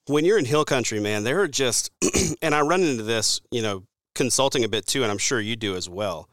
when 0.07 0.25
you're 0.25 0.39
in 0.39 0.45
hill 0.45 0.65
country, 0.65 0.99
man, 0.99 1.23
there 1.23 1.41
are 1.41 1.47
just, 1.47 1.91
and 2.41 2.55
I 2.55 2.61
run 2.61 2.81
into 2.81 3.03
this, 3.03 3.41
you 3.51 3.61
know, 3.61 3.83
consulting 4.15 4.63
a 4.63 4.69
bit 4.69 4.87
too, 4.87 5.03
and 5.03 5.11
I'm 5.11 5.17
sure 5.17 5.39
you 5.39 5.55
do 5.55 5.75
as 5.75 5.89
well 5.89 6.29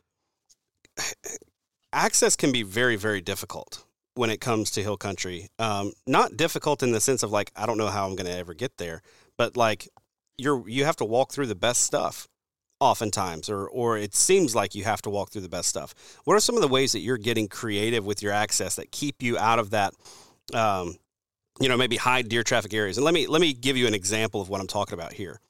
access 1.93 2.37
can 2.37 2.53
be 2.53 2.63
very, 2.63 2.97
very 2.97 3.21
difficult 3.21 3.85
when 4.15 4.31
it 4.31 4.41
comes 4.41 4.71
to 4.73 4.83
hill 4.83 4.97
country. 4.97 5.49
Um, 5.59 5.93
not 6.07 6.37
difficult 6.37 6.83
in 6.83 6.93
the 6.93 7.01
sense 7.01 7.23
of 7.23 7.31
like 7.31 7.51
I 7.57 7.67
don't 7.67 7.79
know 7.79 7.89
how 7.89 8.07
I'm 8.07 8.17
going 8.17 8.31
to 8.31 8.37
ever 8.37 8.55
get 8.55 8.77
there, 8.77 9.03
but 9.37 9.57
like 9.57 9.89
you're 10.39 10.69
you 10.69 10.85
have 10.85 10.97
to 10.97 11.05
walk 11.05 11.33
through 11.33 11.47
the 11.47 11.55
best 11.55 11.83
stuff 11.83 12.29
oftentimes 12.81 13.49
or 13.49 13.69
or 13.69 13.97
it 13.97 14.15
seems 14.15 14.55
like 14.55 14.75
you 14.75 14.85
have 14.85 15.01
to 15.03 15.11
walk 15.11 15.31
through 15.31 15.43
the 15.43 15.49
best 15.49 15.69
stuff. 15.69 15.95
What 16.25 16.35
are 16.35 16.41
some 16.41 16.57
of 16.57 16.63
the 16.63 16.69
ways 16.69 16.93
that 16.93 17.01
you're 17.01 17.19
getting 17.19 17.49
creative 17.49 18.05
with 18.05 18.23
your 18.23 18.33
access 18.33 18.77
that 18.77 18.91
keep 18.93 19.23
you 19.23 19.39
out 19.39 19.59
of 19.59 19.71
that 19.71 19.95
um, 20.53 20.97
you 21.61 21.69
know 21.69 21.77
maybe 21.77 21.97
high 21.97 22.23
deer 22.23 22.43
traffic 22.43 22.75
areas? 22.75 22.99
And 22.99 23.05
let 23.05 23.15
me 23.15 23.27
let 23.27 23.41
me 23.41 23.53
give 23.53 23.77
you 23.77 23.87
an 23.87 23.95
example 23.95 24.41
of 24.41 24.49
what 24.49 24.61
i'm 24.61 24.67
talking 24.67 24.95
about 24.95 25.13
here. 25.13 25.41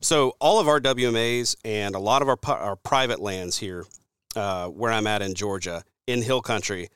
So 0.00 0.34
all 0.40 0.60
of 0.60 0.68
our 0.68 0.80
wmas 0.80 1.56
and 1.64 1.94
a 1.94 1.98
lot 1.98 2.22
of 2.22 2.28
our, 2.28 2.38
our 2.46 2.76
private 2.76 3.20
lands 3.20 3.58
here 3.58 3.86
uh, 4.36 4.68
where 4.68 4.92
I'm 4.92 5.06
at 5.06 5.22
in 5.22 5.34
Georgia, 5.34 5.82
in 6.06 6.22
hill 6.22 6.42
country, 6.42 6.88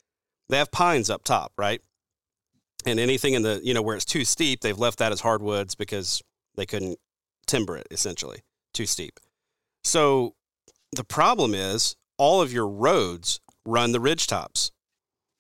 they 0.49 0.59
have 0.59 0.71
pines 0.71 1.11
up 1.11 1.25
top, 1.25 1.53
right? 1.57 1.81
And 2.87 3.01
anything 3.01 3.35
in 3.35 3.43
the, 3.43 3.61
you 3.63 3.75
know, 3.75 3.83
where 3.83 3.97
it's 3.97 4.05
too 4.05 4.25
steep, 4.25 4.61
they've 4.61 4.79
left 4.79 4.99
that 4.99 5.13
as 5.13 5.21
hardwoods 5.21 5.75
because 5.75 6.23
they 6.57 6.67
couldn't 6.67 6.99
timber 7.47 7.77
it, 7.77 7.87
essentially, 7.91 8.43
too 8.73 8.87
steep. 8.87 9.19
So 9.85 10.35
the 10.93 11.05
problem 11.05 11.55
is 11.55 11.97
all 12.19 12.43
of 12.43 12.53
your 12.53 12.69
roads 12.69 13.41
run 13.65 13.93
the 13.93 14.01
ridge 14.01 14.27
tops. 14.27 14.71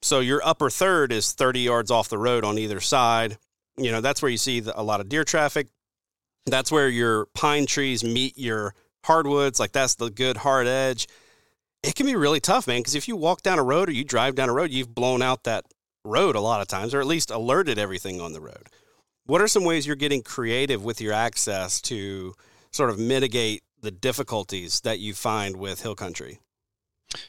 So 0.03 0.21
your 0.21 0.41
upper 0.45 0.71
third 0.71 1.13
is 1.13 1.33
30 1.33 1.61
yards 1.61 1.91
off 1.91 2.09
the 2.09 2.19
road 2.19 2.45
on 2.45 2.59
either 2.59 2.81
side. 2.81 3.39
You 3.77 3.91
know, 3.91 4.01
that's 4.01 4.23
where 4.23 4.31
you 4.31 4.39
see 4.39 4.61
the, 4.61 4.79
a 4.79 4.83
lot 4.83 5.01
of 5.01 5.09
deer 5.09 5.25
traffic. 5.25 5.69
That's 6.47 6.73
where 6.73 6.89
your 6.89 7.27
pine 7.35 7.67
trees 7.67 8.03
meet 8.03 8.39
your 8.39 8.75
hardwoods. 9.05 9.61
Like 9.61 9.73
that's 9.73 9.97
the 9.97 10.11
good 10.11 10.39
hard 10.39 10.67
edge 10.67 11.07
it 11.83 11.95
can 11.95 12.07
be 12.07 12.17
really 12.17 12.41
tough, 12.41 12.67
man. 12.67 12.81
Because 12.81 12.95
if 12.95 13.09
you 13.09 13.17
walk 13.17 13.43
down 13.43 13.59
a 13.59 13.63
road 13.63 13.89
or 13.89 13.93
you 13.93 14.05
drive 14.05 14.35
down 14.35 14.49
a 14.49 14.53
road, 14.53 14.71
you've 14.71 14.95
blown 14.95 15.23
out 15.23 15.45
that 15.45 15.65
road 16.05 16.37
a 16.37 16.41
lot 16.41 16.61
of 16.61 16.69
times, 16.69 16.95
or 16.95 17.01
at 17.01 17.07
least 17.07 17.31
alerted 17.31 17.79
everything 17.79 18.21
on 18.21 18.33
the 18.33 18.41
road. 18.41 18.69
What 19.27 19.41
are 19.41 19.49
some 19.49 19.65
ways 19.65 19.87
you're 19.87 19.97
getting 19.97 20.23
creative 20.23 20.85
with 20.85 21.01
your 21.01 21.13
access 21.13 21.81
to 21.83 22.35
sort 22.73 22.91
of 22.91 22.99
mitigate 22.99 23.63
the 23.81 23.91
difficulties 23.91 24.81
that 24.81 24.99
you 24.99 25.15
find 25.15 25.57
with 25.57 25.83
hill 25.83 25.95
country? 25.95 26.41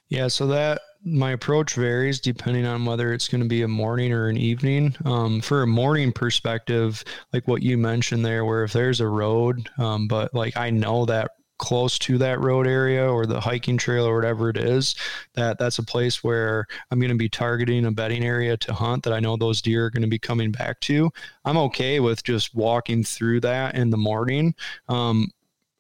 Yeah, 0.09 0.27
so 0.27 0.47
that 0.47 0.81
my 1.03 1.31
approach 1.31 1.73
varies 1.73 2.19
depending 2.19 2.65
on 2.65 2.85
whether 2.85 3.13
it's 3.13 3.27
going 3.27 3.41
to 3.41 3.47
be 3.47 3.63
a 3.63 3.67
morning 3.67 4.13
or 4.13 4.27
an 4.27 4.37
evening. 4.37 4.95
Um, 5.05 5.41
for 5.41 5.63
a 5.63 5.67
morning 5.67 6.11
perspective, 6.11 7.03
like 7.33 7.47
what 7.47 7.63
you 7.63 7.77
mentioned 7.77 8.23
there, 8.23 8.45
where 8.45 8.63
if 8.63 8.73
there's 8.73 8.99
a 8.99 9.07
road, 9.07 9.69
um, 9.77 10.07
but 10.07 10.33
like 10.33 10.55
I 10.57 10.69
know 10.69 11.05
that 11.05 11.31
close 11.61 11.99
to 11.99 12.17
that 12.17 12.41
road 12.41 12.67
area 12.67 13.07
or 13.07 13.25
the 13.25 13.39
hiking 13.39 13.77
trail 13.77 14.05
or 14.05 14.15
whatever 14.15 14.49
it 14.49 14.57
is, 14.57 14.95
that 15.35 15.59
that's 15.59 15.77
a 15.77 15.83
place 15.83 16.23
where 16.23 16.65
I'm 16.89 16.99
going 16.99 17.11
to 17.11 17.15
be 17.15 17.29
targeting 17.29 17.85
a 17.85 17.91
bedding 17.91 18.25
area 18.25 18.57
to 18.57 18.73
hunt 18.73 19.03
that 19.03 19.13
I 19.13 19.19
know 19.19 19.37
those 19.37 19.61
deer 19.61 19.85
are 19.85 19.89
going 19.91 20.01
to 20.01 20.09
be 20.09 20.19
coming 20.19 20.51
back 20.51 20.79
to. 20.81 21.11
I'm 21.45 21.57
okay 21.57 21.99
with 21.99 22.23
just 22.23 22.55
walking 22.55 23.03
through 23.03 23.41
that 23.41 23.75
in 23.75 23.91
the 23.91 23.97
morning. 23.97 24.55
Um, 24.89 25.29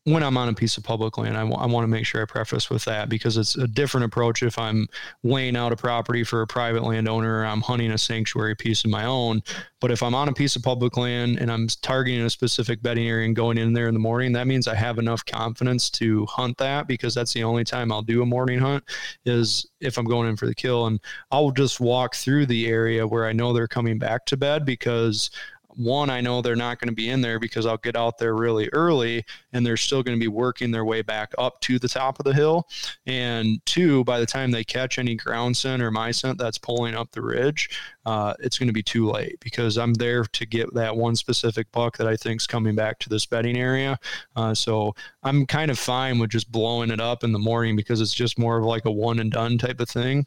when 0.05 0.23
I'm 0.23 0.35
on 0.35 0.49
a 0.49 0.53
piece 0.53 0.77
of 0.77 0.83
public 0.83 1.17
land, 1.19 1.37
I, 1.37 1.41
w- 1.41 1.57
I 1.57 1.67
want 1.67 1.83
to 1.83 1.87
make 1.87 2.07
sure 2.07 2.23
I 2.23 2.25
preface 2.25 2.71
with 2.71 2.83
that 2.85 3.07
because 3.07 3.37
it's 3.37 3.55
a 3.55 3.67
different 3.67 4.05
approach 4.05 4.41
if 4.41 4.57
I'm 4.57 4.87
laying 5.23 5.55
out 5.55 5.71
a 5.71 5.75
property 5.75 6.23
for 6.23 6.41
a 6.41 6.47
private 6.47 6.83
landowner, 6.83 7.45
I'm 7.45 7.61
hunting 7.61 7.91
a 7.91 7.99
sanctuary 7.99 8.55
piece 8.55 8.83
of 8.83 8.89
my 8.89 9.05
own. 9.05 9.43
But 9.79 9.91
if 9.91 10.01
I'm 10.01 10.15
on 10.15 10.27
a 10.27 10.33
piece 10.33 10.55
of 10.55 10.63
public 10.63 10.97
land 10.97 11.37
and 11.37 11.51
I'm 11.51 11.67
targeting 11.81 12.21
a 12.21 12.31
specific 12.31 12.81
bedding 12.81 13.07
area 13.07 13.27
and 13.27 13.35
going 13.35 13.59
in 13.59 13.73
there 13.73 13.87
in 13.87 13.93
the 13.93 13.99
morning, 13.99 14.31
that 14.33 14.47
means 14.47 14.67
I 14.67 14.75
have 14.75 14.97
enough 14.97 15.23
confidence 15.23 15.91
to 15.91 16.25
hunt 16.25 16.57
that 16.57 16.87
because 16.87 17.13
that's 17.13 17.33
the 17.33 17.43
only 17.43 17.63
time 17.63 17.91
I'll 17.91 18.01
do 18.01 18.23
a 18.23 18.25
morning 18.25 18.59
hunt 18.59 18.83
is 19.25 19.67
if 19.81 19.99
I'm 19.99 20.05
going 20.05 20.29
in 20.29 20.35
for 20.35 20.47
the 20.47 20.55
kill. 20.55 20.87
And 20.87 20.99
I'll 21.29 21.51
just 21.51 21.79
walk 21.79 22.15
through 22.15 22.47
the 22.47 22.67
area 22.67 23.05
where 23.05 23.25
I 23.27 23.33
know 23.33 23.53
they're 23.53 23.67
coming 23.67 23.99
back 23.99 24.25
to 24.27 24.37
bed 24.37 24.65
because 24.65 25.29
one, 25.75 26.09
I 26.09 26.21
know 26.21 26.41
they're 26.41 26.55
not 26.55 26.79
going 26.79 26.89
to 26.89 26.95
be 26.95 27.09
in 27.09 27.21
there 27.21 27.39
because 27.39 27.65
I'll 27.65 27.77
get 27.77 27.95
out 27.95 28.17
there 28.17 28.35
really 28.35 28.69
early 28.73 29.25
and 29.53 29.65
they're 29.65 29.77
still 29.77 30.03
going 30.03 30.17
to 30.17 30.23
be 30.23 30.27
working 30.27 30.71
their 30.71 30.85
way 30.85 31.01
back 31.01 31.33
up 31.37 31.59
to 31.61 31.79
the 31.79 31.87
top 31.87 32.19
of 32.19 32.25
the 32.25 32.33
hill. 32.33 32.67
And 33.05 33.63
two, 33.65 34.03
by 34.03 34.19
the 34.19 34.25
time 34.25 34.51
they 34.51 34.63
catch 34.63 34.99
any 34.99 35.15
ground 35.15 35.57
scent 35.57 35.81
or 35.81 35.91
my 35.91 36.11
scent 36.11 36.37
that's 36.37 36.57
pulling 36.57 36.95
up 36.95 37.11
the 37.11 37.21
ridge, 37.21 37.69
uh, 38.05 38.33
it's 38.39 38.57
going 38.57 38.67
to 38.67 38.73
be 38.73 38.83
too 38.83 39.09
late 39.09 39.39
because 39.39 39.77
I'm 39.77 39.93
there 39.93 40.23
to 40.23 40.45
get 40.45 40.73
that 40.73 40.95
one 40.95 41.15
specific 41.15 41.71
buck 41.71 41.97
that 41.97 42.07
I 42.07 42.15
think 42.15 42.41
is 42.41 42.47
coming 42.47 42.75
back 42.75 42.99
to 42.99 43.09
this 43.09 43.25
bedding 43.25 43.57
area. 43.57 43.99
Uh, 44.35 44.53
so 44.53 44.95
I'm 45.23 45.45
kind 45.45 45.71
of 45.71 45.77
fine 45.77 46.19
with 46.19 46.31
just 46.31 46.51
blowing 46.51 46.91
it 46.91 46.99
up 46.99 47.23
in 47.23 47.31
the 47.31 47.39
morning 47.39 47.75
because 47.75 48.01
it's 48.01 48.13
just 48.13 48.39
more 48.39 48.57
of 48.57 48.65
like 48.65 48.85
a 48.85 48.91
one 48.91 49.19
and 49.19 49.31
done 49.31 49.57
type 49.57 49.79
of 49.79 49.89
thing. 49.89 50.25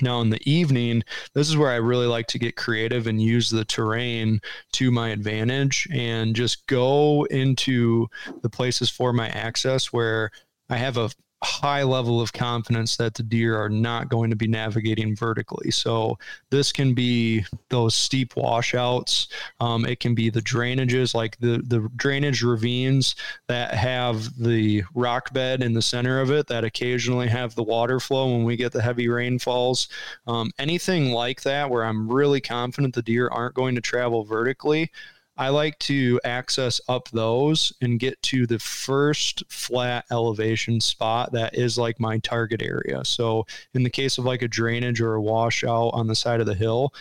Now, 0.00 0.20
in 0.20 0.30
the 0.30 0.50
evening, 0.50 1.04
this 1.34 1.48
is 1.48 1.56
where 1.56 1.70
I 1.70 1.76
really 1.76 2.06
like 2.06 2.26
to 2.28 2.38
get 2.38 2.56
creative 2.56 3.06
and 3.06 3.22
use 3.22 3.50
the 3.50 3.64
terrain 3.64 4.40
to 4.72 4.90
my 4.90 5.10
advantage 5.10 5.86
and 5.92 6.34
just 6.34 6.66
go 6.66 7.24
into 7.24 8.08
the 8.42 8.50
places 8.50 8.90
for 8.90 9.12
my 9.12 9.28
access 9.28 9.92
where 9.92 10.30
I 10.68 10.78
have 10.78 10.96
a 10.96 11.10
high 11.44 11.82
level 11.82 12.20
of 12.20 12.32
confidence 12.32 12.96
that 12.96 13.14
the 13.14 13.22
deer 13.22 13.56
are 13.60 13.68
not 13.68 14.08
going 14.08 14.30
to 14.30 14.36
be 14.36 14.46
navigating 14.46 15.14
vertically. 15.14 15.70
So 15.70 16.18
this 16.50 16.72
can 16.72 16.94
be 16.94 17.44
those 17.68 17.94
steep 17.94 18.36
washouts. 18.36 19.28
Um, 19.60 19.84
it 19.84 20.00
can 20.00 20.14
be 20.14 20.30
the 20.30 20.42
drainages, 20.42 21.14
like 21.14 21.38
the 21.38 21.62
the 21.66 21.88
drainage 21.96 22.42
ravines 22.42 23.14
that 23.46 23.74
have 23.74 24.36
the 24.38 24.82
rock 24.94 25.32
bed 25.32 25.62
in 25.62 25.74
the 25.74 25.82
center 25.82 26.20
of 26.20 26.30
it 26.30 26.46
that 26.48 26.64
occasionally 26.64 27.28
have 27.28 27.54
the 27.54 27.62
water 27.62 28.00
flow 28.00 28.32
when 28.32 28.44
we 28.44 28.56
get 28.56 28.72
the 28.72 28.82
heavy 28.82 29.08
rainfalls. 29.08 29.88
Um, 30.26 30.50
anything 30.58 31.12
like 31.12 31.42
that 31.42 31.70
where 31.70 31.84
I'm 31.84 32.10
really 32.10 32.40
confident 32.40 32.94
the 32.94 33.02
deer 33.02 33.28
aren't 33.28 33.54
going 33.54 33.74
to 33.74 33.80
travel 33.80 34.24
vertically. 34.24 34.90
I 35.36 35.48
like 35.48 35.78
to 35.80 36.20
access 36.24 36.80
up 36.88 37.08
those 37.10 37.72
and 37.80 37.98
get 37.98 38.20
to 38.22 38.46
the 38.46 38.58
first 38.58 39.42
flat 39.48 40.04
elevation 40.12 40.80
spot 40.80 41.32
that 41.32 41.56
is 41.56 41.76
like 41.76 41.98
my 41.98 42.18
target 42.18 42.62
area. 42.62 43.04
So, 43.04 43.46
in 43.74 43.82
the 43.82 43.90
case 43.90 44.16
of 44.18 44.24
like 44.24 44.42
a 44.42 44.48
drainage 44.48 45.00
or 45.00 45.14
a 45.14 45.22
washout 45.22 45.90
on 45.92 46.06
the 46.06 46.14
side 46.14 46.40
of 46.40 46.46
the 46.46 46.54
hill, 46.54 46.94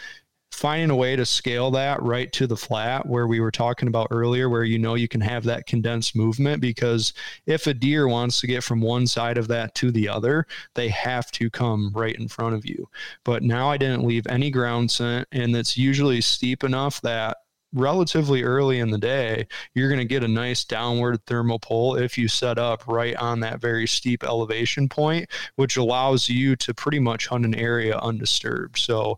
finding 0.54 0.92
a 0.92 0.96
way 0.96 1.16
to 1.16 1.26
scale 1.26 1.72
that 1.72 2.02
right 2.02 2.32
to 2.32 2.48
the 2.48 2.56
flat 2.56 3.08
where 3.08 3.28
we 3.28 3.40
were 3.40 3.52
talking 3.52 3.88
about 3.88 4.08
earlier, 4.12 4.50
where 4.50 4.64
you 4.64 4.80
know 4.80 4.96
you 4.96 5.08
can 5.08 5.22
have 5.22 5.44
that 5.44 5.66
condensed 5.66 6.16
movement. 6.16 6.62
Because 6.62 7.14
if 7.46 7.68
a 7.68 7.74
deer 7.74 8.08
wants 8.08 8.40
to 8.40 8.48
get 8.48 8.64
from 8.64 8.82
one 8.82 9.06
side 9.06 9.38
of 9.38 9.48
that 9.50 9.76
to 9.76 9.92
the 9.92 10.08
other, 10.08 10.48
they 10.76 10.90
have 10.90 11.32
to 11.32 11.50
come 11.50 11.92
right 11.94 12.16
in 12.16 12.28
front 12.28 12.56
of 12.56 12.66
you. 12.66 12.88
But 13.24 13.44
now 13.44 13.70
I 13.70 13.78
didn't 13.78 14.06
leave 14.06 14.26
any 14.28 14.50
ground 14.52 14.90
scent, 14.90 15.28
and 15.32 15.56
it's 15.56 15.78
usually 15.78 16.22
steep 16.22 16.64
enough 16.64 17.02
that 17.02 17.38
relatively 17.74 18.44
early 18.44 18.80
in 18.80 18.92
the 18.92 18.98
day, 18.98 19.48
you're 19.74 19.90
going 19.90 20.00
to 20.00 20.06
get 20.06 20.24
a 20.24 20.28
nice 20.28 20.64
downward 20.64 21.26
thermal 21.26 21.60
pull 21.60 21.96
if 21.96 22.18
you 22.18 22.28
set 22.28 22.58
up 22.58 22.88
right 22.88 23.16
on 23.16 23.40
that 23.42 23.60
very 23.60 23.88
steep 23.88 24.24
elevation 24.24 24.88
point, 24.88 25.30
which 25.56 25.78
allows 25.78 26.30
you 26.30 26.56
to 26.58 26.74
pretty 26.74 27.00
much 27.00 27.28
hunt 27.28 27.46
an 27.46 27.56
area 27.56 27.98
undisturbed. 27.98 28.78
So 28.78 29.18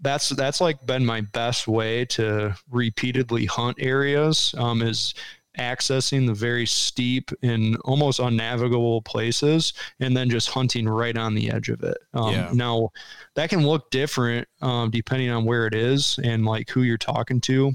that's 0.00 0.30
that's 0.30 0.60
like 0.60 0.84
been 0.86 1.06
my 1.06 1.20
best 1.20 1.68
way 1.68 2.04
to 2.04 2.54
repeatedly 2.70 3.46
hunt 3.46 3.76
areas 3.80 4.54
um, 4.58 4.82
is 4.82 5.14
accessing 5.58 6.26
the 6.26 6.34
very 6.34 6.66
steep 6.66 7.30
and 7.42 7.76
almost 7.84 8.20
unnavigable 8.20 9.02
places 9.02 9.72
and 10.00 10.16
then 10.16 10.30
just 10.30 10.48
hunting 10.50 10.88
right 10.88 11.16
on 11.16 11.34
the 11.34 11.50
edge 11.50 11.68
of 11.68 11.82
it. 11.82 11.98
Um, 12.14 12.32
yeah. 12.32 12.50
Now, 12.52 12.90
that 13.34 13.50
can 13.50 13.66
look 13.66 13.90
different 13.90 14.48
um, 14.62 14.90
depending 14.90 15.30
on 15.30 15.44
where 15.44 15.66
it 15.66 15.74
is 15.74 16.18
and 16.22 16.46
like 16.46 16.70
who 16.70 16.82
you're 16.82 16.98
talking 16.98 17.40
to 17.42 17.72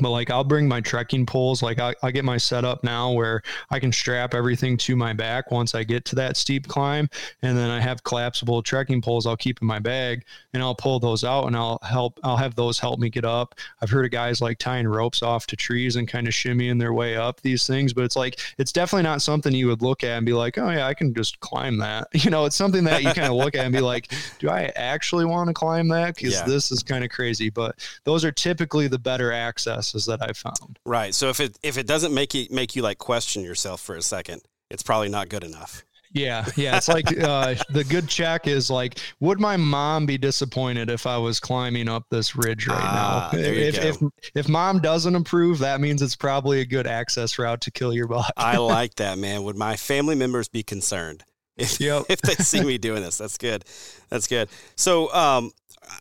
but 0.00 0.10
like 0.10 0.30
I'll 0.30 0.44
bring 0.44 0.66
my 0.66 0.80
trekking 0.80 1.26
poles. 1.26 1.62
Like 1.62 1.78
I, 1.78 1.94
I 2.02 2.10
get 2.10 2.24
my 2.24 2.38
setup 2.38 2.82
now 2.82 3.12
where 3.12 3.42
I 3.70 3.78
can 3.78 3.92
strap 3.92 4.32
everything 4.32 4.78
to 4.78 4.96
my 4.96 5.12
back 5.12 5.50
once 5.50 5.74
I 5.74 5.84
get 5.84 6.06
to 6.06 6.14
that 6.16 6.36
steep 6.38 6.66
climb, 6.66 7.10
and 7.42 7.56
then 7.56 7.70
I 7.70 7.78
have 7.80 8.02
collapsible 8.02 8.62
trekking 8.62 9.02
poles 9.02 9.26
I'll 9.26 9.36
keep 9.36 9.60
in 9.60 9.68
my 9.68 9.78
bag, 9.78 10.24
and 10.54 10.62
I'll 10.62 10.74
pull 10.74 10.98
those 10.98 11.24
out 11.24 11.46
and 11.46 11.54
I'll 11.54 11.78
help. 11.82 12.18
I'll 12.24 12.38
have 12.38 12.54
those 12.54 12.78
help 12.78 13.00
me 13.00 13.10
get 13.10 13.26
up. 13.26 13.54
I've 13.82 13.90
heard 13.90 14.06
of 14.06 14.10
guys 14.10 14.40
like 14.40 14.58
tying 14.58 14.88
ropes 14.88 15.22
off 15.22 15.46
to 15.48 15.56
trees 15.56 15.96
and 15.96 16.08
kind 16.08 16.26
of 16.26 16.32
shimmying 16.32 16.78
their 16.78 16.94
way 16.94 17.16
up 17.16 17.42
these 17.42 17.66
things, 17.66 17.92
but 17.92 18.04
it's 18.04 18.16
like 18.16 18.40
it's 18.56 18.72
definitely 18.72 19.04
not 19.04 19.20
something 19.20 19.52
you 19.52 19.66
would 19.66 19.82
look 19.82 20.04
at 20.04 20.16
and 20.16 20.24
be 20.24 20.32
like, 20.32 20.56
oh 20.56 20.70
yeah, 20.70 20.86
I 20.86 20.94
can 20.94 21.12
just 21.12 21.38
climb 21.40 21.78
that. 21.78 22.08
You 22.22 22.30
know, 22.30 22.44
it's 22.44 22.54
something 22.54 22.84
that 22.84 23.02
you 23.02 23.12
kind 23.12 23.26
of 23.26 23.32
look 23.44 23.56
at 23.56 23.64
and 23.64 23.72
be 23.72 23.80
like, 23.80 24.12
do 24.38 24.48
I 24.48 24.70
actually 24.76 25.24
want 25.24 25.48
to 25.48 25.54
climb 25.54 25.88
that? 25.88 26.14
Because 26.14 26.34
yeah. 26.34 26.44
this 26.44 26.70
is 26.70 26.80
kind 26.84 27.02
of 27.02 27.10
crazy. 27.10 27.50
But 27.50 27.74
those 28.04 28.24
are 28.24 28.30
typically 28.30 28.86
the 28.86 28.98
better 28.98 29.32
access 29.32 29.81
that 29.90 30.22
I've 30.22 30.36
found. 30.36 30.78
Right. 30.86 31.14
So 31.14 31.28
if 31.28 31.40
it 31.40 31.58
if 31.62 31.78
it 31.78 31.86
doesn't 31.86 32.14
make 32.14 32.34
you 32.34 32.46
make 32.50 32.76
you 32.76 32.82
like 32.82 32.98
question 32.98 33.42
yourself 33.42 33.80
for 33.80 33.96
a 33.96 34.02
second, 34.02 34.42
it's 34.70 34.82
probably 34.82 35.08
not 35.08 35.28
good 35.28 35.44
enough. 35.44 35.84
Yeah, 36.14 36.44
yeah. 36.56 36.76
It's 36.76 36.88
like 36.88 37.06
uh, 37.18 37.54
the 37.70 37.84
good 37.84 38.08
check 38.08 38.46
is 38.46 38.70
like, 38.70 38.98
would 39.20 39.40
my 39.40 39.56
mom 39.56 40.06
be 40.06 40.18
disappointed 40.18 40.90
if 40.90 41.06
I 41.06 41.16
was 41.16 41.40
climbing 41.40 41.88
up 41.88 42.04
this 42.10 42.36
ridge 42.36 42.66
right 42.66 42.78
ah, 42.80 43.30
now? 43.32 43.38
If, 43.38 43.78
if, 43.78 43.96
if 44.34 44.48
mom 44.48 44.80
doesn't 44.80 45.14
approve, 45.14 45.58
that 45.60 45.80
means 45.80 46.02
it's 46.02 46.16
probably 46.16 46.60
a 46.60 46.66
good 46.66 46.86
access 46.86 47.38
route 47.38 47.62
to 47.62 47.70
kill 47.70 47.94
your 47.94 48.08
buck. 48.08 48.30
I 48.36 48.56
like 48.58 48.96
that, 48.96 49.18
man. 49.18 49.42
Would 49.44 49.56
my 49.56 49.76
family 49.76 50.14
members 50.14 50.48
be 50.48 50.62
concerned 50.62 51.24
if 51.56 51.80
yep. 51.80 52.04
if 52.08 52.20
they 52.20 52.34
see 52.34 52.62
me 52.62 52.78
doing 52.78 53.02
this? 53.02 53.18
That's 53.18 53.38
good. 53.38 53.64
That's 54.10 54.26
good. 54.26 54.48
So, 54.76 55.12
um, 55.14 55.52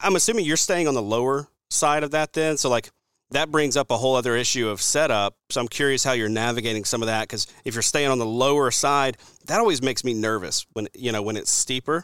I'm 0.02 0.16
assuming 0.16 0.46
you're 0.46 0.58
staying 0.58 0.88
on 0.88 0.94
the 0.94 1.02
lower 1.02 1.48
side 1.70 2.04
of 2.04 2.12
that 2.12 2.34
then. 2.34 2.58
So, 2.58 2.70
like, 2.70 2.92
that 3.32 3.50
brings 3.50 3.78
up 3.78 3.92
a 3.92 3.98
whole 3.98 4.16
other 4.16 4.36
issue 4.36 4.68
of 4.68 4.82
setup. 4.82 5.36
So 5.50 5.62
I'm 5.62 5.68
curious 5.68 6.04
how 6.04 6.12
you're 6.12 6.30
navigating 6.30 6.84
some 6.84 7.02
of 7.02 7.08
that 7.08 7.24
because 7.24 7.48
if 7.66 7.74
you're 7.74 7.82
staying 7.82 8.10
on 8.10 8.20
the 8.20 8.26
lower 8.26 8.72
side, 8.72 9.18
that 9.48 9.60
always 9.60 9.82
makes 9.82 10.04
me 10.04 10.14
nervous 10.14 10.66
when 10.74 10.88
you 10.94 11.12
know 11.12 11.22
when 11.22 11.38
it's 11.38 11.52
steeper, 11.52 12.04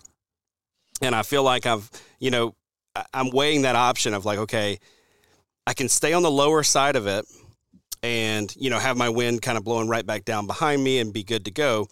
and 1.01 1.13
I 1.13 1.23
feel 1.23 1.43
like 1.43 1.65
I've 1.65 1.89
you 2.19 2.32
know 2.32 2.55
I'm 3.13 3.30
weighing 3.30 3.63
that 3.63 3.75
option 3.75 4.13
of 4.13 4.25
like 4.25 4.39
okay, 4.39 4.80
I 5.65 5.73
can 5.73 5.89
stay 5.89 6.13
on 6.13 6.23
the 6.23 6.32
lower 6.32 6.63
side 6.63 6.95
of 6.95 7.07
it 7.07 7.25
and 8.01 8.53
you 8.55 8.69
know 8.69 8.80
have 8.80 8.97
my 8.97 9.09
wind 9.09 9.41
kind 9.41 9.57
of 9.57 9.63
blowing 9.63 9.89
right 9.89 10.05
back 10.05 10.23
down 10.23 10.47
behind 10.47 10.84
me 10.84 10.99
and 10.99 11.13
be 11.13 11.23
good 11.23 11.45
to 11.45 11.51
go, 11.51 11.88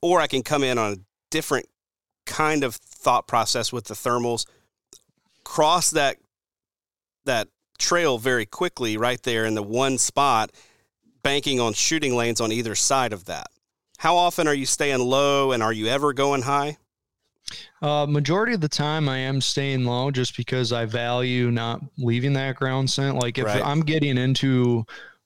or 0.00 0.20
I 0.20 0.28
can 0.28 0.42
come 0.42 0.62
in 0.62 0.78
on 0.78 0.92
a 0.92 0.96
different 1.30 1.66
kind 2.24 2.64
of 2.64 2.76
thought 2.76 3.26
process 3.26 3.72
with 3.72 3.86
the 3.86 3.94
thermals, 3.94 4.46
cross 5.44 5.90
that 5.90 6.18
that 7.24 7.48
trail 7.78 8.18
very 8.18 8.46
quickly 8.46 8.96
right 8.96 9.22
there 9.22 9.44
in 9.44 9.54
the 9.54 9.62
one 9.62 9.98
spot, 9.98 10.52
banking 11.22 11.60
on 11.60 11.72
shooting 11.72 12.16
lanes 12.16 12.40
on 12.40 12.52
either 12.52 12.74
side 12.74 13.12
of 13.12 13.24
that. 13.26 13.48
How 13.98 14.16
often 14.16 14.46
are 14.46 14.54
you 14.54 14.66
staying 14.66 15.00
low 15.00 15.52
and 15.52 15.62
are 15.62 15.72
you 15.72 15.86
ever 15.86 16.12
going 16.12 16.42
high? 16.42 16.76
Uh, 17.80 18.06
majority 18.06 18.54
of 18.54 18.60
the 18.60 18.68
time, 18.68 19.08
I 19.08 19.18
am 19.18 19.40
staying 19.40 19.84
low 19.84 20.10
just 20.10 20.36
because 20.36 20.72
I 20.72 20.84
value 20.84 21.50
not 21.50 21.80
leaving 21.98 22.32
that 22.34 22.56
ground 22.56 22.90
scent. 22.90 23.16
Like 23.16 23.38
if 23.38 23.46
right. 23.46 23.64
I'm 23.64 23.80
getting 23.80 24.18
into 24.18 24.84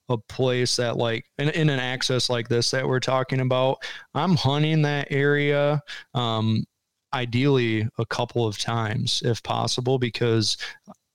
a 0.09 0.19
place 0.19 0.77
that 0.77 0.97
like 0.97 1.25
in, 1.39 1.49
in, 1.51 1.71
an 1.71 1.79
access 1.79 2.29
like 2.29 2.49
this 2.49 2.71
that 2.73 2.87
we're 2.87 3.01
talking 3.01 3.41
about, 3.41 3.79
I'm 4.15 4.37
hunting 4.37 4.83
that 4.83 5.09
area. 5.11 5.83
Um, 6.15 6.65
ideally 7.13 7.89
a 7.99 8.07
couple 8.07 8.47
of 8.47 8.59
times 8.59 9.23
if 9.25 9.43
possible 9.43 9.99
because 9.99 10.57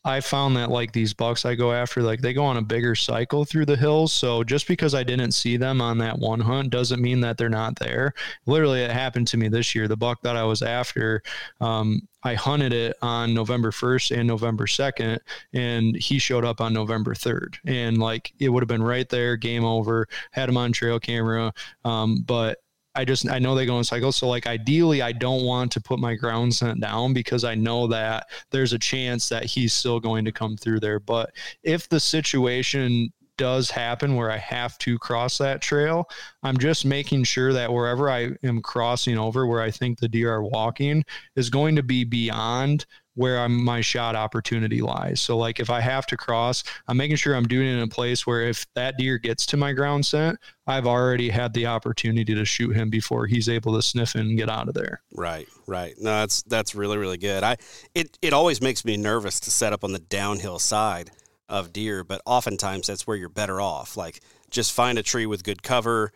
I 0.05 0.21
found 0.21 0.55
that 0.55 0.69
like 0.69 0.91
these 0.91 1.15
bucks 1.15 1.45
I 1.45 1.55
go 1.55 1.71
after, 1.73 2.03
like 2.03 2.21
they 2.21 2.31
go 2.31 2.45
on 2.45 2.57
a 2.57 2.61
bigger 2.61 2.93
cycle 2.93 3.43
through 3.43 3.65
the 3.65 3.75
hills. 3.75 4.13
So 4.13 4.43
just 4.43 4.67
because 4.67 4.93
I 4.93 5.01
didn't 5.01 5.31
see 5.31 5.57
them 5.57 5.81
on 5.81 5.97
that 5.97 6.19
one 6.19 6.39
hunt 6.39 6.69
doesn't 6.69 7.01
mean 7.01 7.21
that 7.21 7.39
they're 7.39 7.49
not 7.49 7.79
there. 7.79 8.13
Literally, 8.45 8.81
it 8.81 8.91
happened 8.91 9.27
to 9.29 9.37
me 9.37 9.47
this 9.47 9.73
year. 9.73 9.87
The 9.87 9.97
buck 9.97 10.21
that 10.21 10.37
I 10.37 10.43
was 10.43 10.61
after, 10.61 11.23
um, 11.59 12.07
I 12.23 12.35
hunted 12.35 12.71
it 12.71 12.95
on 13.01 13.33
November 13.33 13.71
1st 13.71 14.15
and 14.15 14.27
November 14.27 14.67
2nd, 14.67 15.19
and 15.53 15.95
he 15.95 16.19
showed 16.19 16.45
up 16.45 16.61
on 16.61 16.71
November 16.71 17.15
3rd. 17.15 17.55
And 17.65 17.97
like 17.97 18.31
it 18.39 18.49
would 18.49 18.61
have 18.61 18.67
been 18.67 18.83
right 18.83 19.09
there, 19.09 19.35
game 19.37 19.65
over, 19.65 20.07
had 20.31 20.49
him 20.49 20.57
on 20.57 20.71
trail 20.71 20.99
camera. 20.99 21.51
Um, 21.83 22.21
but 22.21 22.59
I 22.95 23.05
just 23.05 23.29
I 23.29 23.39
know 23.39 23.55
they 23.55 23.65
go 23.65 23.77
in 23.77 23.83
cycles. 23.83 24.15
So 24.15 24.27
like 24.27 24.47
ideally 24.47 25.01
I 25.01 25.11
don't 25.11 25.43
want 25.43 25.71
to 25.73 25.81
put 25.81 25.99
my 25.99 26.15
ground 26.15 26.53
scent 26.53 26.79
down 26.79 27.13
because 27.13 27.43
I 27.43 27.55
know 27.55 27.87
that 27.87 28.27
there's 28.51 28.73
a 28.73 28.79
chance 28.79 29.29
that 29.29 29.45
he's 29.45 29.73
still 29.73 29.99
going 29.99 30.25
to 30.25 30.31
come 30.31 30.57
through 30.57 30.79
there. 30.79 30.99
But 30.99 31.31
if 31.63 31.89
the 31.89 31.99
situation 31.99 33.11
does 33.37 33.69
happen 33.69 34.15
where 34.15 34.31
I 34.31 34.37
have 34.37 34.77
to 34.79 34.97
cross 34.97 35.37
that 35.39 35.61
trail, 35.61 36.09
I'm 36.43 36.57
just 36.57 36.85
making 36.85 37.25
sure 37.25 37.53
that 37.53 37.71
wherever 37.71 38.09
I 38.09 38.31
am 38.43 38.61
crossing 38.61 39.17
over 39.17 39.45
where 39.45 39.61
I 39.61 39.71
think 39.71 39.99
the 39.99 40.07
deer 40.07 40.31
are 40.31 40.43
walking 40.43 41.03
is 41.35 41.49
going 41.49 41.75
to 41.75 41.83
be 41.83 42.03
beyond 42.03 42.85
where 43.15 43.39
I'm, 43.39 43.63
my 43.63 43.81
shot 43.81 44.15
opportunity 44.15 44.81
lies. 44.81 45.21
So, 45.21 45.37
like 45.37 45.59
if 45.59 45.69
I 45.69 45.81
have 45.81 46.05
to 46.07 46.17
cross, 46.17 46.63
I'm 46.87 46.97
making 46.97 47.17
sure 47.17 47.35
I'm 47.35 47.47
doing 47.47 47.67
it 47.67 47.73
in 47.73 47.79
a 47.79 47.87
place 47.87 48.27
where 48.27 48.41
if 48.41 48.65
that 48.75 48.97
deer 48.97 49.17
gets 49.17 49.45
to 49.47 49.57
my 49.57 49.73
ground 49.73 50.05
scent, 50.05 50.37
I've 50.67 50.85
already 50.85 51.29
had 51.29 51.53
the 51.53 51.65
opportunity 51.65 52.35
to 52.35 52.45
shoot 52.45 52.75
him 52.75 52.89
before 52.89 53.25
he's 53.25 53.49
able 53.49 53.73
to 53.75 53.81
sniff 53.81 54.15
and 54.15 54.37
get 54.37 54.49
out 54.49 54.67
of 54.67 54.73
there. 54.73 55.01
Right, 55.13 55.47
right. 55.67 55.95
No, 55.97 56.11
that's 56.19 56.43
that's 56.43 56.75
really 56.75 56.97
really 56.97 57.17
good. 57.17 57.43
I 57.43 57.57
it 57.93 58.17
it 58.21 58.33
always 58.33 58.61
makes 58.61 58.85
me 58.85 58.97
nervous 58.97 59.39
to 59.41 59.51
set 59.51 59.73
up 59.73 59.83
on 59.83 59.91
the 59.91 59.99
downhill 59.99 60.59
side 60.59 61.11
of 61.49 61.73
deer, 61.73 62.03
but 62.03 62.21
oftentimes 62.25 62.87
that's 62.87 63.05
where 63.07 63.17
you're 63.17 63.29
better 63.29 63.61
off. 63.61 63.97
Like 63.97 64.21
just 64.49 64.73
find 64.73 64.97
a 64.97 65.03
tree 65.03 65.25
with 65.25 65.43
good 65.43 65.63
cover. 65.63 66.11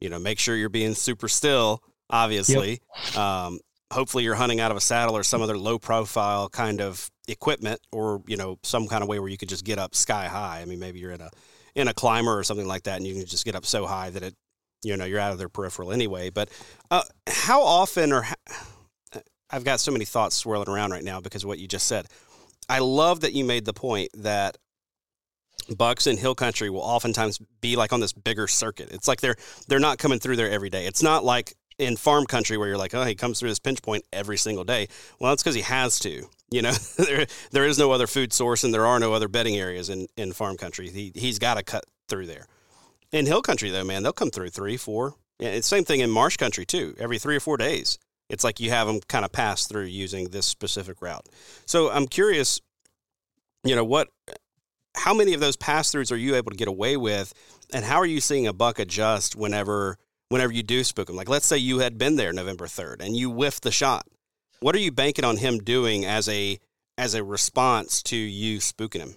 You 0.00 0.10
know, 0.10 0.18
make 0.18 0.38
sure 0.38 0.56
you're 0.56 0.68
being 0.68 0.94
super 0.94 1.28
still 1.28 1.82
obviously. 2.10 2.80
Yep. 3.06 3.16
Um, 3.16 3.60
hopefully 3.94 4.24
you're 4.24 4.34
hunting 4.34 4.60
out 4.60 4.70
of 4.70 4.76
a 4.76 4.80
saddle 4.80 5.16
or 5.16 5.22
some 5.22 5.40
other 5.40 5.56
low 5.56 5.78
profile 5.78 6.48
kind 6.48 6.80
of 6.80 7.10
equipment 7.28 7.80
or 7.92 8.22
you 8.26 8.36
know 8.36 8.58
some 8.62 8.86
kind 8.88 9.02
of 9.02 9.08
way 9.08 9.18
where 9.18 9.28
you 9.28 9.38
could 9.38 9.48
just 9.48 9.64
get 9.64 9.78
up 9.78 9.94
sky 9.94 10.26
high. 10.26 10.60
I 10.60 10.64
mean 10.66 10.80
maybe 10.80 10.98
you're 10.98 11.12
in 11.12 11.20
a 11.20 11.30
in 11.74 11.88
a 11.88 11.94
climber 11.94 12.36
or 12.36 12.44
something 12.44 12.66
like 12.66 12.82
that 12.82 12.96
and 12.96 13.06
you 13.06 13.14
can 13.14 13.24
just 13.24 13.44
get 13.44 13.54
up 13.54 13.64
so 13.64 13.86
high 13.86 14.10
that 14.10 14.22
it 14.22 14.34
you 14.82 14.96
know 14.96 15.04
you're 15.04 15.20
out 15.20 15.32
of 15.32 15.38
their 15.38 15.48
peripheral 15.48 15.92
anyway. 15.92 16.28
But 16.28 16.50
uh, 16.90 17.02
how 17.26 17.62
often 17.62 18.12
or 18.12 18.26
i've 19.50 19.64
got 19.64 19.78
so 19.78 19.92
many 19.92 20.04
thoughts 20.04 20.34
swirling 20.34 20.68
around 20.68 20.90
right 20.90 21.04
now 21.04 21.20
because 21.20 21.44
of 21.44 21.48
what 21.48 21.58
you 21.58 21.68
just 21.68 21.86
said. 21.86 22.06
I 22.68 22.80
love 22.80 23.20
that 23.20 23.34
you 23.34 23.44
made 23.44 23.64
the 23.64 23.74
point 23.74 24.10
that 24.14 24.56
bucks 25.76 26.06
in 26.06 26.16
hill 26.16 26.34
country 26.34 26.68
will 26.70 26.80
oftentimes 26.80 27.38
be 27.60 27.76
like 27.76 27.92
on 27.92 28.00
this 28.00 28.12
bigger 28.12 28.48
circuit. 28.48 28.90
It's 28.90 29.08
like 29.08 29.20
they're 29.20 29.36
they're 29.68 29.78
not 29.78 29.98
coming 29.98 30.18
through 30.18 30.36
there 30.36 30.50
every 30.50 30.70
day. 30.70 30.86
It's 30.86 31.02
not 31.02 31.24
like 31.24 31.54
in 31.78 31.96
farm 31.96 32.26
country 32.26 32.56
where 32.56 32.68
you're 32.68 32.78
like, 32.78 32.94
oh, 32.94 33.04
he 33.04 33.14
comes 33.14 33.38
through 33.38 33.48
this 33.48 33.58
pinch 33.58 33.82
point 33.82 34.04
every 34.12 34.36
single 34.36 34.64
day. 34.64 34.88
Well, 35.18 35.32
that's 35.32 35.42
because 35.42 35.54
he 35.54 35.62
has 35.62 35.98
to. 36.00 36.28
You 36.50 36.62
know, 36.62 36.72
there 36.96 37.26
there 37.50 37.64
is 37.64 37.78
no 37.78 37.90
other 37.92 38.06
food 38.06 38.32
source 38.32 38.64
and 38.64 38.72
there 38.72 38.86
are 38.86 39.00
no 39.00 39.12
other 39.12 39.28
bedding 39.28 39.56
areas 39.56 39.88
in, 39.88 40.06
in 40.16 40.32
farm 40.32 40.56
country. 40.56 40.88
He 40.88 41.12
he's 41.14 41.38
got 41.38 41.54
to 41.54 41.62
cut 41.62 41.84
through 42.08 42.26
there. 42.26 42.46
In 43.12 43.26
hill 43.26 43.42
country 43.42 43.70
though, 43.70 43.84
man, 43.84 44.02
they'll 44.02 44.12
come 44.12 44.30
through 44.30 44.50
three, 44.50 44.76
four. 44.76 45.14
Yeah, 45.38 45.50
it's 45.50 45.66
same 45.66 45.84
thing 45.84 46.00
in 46.00 46.10
marsh 46.10 46.36
country 46.36 46.64
too. 46.64 46.94
Every 46.98 47.18
three 47.18 47.36
or 47.36 47.40
four 47.40 47.56
days, 47.56 47.98
it's 48.28 48.44
like 48.44 48.60
you 48.60 48.70
have 48.70 48.86
them 48.86 49.00
kind 49.08 49.24
of 49.24 49.32
pass 49.32 49.66
through 49.66 49.84
using 49.84 50.28
this 50.28 50.46
specific 50.46 51.02
route. 51.02 51.28
So 51.66 51.90
I'm 51.90 52.06
curious, 52.06 52.60
you 53.64 53.74
know, 53.74 53.84
what, 53.84 54.08
how 54.96 55.12
many 55.12 55.34
of 55.34 55.40
those 55.40 55.56
pass 55.56 55.92
throughs 55.92 56.12
are 56.12 56.16
you 56.16 56.36
able 56.36 56.50
to 56.50 56.56
get 56.56 56.68
away 56.68 56.96
with, 56.96 57.34
and 57.72 57.84
how 57.84 57.96
are 57.96 58.06
you 58.06 58.20
seeing 58.20 58.46
a 58.46 58.52
buck 58.52 58.78
adjust 58.78 59.34
whenever? 59.34 59.98
Whenever 60.28 60.52
you 60.52 60.62
do 60.62 60.84
spook 60.84 61.08
him. 61.08 61.16
Like, 61.16 61.28
let's 61.28 61.46
say 61.46 61.58
you 61.58 61.78
had 61.78 61.98
been 61.98 62.16
there 62.16 62.32
November 62.32 62.66
3rd 62.66 63.00
and 63.00 63.16
you 63.16 63.30
whiffed 63.30 63.62
the 63.62 63.70
shot. 63.70 64.06
What 64.60 64.74
are 64.74 64.80
you 64.80 64.92
banking 64.92 65.24
on 65.24 65.36
him 65.36 65.58
doing 65.58 66.04
as 66.04 66.28
a 66.28 66.58
as 66.96 67.14
a 67.14 67.24
response 67.24 68.02
to 68.04 68.16
you 68.16 68.58
spooking 68.58 69.00
him? 69.00 69.16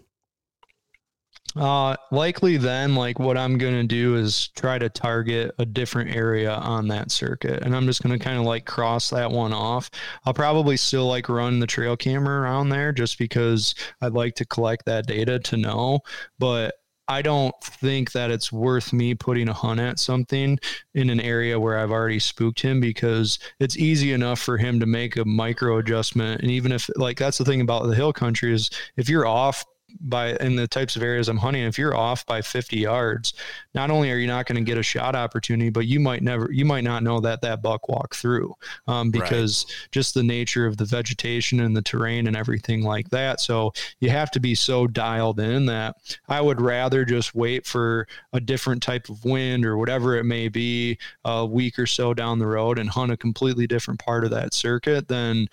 Uh, 1.56 1.96
likely 2.12 2.58
then, 2.58 2.96
like 2.96 3.18
what 3.20 3.38
I'm 3.38 3.58
going 3.58 3.74
to 3.74 3.84
do 3.84 4.16
is 4.16 4.50
try 4.50 4.78
to 4.78 4.90
target 4.90 5.56
a 5.58 5.66
different 5.66 6.16
area 6.16 6.54
on 6.54 6.88
that 6.90 7.12
circuit. 7.12 7.64
And 7.64 7.76
I'm 7.76 7.86
just 7.86 8.04
going 8.04 8.18
to 8.18 8.24
kind 8.24 8.38
of 8.38 8.46
like 8.46 8.66
cross 8.66 9.10
that 9.10 9.32
one 9.32 9.54
off. 9.54 9.90
I'll 10.26 10.34
probably 10.34 10.78
still 10.78 11.08
like 11.08 11.30
run 11.30 11.60
the 11.60 11.68
trail 11.68 11.98
camera 11.98 12.42
around 12.42 12.70
there 12.70 12.92
just 12.92 13.18
because 13.18 13.74
I'd 14.02 14.14
like 14.14 14.36
to 14.36 14.46
collect 14.46 14.86
that 14.86 15.08
data 15.08 15.40
to 15.40 15.58
know. 15.58 16.02
But 16.38 16.76
I 17.10 17.22
don't 17.22 17.56
think 17.62 18.12
that 18.12 18.32
it's 18.32 18.52
worth 18.52 18.92
me 18.92 19.16
putting 19.16 19.48
a 19.48 19.54
hunt 19.54 19.80
at 19.80 20.00
something 20.00 20.60
in 20.94 21.10
an 21.10 21.22
area 21.22 21.60
where 21.60 21.78
I've 21.78 21.92
already 21.92 22.20
spooked 22.20 22.62
him 22.62 22.80
because 22.82 23.40
it's 23.60 23.78
easy 23.78 24.12
enough 24.12 24.40
for 24.40 24.58
him 24.58 24.80
to 24.82 24.86
make 24.86 25.16
a 25.16 25.26
micro 25.26 25.78
adjustment. 25.78 26.42
And 26.42 26.52
even 26.52 26.72
if, 26.72 26.90
like, 26.96 27.18
that's 27.18 27.38
the 27.38 27.46
thing 27.46 27.62
about 27.62 27.88
the 27.88 27.96
hill 27.96 28.12
country 28.14 28.54
is 28.54 28.70
if 28.98 29.10
you're 29.10 29.26
off 29.26 29.64
by 30.02 30.36
in 30.38 30.56
the 30.56 30.68
types 30.68 30.96
of 30.96 31.02
areas 31.02 31.30
I'm 31.30 31.38
hunting, 31.38 31.64
if 31.64 31.78
you're 31.78 31.96
off 31.96 32.26
by 32.26 32.42
50 32.42 32.78
yards, 32.78 33.34
not 33.74 33.90
only 33.90 34.12
are 34.12 34.18
you 34.18 34.28
not 34.28 34.46
going 34.46 34.58
to 34.58 34.68
get 34.68 34.78
a 34.78 34.84
shot 34.84 35.16
opportunity, 35.16 35.70
but 35.70 35.88
you 35.88 36.00
might 36.00 36.22
never, 36.22 36.52
you 36.52 36.66
might 36.66 36.84
not 36.84 37.04
know 37.04 37.20
that 37.20 37.42
that 37.42 37.62
buck 37.62 37.88
walked 37.90 38.16
through 38.16 38.54
um, 38.88 39.12
because 39.12 39.66
right. 39.68 39.88
just 39.92 40.14
the 40.14 40.24
nature 40.24 40.66
of 40.66 40.78
the 40.78 40.86
vegetation 40.86 41.60
and 41.60 41.76
the 41.76 41.82
terrain 41.82 42.28
and 42.28 42.36
everything 42.36 42.84
like 42.84 43.10
that. 43.10 43.40
So 43.40 43.74
you 44.00 44.10
have 44.10 44.32
to 44.32 44.40
be 44.40 44.56
so 44.56 44.88
dialed 44.88 45.40
in 45.40 45.66
that 45.68 45.96
I 46.28 46.42
would 46.42 46.62
rather 46.62 47.06
just 47.06 47.34
wait 47.36 47.66
for 47.66 48.08
a 48.34 48.40
different 48.40 48.84
type 48.84 49.10
of 49.10 49.24
wind 49.26 49.66
or 49.66 49.78
whatever 49.78 50.16
it 50.16 50.26
may 50.26 50.48
be 50.48 50.98
a 51.24 51.46
week 51.46 51.80
or 51.80 51.88
so 51.88 52.14
down 52.14 52.40
the 52.40 52.48
road 52.48 52.80
and 52.80 52.90
hunt 52.90 53.12
a 53.12 53.18
completely 53.18 53.68
different 53.68 54.00
part 54.00 54.24
of 54.24 54.32
that 54.32 54.54
circuit 54.54 55.08
than 55.08 55.48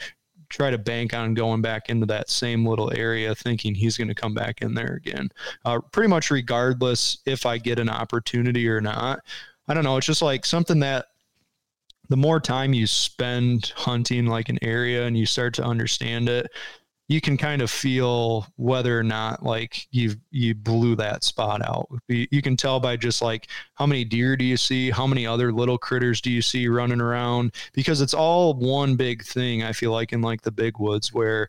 try 0.48 0.70
to 0.70 0.78
bank 0.78 1.14
on 1.14 1.34
going 1.34 1.62
back 1.62 1.88
into 1.88 2.06
that 2.06 2.30
same 2.30 2.66
little 2.66 2.92
area 2.96 3.34
thinking 3.34 3.74
he's 3.74 3.96
going 3.96 4.08
to 4.08 4.14
come 4.14 4.34
back 4.34 4.62
in 4.62 4.74
there 4.74 4.94
again. 4.94 5.30
Uh, 5.64 5.80
pretty 5.80 6.08
much 6.08 6.30
regardless 6.30 7.18
if 7.26 7.46
I 7.46 7.58
get 7.58 7.78
an 7.78 7.88
opportunity 7.88 8.68
or 8.68 8.80
not. 8.80 9.20
I 9.68 9.74
don't 9.74 9.84
know. 9.84 9.96
It's 9.96 10.06
just 10.06 10.22
like 10.22 10.44
something 10.44 10.80
that 10.80 11.06
the 12.08 12.16
more 12.16 12.40
time 12.40 12.74
you 12.74 12.86
spend 12.86 13.72
hunting 13.76 14.26
like 14.26 14.48
an 14.48 14.58
area 14.62 15.06
and 15.06 15.16
you 15.16 15.26
start 15.26 15.54
to 15.54 15.64
understand 15.64 16.28
it, 16.28 16.50
you 17.08 17.20
can 17.20 17.36
kind 17.36 17.60
of 17.60 17.70
feel 17.70 18.46
whether 18.56 18.98
or 18.98 19.02
not 19.02 19.42
like 19.42 19.86
you 19.90 20.14
you 20.30 20.54
blew 20.54 20.96
that 20.96 21.22
spot 21.22 21.60
out. 21.62 21.88
You 22.08 22.40
can 22.40 22.56
tell 22.56 22.80
by 22.80 22.96
just 22.96 23.20
like 23.20 23.48
how 23.74 23.86
many 23.86 24.04
deer 24.04 24.36
do 24.36 24.44
you 24.44 24.56
see, 24.56 24.90
how 24.90 25.06
many 25.06 25.26
other 25.26 25.52
little 25.52 25.76
critters 25.76 26.20
do 26.20 26.30
you 26.30 26.40
see 26.40 26.66
running 26.66 27.00
around 27.00 27.52
because 27.74 28.00
it's 28.00 28.14
all 28.14 28.54
one 28.54 28.96
big 28.96 29.22
thing. 29.22 29.62
I 29.62 29.72
feel 29.72 29.92
like 29.92 30.12
in 30.12 30.22
like 30.22 30.42
the 30.42 30.50
big 30.50 30.78
woods 30.78 31.12
where 31.12 31.48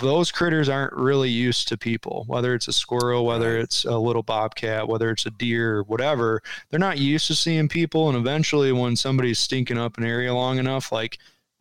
those 0.00 0.30
critters 0.30 0.68
aren't 0.68 0.92
really 0.92 1.30
used 1.30 1.66
to 1.68 1.76
people, 1.76 2.22
whether 2.28 2.54
it's 2.54 2.68
a 2.68 2.72
squirrel, 2.72 3.26
whether 3.26 3.58
it's 3.58 3.84
a 3.84 3.98
little 3.98 4.22
bobcat, 4.22 4.86
whether 4.86 5.10
it's 5.10 5.26
a 5.26 5.30
deer, 5.30 5.78
or 5.78 5.82
whatever. 5.84 6.40
They're 6.70 6.78
not 6.78 6.98
used 6.98 7.26
to 7.26 7.34
seeing 7.34 7.68
people. 7.68 8.08
And 8.08 8.16
eventually, 8.16 8.70
when 8.70 8.94
somebody's 8.94 9.40
stinking 9.40 9.78
up 9.78 9.98
an 9.98 10.04
area 10.04 10.32
long 10.32 10.58
enough, 10.58 10.92
like 10.92 11.18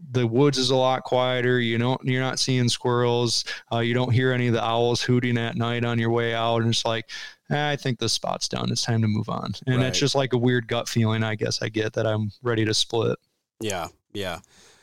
the 0.10 0.26
woods 0.26 0.58
is 0.58 0.72
a 0.72 0.76
lot 0.76 1.04
quieter. 1.04 1.60
You 1.60 1.78
don't 1.78 2.04
you're 2.04 2.22
not 2.22 2.40
seeing 2.40 2.70
squirrels. 2.70 3.46
Uh, 3.72 3.80
you 3.80 3.94
don't 3.94 4.12
hear 4.12 4.32
any 4.32 4.48
of 4.48 4.54
the 4.54 4.64
owls 4.64 5.02
hooting 5.02 5.38
at 5.38 5.56
night 5.56 5.86
on 5.86 6.00
your 6.00 6.10
way 6.10 6.34
out. 6.34 6.58
And 6.58 6.72
it's 6.72 6.86
like, 6.86 7.10
eh, 7.50 7.70
I 7.72 7.76
think 7.76 8.00
the 8.00 8.10
spot's 8.10 8.48
done. 8.48 8.72
It's 8.72 8.84
time 8.84 9.02
to 9.02 9.08
move 9.08 9.30
on. 9.30 9.54
And 9.68 9.78
right. 9.78 9.88
it's 9.88 10.00
just 10.00 10.16
like 10.16 10.34
a 10.34 10.38
weird 10.38 10.68
gut 10.68 10.90
feeling. 10.90 11.24
I 11.24 11.36
guess 11.36 11.62
I 11.62 11.70
get 11.70 11.94
that 11.94 12.08
I'm 12.08 12.32
ready 12.42 12.66
to 12.66 12.74
split. 12.74 13.20
Yeah, 13.60 13.88
yeah. 14.14 14.40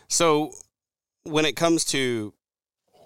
So 0.09 0.53
when 1.25 1.45
it 1.45 1.57
comes 1.57 1.85
to 1.87 2.33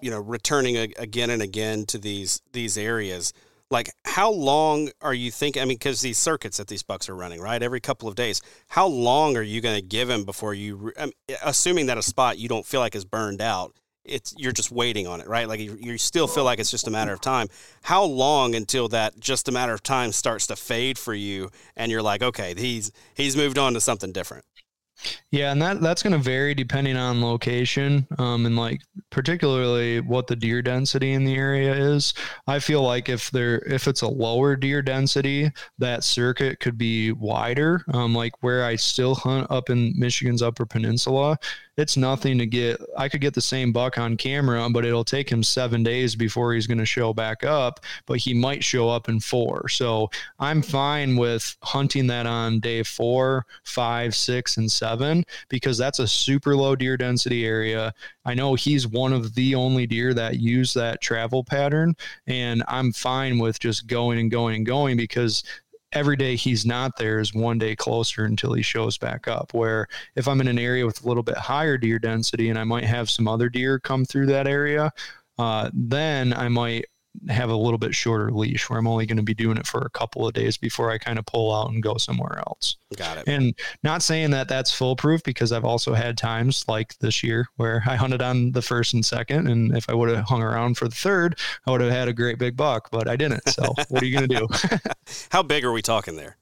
you 0.01 0.11
know 0.11 0.19
returning 0.19 0.77
again 0.77 1.29
and 1.29 1.41
again 1.41 1.85
to 1.87 1.97
these 1.97 2.41
these 2.51 2.77
areas 2.77 3.33
like 3.73 3.89
how 4.05 4.31
long 4.31 4.89
are 5.01 5.13
you 5.13 5.31
thinking 5.31 5.61
i 5.61 5.65
mean 5.65 5.75
because 5.75 5.99
these 6.01 6.17
circuits 6.17 6.57
that 6.57 6.67
these 6.67 6.83
bucks 6.83 7.09
are 7.09 7.15
running 7.15 7.41
right 7.41 7.61
every 7.61 7.81
couple 7.81 8.07
of 8.07 8.15
days 8.15 8.41
how 8.69 8.87
long 8.87 9.35
are 9.35 9.41
you 9.41 9.59
going 9.59 9.75
to 9.75 9.85
give 9.85 10.09
him 10.09 10.23
before 10.23 10.53
you 10.53 10.93
I 10.97 11.05
mean, 11.05 11.13
assuming 11.43 11.87
that 11.87 11.97
a 11.97 12.03
spot 12.03 12.37
you 12.37 12.47
don't 12.47 12.65
feel 12.65 12.79
like 12.79 12.95
is 12.95 13.03
burned 13.03 13.41
out 13.41 13.73
it's 14.05 14.33
you're 14.37 14.51
just 14.51 14.71
waiting 14.71 15.07
on 15.07 15.21
it 15.21 15.27
right? 15.27 15.47
Like 15.47 15.59
you, 15.59 15.77
you 15.79 15.97
still 15.97 16.27
feel 16.27 16.43
like 16.43 16.59
it's 16.59 16.71
just 16.71 16.87
a 16.87 16.91
matter 16.91 17.13
of 17.13 17.21
time. 17.21 17.47
How 17.83 18.03
long 18.03 18.53
until 18.53 18.89
that 18.89 19.17
just 19.19 19.47
a 19.47 19.51
matter 19.51 19.73
of 19.73 19.81
time 19.81 20.11
starts 20.11 20.47
to 20.47 20.57
fade 20.57 20.97
for 20.97 21.13
you 21.13 21.49
and 21.75 21.91
you're 21.91 22.01
like 22.01 22.21
okay 22.21 22.53
he's 22.57 22.91
he's 23.15 23.37
moved 23.37 23.57
on 23.57 23.73
to 23.73 23.81
something 23.81 24.11
different 24.11 24.45
yeah, 25.31 25.51
and 25.51 25.61
that 25.61 25.81
that's 25.81 26.03
going 26.03 26.13
to 26.13 26.19
vary 26.19 26.53
depending 26.53 26.97
on 26.97 27.21
location, 27.21 28.07
um, 28.17 28.45
and 28.45 28.55
like 28.55 28.81
particularly 29.09 29.99
what 29.99 30.27
the 30.27 30.35
deer 30.35 30.61
density 30.61 31.13
in 31.13 31.23
the 31.23 31.35
area 31.35 31.73
is. 31.73 32.13
I 32.47 32.59
feel 32.59 32.81
like 32.81 33.09
if 33.09 33.31
there 33.31 33.59
if 33.59 33.87
it's 33.87 34.01
a 34.01 34.07
lower 34.07 34.55
deer 34.55 34.81
density, 34.81 35.51
that 35.79 36.03
circuit 36.03 36.59
could 36.59 36.77
be 36.77 37.11
wider. 37.11 37.83
Um, 37.93 38.13
like 38.13 38.33
where 38.41 38.65
I 38.65 38.75
still 38.75 39.15
hunt 39.15 39.47
up 39.49 39.69
in 39.69 39.93
Michigan's 39.97 40.41
Upper 40.41 40.65
Peninsula, 40.65 41.37
it's 41.75 41.97
nothing 41.97 42.37
to 42.37 42.45
get. 42.45 42.79
I 42.97 43.09
could 43.09 43.21
get 43.21 43.33
the 43.33 43.41
same 43.41 43.71
buck 43.71 43.97
on 43.97 44.15
camera, 44.15 44.67
but 44.69 44.85
it'll 44.85 45.03
take 45.03 45.29
him 45.31 45.43
seven 45.43 45.83
days 45.83 46.15
before 46.15 46.53
he's 46.53 46.67
going 46.67 46.77
to 46.77 46.85
show 46.85 47.13
back 47.13 47.43
up. 47.43 47.79
But 48.05 48.19
he 48.19 48.33
might 48.33 48.63
show 48.63 48.89
up 48.89 49.09
in 49.09 49.19
four. 49.19 49.67
So 49.69 50.09
I'm 50.39 50.61
fine 50.61 51.15
with 51.15 51.55
hunting 51.63 52.07
that 52.07 52.27
on 52.27 52.59
day 52.59 52.83
four, 52.83 53.45
five, 53.63 54.15
six, 54.15 54.57
and 54.57 54.71
seven 54.71 55.23
because 55.49 55.77
that's 55.77 55.99
a 55.99 56.07
super 56.07 56.55
low 56.55 56.75
deer 56.75 56.95
density 56.95 57.45
area. 57.45 57.93
I 58.25 58.35
know 58.35 58.53
he's 58.53 58.87
one 58.87 59.11
of 59.11 59.33
the 59.33 59.55
only 59.55 59.87
deer 59.87 60.13
that 60.13 60.39
use 60.39 60.73
that 60.73 61.01
travel 61.01 61.43
pattern, 61.43 61.95
and 62.27 62.63
I'm 62.67 62.93
fine 62.93 63.39
with 63.39 63.59
just 63.59 63.87
going 63.87 64.19
and 64.19 64.29
going 64.29 64.57
and 64.57 64.65
going 64.65 64.95
because 64.95 65.43
every 65.93 66.15
day 66.15 66.35
he's 66.35 66.65
not 66.65 66.97
there 66.97 67.19
is 67.19 67.33
one 67.33 67.57
day 67.57 67.75
closer 67.75 68.25
until 68.25 68.53
he 68.53 68.61
shows 68.61 68.97
back 68.97 69.27
up. 69.27 69.53
Where 69.53 69.87
if 70.15 70.27
I'm 70.27 70.41
in 70.41 70.47
an 70.47 70.59
area 70.59 70.85
with 70.85 71.03
a 71.03 71.07
little 71.07 71.23
bit 71.23 71.37
higher 71.37 71.77
deer 71.77 71.99
density 71.99 72.49
and 72.49 72.59
I 72.59 72.63
might 72.63 72.85
have 72.85 73.09
some 73.09 73.27
other 73.27 73.49
deer 73.49 73.79
come 73.79 74.05
through 74.05 74.27
that 74.27 74.47
area, 74.47 74.91
uh, 75.39 75.69
then 75.73 76.33
I 76.33 76.49
might 76.49 76.85
have 77.29 77.49
a 77.49 77.55
little 77.55 77.77
bit 77.77 77.93
shorter 77.93 78.31
leash 78.31 78.69
where 78.69 78.79
I'm 78.79 78.87
only 78.87 79.05
going 79.05 79.17
to 79.17 79.23
be 79.23 79.33
doing 79.33 79.57
it 79.57 79.67
for 79.67 79.81
a 79.81 79.89
couple 79.89 80.27
of 80.27 80.33
days 80.33 80.57
before 80.57 80.91
I 80.91 80.97
kind 80.97 81.19
of 81.19 81.25
pull 81.25 81.53
out 81.53 81.69
and 81.69 81.81
go 81.81 81.97
somewhere 81.97 82.39
else. 82.47 82.77
Got 82.97 83.17
it. 83.17 83.27
And 83.27 83.53
not 83.83 84.01
saying 84.01 84.31
that 84.31 84.47
that's 84.47 84.71
foolproof 84.71 85.23
because 85.23 85.51
I've 85.51 85.65
also 85.65 85.93
had 85.93 86.17
times 86.17 86.65
like 86.67 86.97
this 86.99 87.23
year 87.23 87.47
where 87.55 87.83
I 87.85 87.95
hunted 87.95 88.21
on 88.21 88.51
the 88.51 88.61
first 88.61 88.93
and 88.93 89.05
second. 89.05 89.47
And 89.47 89.75
if 89.75 89.89
I 89.89 89.93
would 89.93 90.09
have 90.09 90.25
hung 90.25 90.41
around 90.41 90.77
for 90.77 90.87
the 90.87 90.95
third, 90.95 91.39
I 91.67 91.71
would 91.71 91.81
have 91.81 91.91
had 91.91 92.07
a 92.07 92.13
great 92.13 92.39
big 92.39 92.57
buck, 92.57 92.89
but 92.91 93.07
I 93.07 93.15
didn't. 93.15 93.47
So 93.49 93.73
what 93.89 94.01
are 94.01 94.05
you 94.05 94.17
going 94.17 94.29
to 94.29 94.39
do? 94.39 94.47
How 95.31 95.43
big 95.43 95.63
are 95.63 95.71
we 95.71 95.81
talking 95.81 96.15
there? 96.15 96.37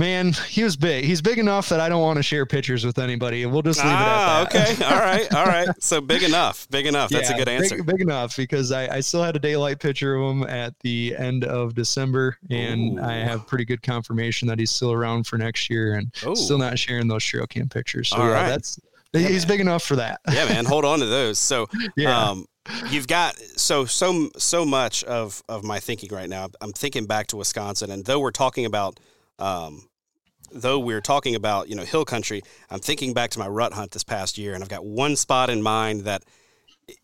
Man, 0.00 0.32
he 0.48 0.64
was 0.64 0.78
big. 0.78 1.04
He's 1.04 1.20
big 1.20 1.38
enough 1.38 1.68
that 1.68 1.78
I 1.78 1.90
don't 1.90 2.00
want 2.00 2.16
to 2.16 2.22
share 2.22 2.46
pictures 2.46 2.86
with 2.86 2.98
anybody. 2.98 3.44
We'll 3.44 3.60
just 3.60 3.84
leave 3.84 3.92
ah, 3.92 4.40
it 4.40 4.46
at 4.46 4.50
that. 4.50 4.78
okay. 4.78 4.84
All 4.86 4.98
right. 4.98 5.34
All 5.34 5.44
right. 5.44 5.68
So 5.80 6.00
big 6.00 6.22
enough. 6.22 6.66
Big 6.70 6.86
enough. 6.86 7.10
That's 7.10 7.28
yeah, 7.28 7.36
a 7.36 7.38
good 7.38 7.48
answer. 7.50 7.76
Big, 7.76 7.86
big, 7.86 8.00
enough 8.00 8.34
because 8.34 8.72
I, 8.72 8.96
I 8.96 9.00
still 9.00 9.22
had 9.22 9.36
a 9.36 9.38
daylight 9.38 9.78
picture 9.78 10.14
of 10.14 10.30
him 10.30 10.42
at 10.44 10.78
the 10.80 11.14
end 11.18 11.44
of 11.44 11.74
December, 11.74 12.38
and 12.48 12.98
Ooh. 12.98 13.02
I 13.02 13.12
have 13.14 13.46
pretty 13.46 13.66
good 13.66 13.82
confirmation 13.82 14.48
that 14.48 14.58
he's 14.58 14.70
still 14.70 14.92
around 14.92 15.26
for 15.26 15.36
next 15.36 15.68
year, 15.68 15.96
and 15.96 16.10
Ooh. 16.26 16.34
still 16.34 16.56
not 16.56 16.78
sharing 16.78 17.08
those 17.08 17.22
trail 17.22 17.46
cam 17.46 17.68
pictures. 17.68 18.08
So 18.08 18.16
All 18.16 18.26
yeah, 18.26 18.32
right. 18.32 18.48
that's 18.48 18.80
yeah, 19.12 19.28
he's 19.28 19.46
man. 19.46 19.48
big 19.48 19.60
enough 19.60 19.82
for 19.82 19.96
that. 19.96 20.20
yeah, 20.32 20.46
man. 20.46 20.64
Hold 20.64 20.86
on 20.86 21.00
to 21.00 21.06
those. 21.06 21.38
So 21.38 21.68
yeah. 21.96 22.30
Um, 22.30 22.46
you've 22.88 23.08
got 23.08 23.36
so 23.36 23.84
so 23.84 24.30
so 24.38 24.64
much 24.64 25.04
of 25.04 25.42
of 25.46 25.62
my 25.62 25.78
thinking 25.78 26.08
right 26.10 26.28
now. 26.28 26.48
I'm 26.62 26.72
thinking 26.72 27.04
back 27.04 27.26
to 27.28 27.36
Wisconsin, 27.36 27.90
and 27.90 28.02
though 28.06 28.18
we're 28.18 28.30
talking 28.30 28.64
about 28.64 28.98
um, 29.38 29.89
though 30.52 30.78
we're 30.78 31.00
talking 31.00 31.34
about 31.34 31.68
you 31.68 31.76
know 31.76 31.84
hill 31.84 32.04
country, 32.04 32.42
I'm 32.70 32.80
thinking 32.80 33.14
back 33.14 33.30
to 33.30 33.38
my 33.38 33.48
rut 33.48 33.72
hunt 33.72 33.92
this 33.92 34.04
past 34.04 34.38
year, 34.38 34.54
and 34.54 34.62
I've 34.62 34.68
got 34.68 34.84
one 34.84 35.16
spot 35.16 35.50
in 35.50 35.62
mind 35.62 36.02
that 36.02 36.24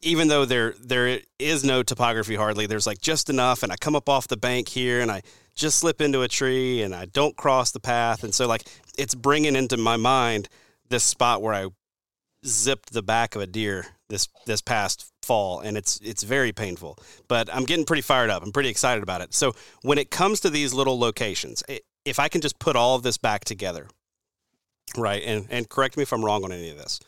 even 0.03 0.28
though 0.28 0.44
there 0.44 0.74
there 0.80 1.20
is 1.38 1.64
no 1.64 1.82
topography 1.82 2.34
hardly, 2.34 2.66
there's 2.66 2.86
like 2.86 3.01
just 3.01 3.30
enough, 3.30 3.62
and 3.62 3.72
I 3.72 3.76
come 3.76 3.97
up 3.97 4.09
off 4.09 4.28
the 4.28 4.36
bank 4.36 4.68
here, 4.68 5.01
and 5.01 5.11
I 5.11 5.22
just 5.55 5.78
slip 5.78 6.01
into 6.01 6.22
a 6.22 6.28
tree, 6.28 6.82
and 6.82 6.94
I 6.94 7.07
don't 7.07 7.36
cross 7.36 7.72
the 7.72 7.80
path, 7.80 8.24
and 8.24 8.34
so 8.34 8.47
like 8.47 8.64
it's 8.99 9.14
bringing 9.14 9.57
into 9.57 9.76
my 9.76 9.97
mind 9.97 10.49
this 10.88 11.05
spot 11.05 11.42
where 11.42 11.55
I 11.55 11.68
zipped 12.44 12.92
the 12.92 13.03
back 13.03 13.34
of 13.34 13.42
a 13.42 13.47
deer 13.47 13.86
this 14.09 14.28
this 14.47 14.61
past 14.61 15.11
fall 15.22 15.61
and 15.61 15.76
it's 15.76 15.99
it's 16.03 16.22
very 16.22 16.53
painful 16.53 16.97
but 17.26 17.53
i'm 17.53 17.64
getting 17.64 17.84
pretty 17.84 18.03
fired 18.03 18.30
up. 18.30 18.42
I'm 18.42 18.53
pretty 18.53 18.68
excited 18.68 19.03
about 19.03 19.20
it. 19.20 19.34
So 19.34 19.55
when 19.82 19.99
it 19.99 20.11
comes 20.11 20.40
to 20.40 20.51
these 20.51 20.72
little 20.72 20.99
locations 20.99 21.62
it, 21.68 21.82
if 22.07 22.19
I 22.19 22.29
can 22.29 22.41
just 22.41 22.59
put 22.59 22.77
all 22.77 22.95
of 22.95 23.03
this 23.03 23.19
back 23.19 23.45
together, 23.45 23.89
right? 24.97 25.23
And 25.23 25.47
and 25.51 25.69
correct 25.69 25.97
me 25.97 26.05
if 26.05 26.13
I'm 26.13 26.25
wrong 26.25 26.45
on 26.45 26.53
any 26.53 26.71
of 26.71 26.79
this. 26.79 27.01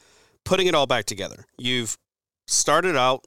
Putting 0.45 0.67
it 0.67 0.75
all 0.75 0.87
back 0.87 1.05
together. 1.05 1.47
You've 1.57 1.97
started 2.47 2.97
out 2.97 3.25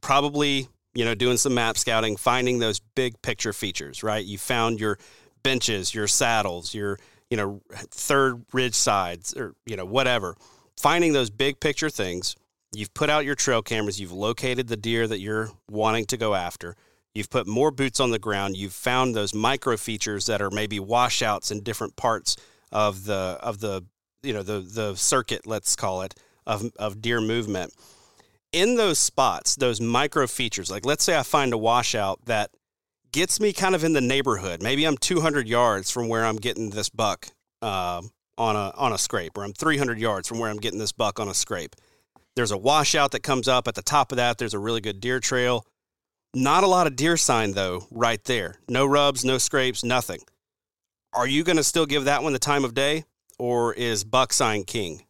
probably, 0.00 0.68
you 0.94 1.04
know, 1.04 1.14
doing 1.14 1.36
some 1.36 1.54
map 1.54 1.78
scouting, 1.78 2.16
finding 2.16 2.58
those 2.58 2.80
big 2.80 3.20
picture 3.22 3.52
features, 3.52 4.02
right? 4.02 4.24
You 4.24 4.36
found 4.36 4.80
your 4.80 4.98
benches, 5.42 5.94
your 5.94 6.06
saddles, 6.08 6.74
your, 6.74 6.98
you 7.30 7.36
know, 7.36 7.60
third 7.90 8.44
ridge 8.52 8.74
sides 8.74 9.34
or, 9.36 9.54
you 9.66 9.76
know, 9.76 9.84
whatever. 9.84 10.36
Finding 10.76 11.12
those 11.12 11.30
big 11.30 11.60
picture 11.60 11.90
things. 11.90 12.36
You've 12.74 12.94
put 12.94 13.10
out 13.10 13.26
your 13.26 13.34
trail 13.34 13.60
cameras, 13.60 14.00
you've 14.00 14.12
located 14.12 14.68
the 14.68 14.78
deer 14.78 15.06
that 15.06 15.20
you're 15.20 15.50
wanting 15.70 16.06
to 16.06 16.16
go 16.16 16.34
after. 16.34 16.74
You've 17.14 17.30
put 17.30 17.46
more 17.46 17.70
boots 17.70 18.00
on 18.00 18.10
the 18.10 18.18
ground. 18.18 18.56
You've 18.56 18.72
found 18.72 19.14
those 19.14 19.34
micro 19.34 19.76
features 19.76 20.26
that 20.26 20.40
are 20.40 20.50
maybe 20.50 20.80
washouts 20.80 21.50
in 21.50 21.62
different 21.62 21.96
parts 21.96 22.36
of 22.70 23.04
the 23.04 23.38
of 23.40 23.60
the 23.60 23.84
you 24.22 24.32
know 24.32 24.42
the 24.42 24.60
the 24.60 24.94
circuit, 24.96 25.46
let's 25.46 25.76
call 25.76 26.02
it, 26.02 26.14
of 26.46 26.70
of 26.78 27.02
deer 27.02 27.20
movement. 27.20 27.74
In 28.52 28.76
those 28.76 28.98
spots, 28.98 29.56
those 29.56 29.80
micro 29.80 30.26
features, 30.26 30.70
like 30.70 30.86
let's 30.86 31.04
say 31.04 31.16
I 31.16 31.22
find 31.22 31.52
a 31.52 31.58
washout 31.58 32.24
that 32.26 32.50
gets 33.12 33.40
me 33.40 33.52
kind 33.52 33.74
of 33.74 33.84
in 33.84 33.92
the 33.92 34.00
neighborhood. 34.00 34.62
Maybe 34.62 34.86
I'm 34.86 34.96
200 34.96 35.46
yards 35.46 35.90
from 35.90 36.08
where 36.08 36.24
I'm 36.24 36.36
getting 36.36 36.70
this 36.70 36.88
buck 36.88 37.28
uh, 37.60 38.02
on 38.38 38.56
a 38.56 38.72
on 38.74 38.92
a 38.92 38.98
scrape, 38.98 39.36
or 39.36 39.44
I'm 39.44 39.52
300 39.52 39.98
yards 39.98 40.28
from 40.28 40.38
where 40.38 40.50
I'm 40.50 40.58
getting 40.58 40.78
this 40.78 40.92
buck 40.92 41.20
on 41.20 41.28
a 41.28 41.34
scrape. 41.34 41.76
There's 42.34 42.50
a 42.50 42.58
washout 42.58 43.10
that 43.10 43.22
comes 43.22 43.48
up 43.48 43.68
at 43.68 43.74
the 43.74 43.82
top 43.82 44.10
of 44.12 44.16
that. 44.16 44.38
There's 44.38 44.54
a 44.54 44.58
really 44.58 44.80
good 44.80 45.00
deer 45.00 45.20
trail. 45.20 45.66
Not 46.34 46.64
a 46.64 46.66
lot 46.66 46.86
of 46.86 46.96
deer 46.96 47.16
sign 47.16 47.52
though, 47.52 47.86
right 47.90 48.22
there. 48.24 48.56
No 48.68 48.86
rubs, 48.86 49.24
no 49.24 49.38
scrapes, 49.38 49.84
nothing. 49.84 50.20
Are 51.12 51.26
you 51.26 51.44
going 51.44 51.58
to 51.58 51.64
still 51.64 51.84
give 51.84 52.04
that 52.06 52.22
one 52.22 52.32
the 52.32 52.38
time 52.38 52.64
of 52.64 52.72
day, 52.72 53.04
or 53.38 53.74
is 53.74 54.02
buck 54.02 54.32
sign 54.32 54.64
king? 54.64 55.02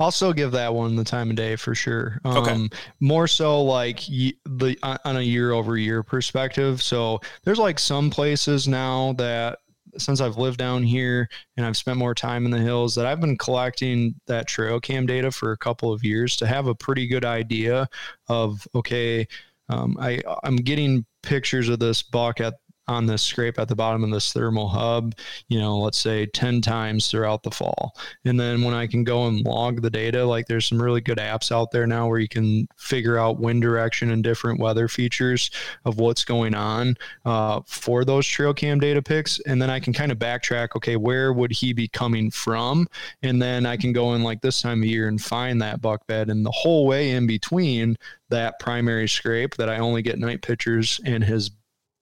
I'll 0.00 0.10
still 0.10 0.32
give 0.32 0.52
that 0.52 0.74
one 0.74 0.96
the 0.96 1.04
time 1.04 1.28
of 1.28 1.36
day 1.36 1.54
for 1.56 1.74
sure. 1.74 2.18
Um, 2.24 2.36
okay. 2.38 2.68
More 3.00 3.26
so 3.28 3.62
like 3.62 4.00
the 4.06 4.76
on 4.82 5.16
a 5.16 5.20
year 5.20 5.52
over 5.52 5.76
year 5.76 6.02
perspective. 6.02 6.82
So 6.82 7.20
there's 7.44 7.58
like 7.58 7.78
some 7.78 8.08
places 8.10 8.66
now 8.66 9.12
that 9.14 9.58
since 9.98 10.20
I've 10.20 10.36
lived 10.36 10.58
down 10.58 10.82
here 10.82 11.28
and 11.56 11.64
I've 11.64 11.76
spent 11.76 11.98
more 11.98 12.14
time 12.14 12.44
in 12.44 12.50
the 12.50 12.58
hills 12.58 12.94
that 12.94 13.06
I've 13.06 13.20
been 13.20 13.36
collecting 13.36 14.14
that 14.26 14.46
trail 14.46 14.80
cam 14.80 15.06
data 15.06 15.30
for 15.30 15.52
a 15.52 15.56
couple 15.56 15.92
of 15.92 16.04
years 16.04 16.36
to 16.36 16.46
have 16.46 16.66
a 16.66 16.74
pretty 16.74 17.06
good 17.06 17.24
idea 17.24 17.88
of 18.28 18.66
okay 18.74 19.26
um, 19.68 19.96
I 20.00 20.20
I'm 20.44 20.56
getting 20.56 21.04
pictures 21.22 21.68
of 21.68 21.78
this 21.78 22.02
buck 22.02 22.40
at 22.40 22.54
on 22.88 23.06
this 23.06 23.22
scrape 23.22 23.58
at 23.58 23.68
the 23.68 23.74
bottom 23.74 24.04
of 24.04 24.10
this 24.10 24.32
thermal 24.32 24.68
hub, 24.68 25.14
you 25.48 25.58
know, 25.58 25.78
let's 25.78 25.98
say 25.98 26.26
10 26.26 26.60
times 26.60 27.10
throughout 27.10 27.42
the 27.42 27.50
fall. 27.50 27.96
And 28.24 28.38
then 28.38 28.62
when 28.62 28.74
I 28.74 28.86
can 28.86 29.04
go 29.04 29.26
and 29.26 29.44
log 29.44 29.82
the 29.82 29.90
data, 29.90 30.24
like 30.24 30.46
there's 30.46 30.66
some 30.66 30.80
really 30.80 31.00
good 31.00 31.18
apps 31.18 31.50
out 31.50 31.70
there 31.70 31.86
now 31.86 32.08
where 32.08 32.18
you 32.18 32.28
can 32.28 32.68
figure 32.76 33.18
out 33.18 33.40
wind 33.40 33.62
direction 33.62 34.10
and 34.10 34.22
different 34.22 34.60
weather 34.60 34.88
features 34.88 35.50
of 35.84 35.98
what's 35.98 36.24
going 36.24 36.54
on 36.54 36.96
uh, 37.24 37.60
for 37.66 38.04
those 38.04 38.26
trail 38.26 38.54
cam 38.54 38.78
data 38.78 39.02
picks. 39.02 39.40
And 39.40 39.60
then 39.60 39.70
I 39.70 39.80
can 39.80 39.92
kind 39.92 40.12
of 40.12 40.18
backtrack, 40.18 40.76
okay, 40.76 40.96
where 40.96 41.32
would 41.32 41.52
he 41.52 41.72
be 41.72 41.88
coming 41.88 42.30
from? 42.30 42.86
And 43.22 43.42
then 43.42 43.66
I 43.66 43.76
can 43.76 43.92
go 43.92 44.14
in 44.14 44.22
like 44.22 44.40
this 44.40 44.62
time 44.62 44.82
of 44.82 44.88
year 44.88 45.08
and 45.08 45.20
find 45.20 45.60
that 45.62 45.80
buck 45.80 46.06
bed. 46.06 46.30
And 46.30 46.46
the 46.46 46.50
whole 46.50 46.86
way 46.86 47.10
in 47.12 47.26
between, 47.26 47.96
that 48.28 48.58
primary 48.58 49.08
scrape 49.08 49.54
that 49.56 49.68
I 49.68 49.78
only 49.78 50.02
get 50.02 50.18
night 50.18 50.42
pictures 50.42 51.00
and 51.04 51.22
his 51.22 51.50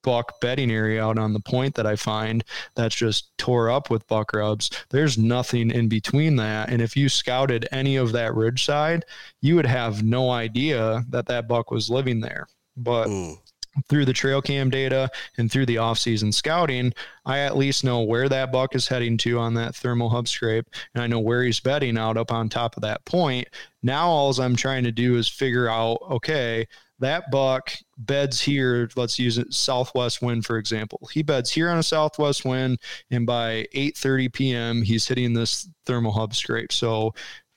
buck 0.05 0.41
bedding 0.41 0.71
area 0.71 1.05
out 1.05 1.19
on 1.19 1.33
the 1.33 1.41
point 1.41 1.75
that 1.75 1.87
I 1.87 1.97
find 1.97 2.45
that's 2.77 2.95
just 2.95 3.37
tore 3.39 3.71
up 3.71 3.91
with 3.91 4.07
buck 4.07 4.33
rubs. 4.33 4.71
There's 4.91 5.19
nothing 5.19 5.71
in 5.73 5.89
between 5.89 6.37
that. 6.37 6.71
And 6.71 6.81
if 6.81 6.97
you 6.97 7.09
scouted 7.09 7.67
any 7.73 7.97
of 7.97 8.13
that 8.13 8.35
ridge 8.35 8.65
side, 8.65 9.05
you 9.41 9.57
would 9.57 9.67
have 9.67 10.05
no 10.05 10.31
idea 10.31 11.05
that 11.09 11.27
that 11.27 11.49
buck 11.49 11.73
was 11.73 11.91
living 11.91 12.21
there. 12.21 12.47
But 12.77 13.09
mm 13.09 13.39
through 13.89 14.05
the 14.05 14.13
trail 14.13 14.41
cam 14.41 14.71
data 14.71 15.11
and 15.37 15.51
through 15.51 15.67
the 15.67 15.79
off-season 15.79 16.33
scouting, 16.33 16.93
I 17.27 17.41
at 17.41 17.57
least 17.57 17.85
know 17.85 18.03
where 18.03 18.29
that 18.29 18.53
buck 18.53 18.75
is 18.75 18.89
heading 18.89 19.17
to 19.19 19.39
on 19.39 19.55
that 19.55 19.75
thermal 19.75 20.11
hub 20.11 20.29
scrape, 20.29 20.67
and 20.95 21.03
I 21.03 21.07
know 21.07 21.21
where 21.21 21.43
he's 21.43 21.61
bedding 21.61 21.99
out 21.99 22.17
up 22.17 22.31
on 22.31 22.49
top 22.49 22.77
of 22.77 22.83
that 22.83 23.05
point. 23.05 23.49
Now, 23.83 24.09
all 24.09 24.41
I'm 24.41 24.57
trying 24.57 24.85
to 24.85 24.93
do 24.93 25.17
is 25.17 25.29
figure 25.29 25.69
out, 25.69 25.99
okay, 26.11 26.67
that 27.01 27.31
buck 27.31 27.73
beds 27.99 28.41
here. 28.41 28.89
Let's 28.97 29.19
use 29.19 29.39
it 29.39 29.53
southwest 29.53 30.23
wind 30.23 30.45
for 30.45 30.59
example. 30.59 31.09
He 31.13 31.23
beds 31.23 31.51
here 31.51 31.69
on 31.69 31.79
a 31.79 31.83
southwest 31.83 32.45
wind, 32.45 32.79
and 33.11 33.27
by 33.27 33.67
8:30 33.75 34.33
p.m. 34.33 34.83
he's 34.83 35.07
hitting 35.07 35.33
this 35.33 35.69
thermal 35.87 36.13
hub 36.13 36.35
scrape. 36.35 36.73
So 36.73 37.15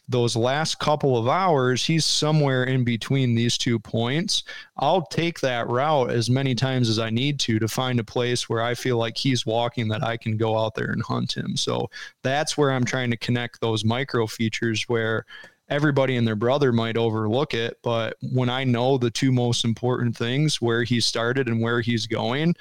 those 0.09 0.35
last 0.35 0.79
couple 0.79 1.17
of 1.17 1.27
hours, 1.27 1.85
he's 1.85 2.05
somewhere 2.05 2.63
in 2.63 2.83
between 2.83 3.35
these 3.35 3.57
two 3.57 3.77
points. 3.77 4.43
I'll 4.77 5.05
take 5.05 5.41
that 5.41 5.67
route 5.67 6.11
as 6.11 6.29
many 6.29 6.55
times 6.55 6.89
as 6.89 6.97
I 6.97 7.09
need 7.09 7.39
to 7.41 7.59
to 7.59 7.67
find 7.67 7.99
a 7.99 8.05
place 8.05 8.47
where 8.47 8.61
I 8.61 8.73
feel 8.73 8.97
like 8.97 9.17
he's 9.17 9.45
walking 9.45 9.89
that 9.89 10.03
I 10.03 10.15
can 10.15 10.37
go 10.37 10.57
out 10.57 10.75
there 10.75 10.91
and 10.91 11.03
hunt 11.03 11.35
him. 11.35 11.57
So 11.57 11.89
that's 12.23 12.57
where 12.57 12.71
I'm 12.71 12.85
trying 12.85 13.11
to 13.11 13.17
connect 13.17 13.59
those 13.59 13.83
micro 13.83 14.27
features 14.27 14.83
where 14.87 15.25
everybody 15.69 16.15
and 16.15 16.27
their 16.27 16.35
brother 16.35 16.71
might 16.71 16.97
overlook 16.97 17.53
it. 17.53 17.77
But 17.83 18.17
when 18.33 18.49
I 18.49 18.63
know 18.63 18.97
the 18.97 19.11
two 19.11 19.31
most 19.31 19.65
important 19.65 20.15
things, 20.15 20.61
where 20.61 20.83
he 20.83 20.99
started 20.99 21.47
and 21.47 21.61
where 21.61 21.81
he's 21.81 22.07
going, 22.07 22.55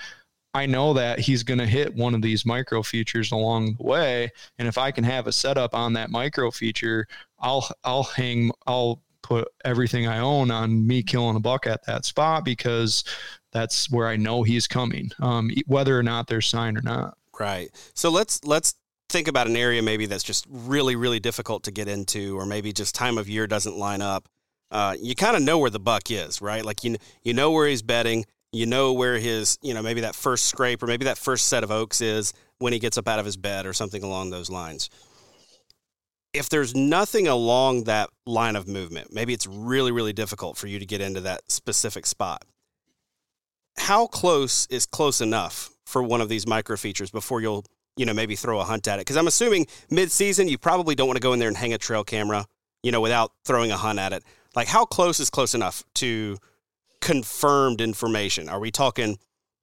I 0.55 0.65
know 0.65 0.95
that 0.95 1.19
he's 1.19 1.43
going 1.43 1.59
to 1.59 1.67
hit 1.67 1.95
one 1.95 2.15
of 2.15 2.23
these 2.23 2.47
micro 2.47 2.83
features 2.83 3.31
along 3.31 3.75
the 3.75 3.83
way. 3.83 4.33
And 4.59 4.67
if 4.67 4.79
I 4.79 4.91
can 4.91 5.05
have 5.05 5.27
a 5.27 5.33
setup 5.33 5.75
on 5.75 5.93
that 5.93 6.11
micro 6.11 6.51
feature, 6.51 7.07
I'll 7.39 7.69
I'll 7.85 8.05
hang 8.05 8.51
I'll 8.67 9.03
put 9.23 9.49
everything 9.65 10.07
I 10.07 10.21
own 10.21 10.51
on 10.51 10.87
me 10.87 11.03
killing 11.03 11.37
a 11.37 11.41
buck 11.41 11.67
at 11.67 11.85
that 11.87 12.05
spot 12.05 12.45
because 12.45 13.05
that's 13.53 13.91
where 13.91 14.07
I 14.07 14.17
know 14.17 14.45
he's 14.45 14.67
coming, 14.67 15.11
um, 15.21 15.51
whether 15.67 15.99
or 15.99 16.03
not 16.03 16.27
they're 16.27 16.41
signed 16.41 16.79
or 16.79 16.83
not. 16.83 17.19
Right. 17.39 17.69
So 17.95 18.11
let's 18.11 18.43
let's 18.45 18.77
think 19.09 19.29
about 19.29 19.47
an 19.47 19.57
area 19.57 19.83
maybe 19.83 20.07
that's 20.07 20.25
just 20.25 20.47
really 20.49 20.97
really 20.97 21.21
difficult 21.21 21.65
to 21.65 21.71
get 21.71 21.89
into, 21.89 22.39
or 22.39 22.47
maybe 22.47 22.73
just 22.73 22.95
time 22.95 23.19
of 23.19 23.29
year 23.29 23.47
doesn't 23.47 23.77
line 23.77 24.03
up. 24.03 24.29
Uh, 24.71 24.97
you 25.01 25.15
kind 25.15 25.37
of 25.37 25.43
know 25.43 25.59
where 25.59 25.71
the 25.71 25.79
buck 25.81 26.11
is, 26.11 26.41
right? 26.43 26.65
Like 26.65 26.85
you 26.85 26.97
you 27.23 27.35
know 27.35 27.51
where 27.51 27.69
he's 27.69 27.83
bedding 27.83 28.25
you 28.57 28.67
know 28.67 28.93
where 28.93 29.19
his, 29.19 29.59
you 29.61 29.75
know, 29.75 29.83
maybe 29.83 30.01
that 30.01 30.15
first 30.15 30.47
scrape 30.47 30.83
or 30.83 30.87
maybe 30.87 31.05
that 31.05 31.19
first 31.19 31.49
set 31.49 31.63
of 31.63 31.71
oaks 31.71 32.01
is 32.01 32.33
when 32.59 32.73
he 32.73 32.79
gets 32.79 32.97
up 32.97 33.07
out 33.07 33.19
of 33.19 33.27
his 33.27 33.37
bed 33.37 33.67
or 33.67 33.73
something 33.73 34.03
along 34.03 34.31
those 34.31 34.51
lines. 34.51 34.89
If 36.33 36.49
there's 36.49 36.75
nothing 36.75 37.29
along 37.29 37.85
that 37.85 38.09
line 38.25 38.57
of 38.57 38.69
movement, 38.69 39.13
maybe 39.13 39.33
it's 39.33 39.47
really, 39.47 39.93
really 39.93 40.13
difficult 40.13 40.57
for 40.57 40.67
you 40.67 40.79
to 40.79 40.87
get 40.87 41.01
into 41.01 41.21
that 41.23 41.51
specific 41.51 42.07
spot. 42.07 42.45
How 43.79 44.07
close 44.07 44.67
is 44.71 44.87
close 44.87 45.21
enough 45.21 45.71
for 45.85 46.03
one 46.03 46.21
of 46.21 46.29
these 46.29 46.47
micro 46.47 46.77
features 46.77 47.11
before 47.11 47.41
you'll, 47.41 47.65
you 47.97 48.07
know, 48.07 48.15
maybe 48.15 48.37
throw 48.37 48.61
a 48.61 48.65
hunt 48.65 48.87
at 48.89 48.99
it? 48.99 49.03
Because 49.03 49.17
I'm 49.17 49.27
assuming 49.27 49.67
mid-season 49.91 50.49
you 50.49 50.59
probably 50.59 50.95
don't 50.95 51.07
want 51.07 51.17
to 51.17 51.23
go 51.23 51.33
in 51.33 51.39
there 51.39 51.49
and 51.49 51.57
hang 51.57 51.73
a 51.73 51.79
trail 51.79 52.05
camera, 52.05 52.47
you 52.83 52.93
know, 52.93 53.01
without 53.01 53.33
throwing 53.45 53.71
a 53.71 53.77
hunt 53.77 53.99
at 53.99 54.13
it. 54.13 54.25
Like 54.55 54.69
how 54.69 54.85
close 54.85 55.21
is 55.21 55.31
close 55.31 55.55
enough 55.55 55.85
to 55.97 56.39
confirmed 57.01 57.81
information? 57.81 58.49
Are 58.49 58.59
we 58.59 58.71
talking, 58.71 59.19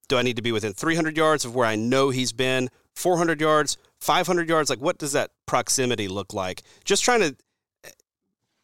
do 0.08 0.18
I 0.18 0.22
need 0.22 0.38
to 0.38 0.42
be 0.42 0.52
within 0.52 0.74
300 0.74 1.18
yards 1.18 1.46
of 1.46 1.56
where 1.56 1.66
I 1.66 1.76
know 1.76 2.10
he's 2.10 2.32
been, 2.32 2.70
400 2.96 3.42
yards, 3.42 3.78
500 4.00 4.48
yards? 4.48 4.70
Like, 4.70 4.80
what 4.80 4.98
does 4.98 5.12
that 5.14 5.32
proximity 5.46 6.08
look 6.08 6.34
like? 6.34 6.62
Just 6.86 7.04
trying 7.04 7.22
to, 7.22 7.36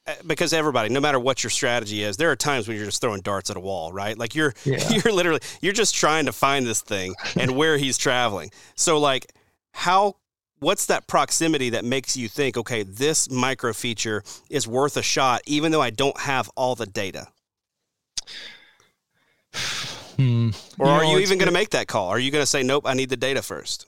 eh, 0.08 0.16
because 0.26 0.54
everybody, 0.54 0.90
no 0.90 1.02
matter 1.02 1.20
what 1.20 1.44
your 1.44 1.50
strategy 1.50 2.04
is, 2.04 2.18
there 2.18 2.32
are 2.32 2.36
times 2.36 2.68
when 2.68 2.78
you're 2.78 2.86
just 2.86 3.02
throwing 3.02 3.22
darts 3.22 3.50
at 3.50 3.58
a 3.58 3.60
wall, 3.60 3.92
right? 3.92 4.18
Like 4.18 4.36
you're, 4.36 4.54
yeah. 4.64 4.88
you're 4.90 5.14
literally, 5.14 5.42
you're 5.62 5.74
just 5.74 5.96
trying 5.96 6.26
to 6.28 6.32
find 6.32 6.66
this 6.66 6.82
thing 6.82 7.16
and 7.36 7.56
where 7.56 7.78
he's 7.78 7.98
traveling. 7.98 8.52
So, 8.76 9.00
like, 9.00 9.34
how 9.74 10.16
what's 10.60 10.86
that 10.88 11.08
proximity 11.08 11.70
that 11.70 11.86
makes 11.86 12.18
you 12.18 12.28
think 12.28 12.58
okay 12.58 12.84
this 12.84 13.30
micro 13.30 13.74
feature 13.74 14.24
is 14.50 14.68
worth 14.68 14.98
a 14.98 15.04
shot 15.04 15.42
even 15.46 15.72
though 15.72 15.82
i 15.82 15.90
don't 15.90 16.20
have 16.20 16.50
all 16.56 16.76
the 16.76 16.86
data 16.86 17.28
Hmm. 20.20 20.50
Or 20.78 20.88
you 20.88 20.92
are 20.92 21.04
know, 21.04 21.12
you 21.12 21.20
even 21.20 21.38
going 21.38 21.48
to 21.48 21.54
make 21.54 21.70
that 21.70 21.88
call? 21.88 22.10
Are 22.10 22.20
you 22.20 22.30
going 22.30 22.42
to 22.42 22.46
say, 22.46 22.62
nope, 22.62 22.84
I 22.86 22.94
need 22.94 23.08
the 23.08 23.16
data 23.16 23.42
first? 23.42 23.88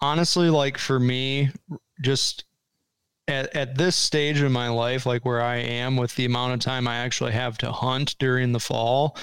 Honestly, 0.00 0.50
like 0.50 0.76
for 0.76 0.98
me, 0.98 1.50
just 2.02 2.44
at, 3.28 3.54
at 3.54 3.78
this 3.78 3.94
stage 3.94 4.42
in 4.42 4.50
my 4.50 4.68
life, 4.68 5.06
like 5.06 5.24
where 5.24 5.40
I 5.40 5.58
am 5.58 5.96
with 5.96 6.16
the 6.16 6.24
amount 6.24 6.54
of 6.54 6.58
time 6.58 6.88
I 6.88 6.96
actually 6.96 7.30
have 7.30 7.58
to 7.58 7.70
hunt 7.70 8.16
during 8.18 8.50
the 8.50 8.58
fall, 8.58 9.16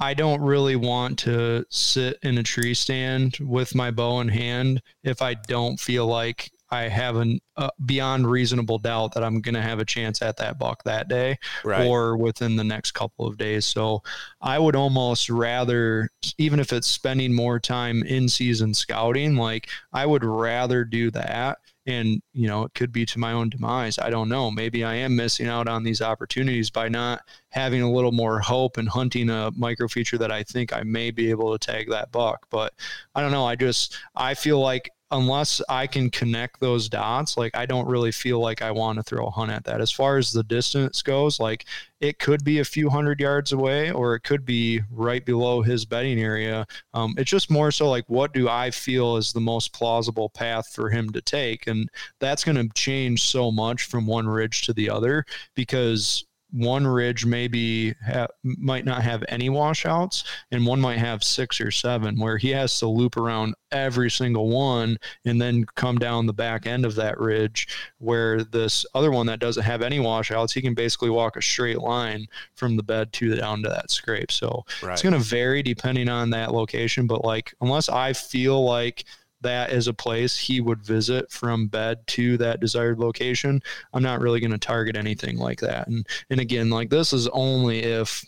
I 0.00 0.14
don't 0.14 0.40
really 0.40 0.76
want 0.76 1.18
to 1.20 1.64
sit 1.70 2.18
in 2.22 2.38
a 2.38 2.42
tree 2.42 2.74
stand 2.74 3.38
with 3.40 3.74
my 3.74 3.90
bow 3.90 4.20
in 4.20 4.28
hand 4.28 4.82
if 5.02 5.22
I 5.22 5.34
don't 5.34 5.78
feel 5.78 6.06
like 6.06 6.50
I 6.70 6.88
have 6.88 7.16
an 7.16 7.38
uh, 7.56 7.70
beyond 7.84 8.28
reasonable 8.28 8.78
doubt 8.78 9.14
that 9.14 9.22
I'm 9.22 9.40
going 9.40 9.54
to 9.54 9.62
have 9.62 9.78
a 9.78 9.84
chance 9.84 10.20
at 10.22 10.36
that 10.38 10.58
buck 10.58 10.82
that 10.84 11.08
day 11.08 11.38
right. 11.62 11.86
or 11.86 12.16
within 12.16 12.56
the 12.56 12.64
next 12.64 12.92
couple 12.92 13.26
of 13.26 13.36
days. 13.36 13.64
So 13.64 14.02
I 14.40 14.58
would 14.58 14.74
almost 14.74 15.30
rather, 15.30 16.08
even 16.36 16.58
if 16.58 16.72
it's 16.72 16.88
spending 16.88 17.32
more 17.32 17.60
time 17.60 18.02
in 18.02 18.28
season 18.28 18.74
scouting, 18.74 19.36
like 19.36 19.68
I 19.92 20.04
would 20.04 20.24
rather 20.24 20.84
do 20.84 21.12
that 21.12 21.58
and 21.86 22.22
you 22.32 22.46
know 22.46 22.64
it 22.64 22.74
could 22.74 22.92
be 22.92 23.04
to 23.04 23.18
my 23.18 23.32
own 23.32 23.48
demise 23.48 23.98
i 23.98 24.08
don't 24.10 24.28
know. 24.28 24.50
Maybe 24.50 24.84
i 24.84 24.94
am 24.94 25.16
missing 25.16 25.48
out 25.48 25.68
on 25.68 25.82
these 25.82 26.00
opportunities 26.00 26.70
by 26.70 26.88
not 26.88 27.22
having 27.50 27.82
a 27.82 27.90
little 27.90 28.12
more 28.12 28.40
hope 28.40 28.76
and 28.76 28.88
hunting 28.88 29.30
a 29.30 29.50
micro 29.56 29.88
feature 29.88 30.18
that 30.18 30.32
i 30.32 30.42
think 30.42 30.72
i 30.72 30.82
may 30.82 31.10
be 31.10 31.30
able 31.30 31.56
to 31.56 31.64
tag 31.64 31.90
that 31.90 32.10
buck 32.12 32.46
but 32.50 32.72
i 33.14 33.20
don't 33.20 33.32
know. 33.32 33.46
I 33.46 33.56
just 33.56 33.96
i 34.14 34.34
feel 34.34 34.60
like 34.60 34.90
unless 35.10 35.60
I 35.68 35.86
can 35.86 36.10
connect 36.10 36.60
those 36.60 36.88
dots, 36.88 37.36
like 37.36 37.56
I 37.56 37.66
don't 37.66 37.86
really 37.86 38.10
feel 38.10 38.40
like 38.40 38.62
I 38.62 38.70
want 38.70 38.96
to 38.96 39.02
throw 39.02 39.26
a 39.26 39.30
hunt 39.30 39.50
at 39.50 39.64
that. 39.64 39.80
As 39.80 39.90
far 39.90 40.16
as 40.16 40.32
the 40.32 40.42
distance 40.42 41.02
goes, 41.02 41.38
like 41.38 41.66
it 42.00 42.18
could 42.18 42.42
be 42.44 42.58
a 42.58 42.64
few 42.64 42.88
hundred 42.88 43.20
yards 43.20 43.52
away 43.52 43.92
or 43.92 44.14
it 44.14 44.20
could 44.20 44.44
be 44.44 44.80
right 44.90 45.24
below 45.24 45.62
his 45.62 45.84
bedding 45.84 46.20
area. 46.20 46.66
Um, 46.94 47.14
it's 47.16 47.30
just 47.30 47.50
more 47.50 47.70
so 47.70 47.88
like 47.88 48.04
what 48.08 48.32
do 48.32 48.48
I 48.48 48.70
feel 48.70 49.16
is 49.16 49.32
the 49.32 49.40
most 49.40 49.72
plausible 49.72 50.30
path 50.30 50.68
for 50.68 50.90
him 50.90 51.10
to 51.10 51.20
take? 51.20 51.66
And 51.66 51.88
that's 52.18 52.44
going 52.44 52.56
to 52.56 52.68
change 52.74 53.24
so 53.24 53.50
much 53.50 53.84
from 53.84 54.06
one 54.06 54.26
ridge 54.26 54.62
to 54.62 54.72
the 54.72 54.90
other 54.90 55.24
because 55.54 56.24
one 56.54 56.86
ridge 56.86 57.26
maybe 57.26 57.94
ha- 58.06 58.28
might 58.44 58.84
not 58.84 59.02
have 59.02 59.24
any 59.28 59.50
washouts 59.50 60.22
and 60.52 60.64
one 60.64 60.80
might 60.80 60.98
have 60.98 61.24
six 61.24 61.60
or 61.60 61.72
seven 61.72 62.16
where 62.18 62.38
he 62.38 62.50
has 62.50 62.78
to 62.78 62.86
loop 62.86 63.16
around 63.16 63.54
every 63.72 64.08
single 64.08 64.48
one 64.48 64.96
and 65.24 65.42
then 65.42 65.64
come 65.74 65.98
down 65.98 66.26
the 66.26 66.32
back 66.32 66.64
end 66.64 66.86
of 66.86 66.94
that 66.94 67.18
ridge 67.18 67.66
where 67.98 68.44
this 68.44 68.86
other 68.94 69.10
one 69.10 69.26
that 69.26 69.40
doesn't 69.40 69.64
have 69.64 69.82
any 69.82 69.98
washouts 69.98 70.52
he 70.52 70.62
can 70.62 70.74
basically 70.74 71.10
walk 71.10 71.36
a 71.36 71.42
straight 71.42 71.80
line 71.80 72.24
from 72.54 72.76
the 72.76 72.84
bed 72.84 73.12
to 73.12 73.28
the 73.28 73.36
down 73.36 73.60
to 73.60 73.68
that 73.68 73.90
scrape 73.90 74.30
so 74.30 74.64
right. 74.80 74.92
it's 74.92 75.02
going 75.02 75.12
to 75.12 75.18
vary 75.18 75.60
depending 75.60 76.08
on 76.08 76.30
that 76.30 76.54
location 76.54 77.08
but 77.08 77.24
like 77.24 77.52
unless 77.62 77.88
i 77.88 78.12
feel 78.12 78.64
like 78.64 79.04
that 79.44 79.72
is 79.72 79.86
a 79.86 79.94
place 79.94 80.36
he 80.36 80.60
would 80.60 80.82
visit 80.82 81.30
from 81.30 81.68
bed 81.68 82.04
to 82.08 82.36
that 82.38 82.60
desired 82.60 82.98
location, 82.98 83.62
I'm 83.92 84.02
not 84.02 84.20
really 84.20 84.40
going 84.40 84.50
to 84.50 84.58
target 84.58 84.96
anything 84.96 85.38
like 85.38 85.60
that. 85.60 85.86
And 85.86 86.06
and 86.28 86.40
again, 86.40 86.70
like 86.70 86.90
this 86.90 87.12
is 87.12 87.28
only 87.28 87.84
if 87.84 88.24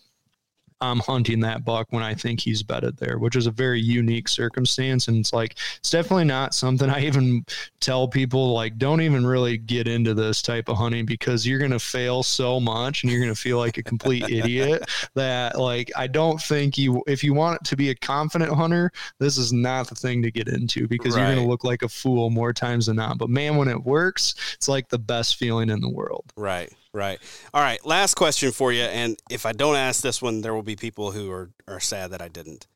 I'm 0.80 0.98
hunting 1.00 1.40
that 1.40 1.64
buck 1.64 1.86
when 1.90 2.02
I 2.02 2.14
think 2.14 2.40
he's 2.40 2.62
bedded 2.62 2.98
there, 2.98 3.18
which 3.18 3.34
is 3.34 3.46
a 3.46 3.50
very 3.50 3.80
unique 3.80 4.28
circumstance. 4.28 5.08
And 5.08 5.18
it's 5.18 5.32
like, 5.32 5.56
it's 5.78 5.90
definitely 5.90 6.24
not 6.24 6.54
something 6.54 6.90
I 6.90 7.00
even 7.06 7.46
tell 7.80 8.08
people, 8.08 8.52
like, 8.52 8.76
don't 8.76 9.00
even 9.00 9.26
really 9.26 9.56
get 9.56 9.88
into 9.88 10.12
this 10.12 10.42
type 10.42 10.68
of 10.68 10.76
hunting 10.76 11.06
because 11.06 11.46
you're 11.46 11.58
going 11.58 11.70
to 11.70 11.78
fail 11.78 12.22
so 12.22 12.60
much 12.60 13.02
and 13.02 13.10
you're 13.10 13.20
going 13.20 13.34
to 13.34 13.40
feel 13.40 13.58
like 13.58 13.78
a 13.78 13.82
complete 13.82 14.24
idiot 14.28 14.84
that, 15.14 15.58
like, 15.58 15.90
I 15.96 16.06
don't 16.06 16.40
think 16.40 16.76
you, 16.76 17.02
if 17.06 17.24
you 17.24 17.32
want 17.32 17.64
to 17.64 17.76
be 17.76 17.90
a 17.90 17.94
confident 17.94 18.52
hunter, 18.52 18.92
this 19.18 19.38
is 19.38 19.52
not 19.52 19.88
the 19.88 19.94
thing 19.94 20.22
to 20.22 20.30
get 20.30 20.48
into 20.48 20.86
because 20.86 21.14
right. 21.14 21.22
you're 21.22 21.34
going 21.34 21.44
to 21.44 21.50
look 21.50 21.64
like 21.64 21.82
a 21.82 21.88
fool 21.88 22.28
more 22.28 22.52
times 22.52 22.86
than 22.86 22.96
not. 22.96 23.16
But 23.16 23.30
man, 23.30 23.56
when 23.56 23.68
it 23.68 23.82
works, 23.82 24.34
it's 24.54 24.68
like 24.68 24.88
the 24.88 24.98
best 24.98 25.36
feeling 25.36 25.70
in 25.70 25.80
the 25.80 25.88
world. 25.88 26.32
Right. 26.36 26.72
Right. 26.96 27.18
All 27.52 27.60
right. 27.60 27.84
Last 27.84 28.14
question 28.14 28.52
for 28.52 28.72
you. 28.72 28.82
And 28.82 29.18
if 29.30 29.44
I 29.44 29.52
don't 29.52 29.76
ask 29.76 30.00
this 30.00 30.22
one, 30.22 30.40
there 30.40 30.54
will 30.54 30.62
be 30.62 30.76
people 30.76 31.12
who 31.12 31.30
are, 31.30 31.50
are 31.68 31.78
sad 31.78 32.10
that 32.12 32.22
I 32.22 32.28
didn't. 32.28 32.66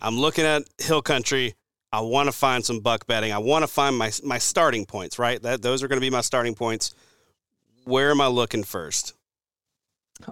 I'm 0.00 0.18
looking 0.18 0.44
at 0.44 0.64
hill 0.78 1.00
country. 1.00 1.54
I 1.92 2.00
want 2.00 2.26
to 2.26 2.32
find 2.32 2.64
some 2.64 2.80
buck 2.80 3.06
bedding. 3.06 3.32
I 3.32 3.38
want 3.38 3.62
to 3.62 3.68
find 3.68 3.96
my 3.96 4.10
my 4.24 4.38
starting 4.38 4.84
points, 4.84 5.18
right? 5.18 5.40
That 5.40 5.62
those 5.62 5.82
are 5.82 5.88
going 5.88 5.98
to 5.98 6.04
be 6.04 6.10
my 6.10 6.22
starting 6.22 6.56
points. 6.56 6.92
Where 7.84 8.10
am 8.10 8.20
I 8.20 8.26
looking 8.26 8.64
first? 8.64 9.14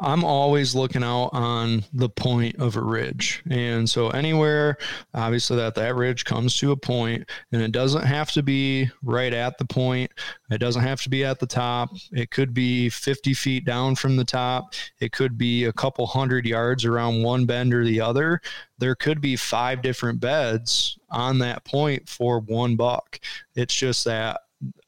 I'm 0.00 0.24
always 0.24 0.74
looking 0.74 1.04
out 1.04 1.30
on 1.32 1.84
the 1.92 2.08
point 2.08 2.56
of 2.56 2.76
a 2.76 2.80
ridge. 2.80 3.42
And 3.50 3.88
so 3.88 4.08
anywhere 4.10 4.78
obviously 5.12 5.56
that 5.56 5.74
that 5.74 5.94
ridge 5.94 6.24
comes 6.24 6.56
to 6.58 6.72
a 6.72 6.76
point 6.76 7.28
and 7.52 7.60
it 7.60 7.72
doesn't 7.72 8.04
have 8.04 8.30
to 8.32 8.42
be 8.42 8.90
right 9.02 9.32
at 9.32 9.58
the 9.58 9.64
point. 9.64 10.10
It 10.50 10.58
doesn't 10.58 10.82
have 10.82 11.02
to 11.02 11.10
be 11.10 11.24
at 11.24 11.38
the 11.38 11.46
top. 11.46 11.90
It 12.12 12.30
could 12.30 12.54
be 12.54 12.88
50 12.88 13.34
feet 13.34 13.64
down 13.64 13.94
from 13.94 14.16
the 14.16 14.24
top. 14.24 14.74
It 15.00 15.12
could 15.12 15.36
be 15.36 15.64
a 15.64 15.72
couple 15.72 16.06
hundred 16.06 16.46
yards 16.46 16.84
around 16.84 17.22
one 17.22 17.44
bend 17.44 17.74
or 17.74 17.84
the 17.84 18.00
other. 18.00 18.40
There 18.78 18.94
could 18.94 19.20
be 19.20 19.36
five 19.36 19.82
different 19.82 20.20
beds 20.20 20.98
on 21.10 21.38
that 21.38 21.64
point 21.64 22.08
for 22.08 22.40
one 22.40 22.76
buck. 22.76 23.20
It's 23.54 23.74
just 23.74 24.04
that 24.04 24.40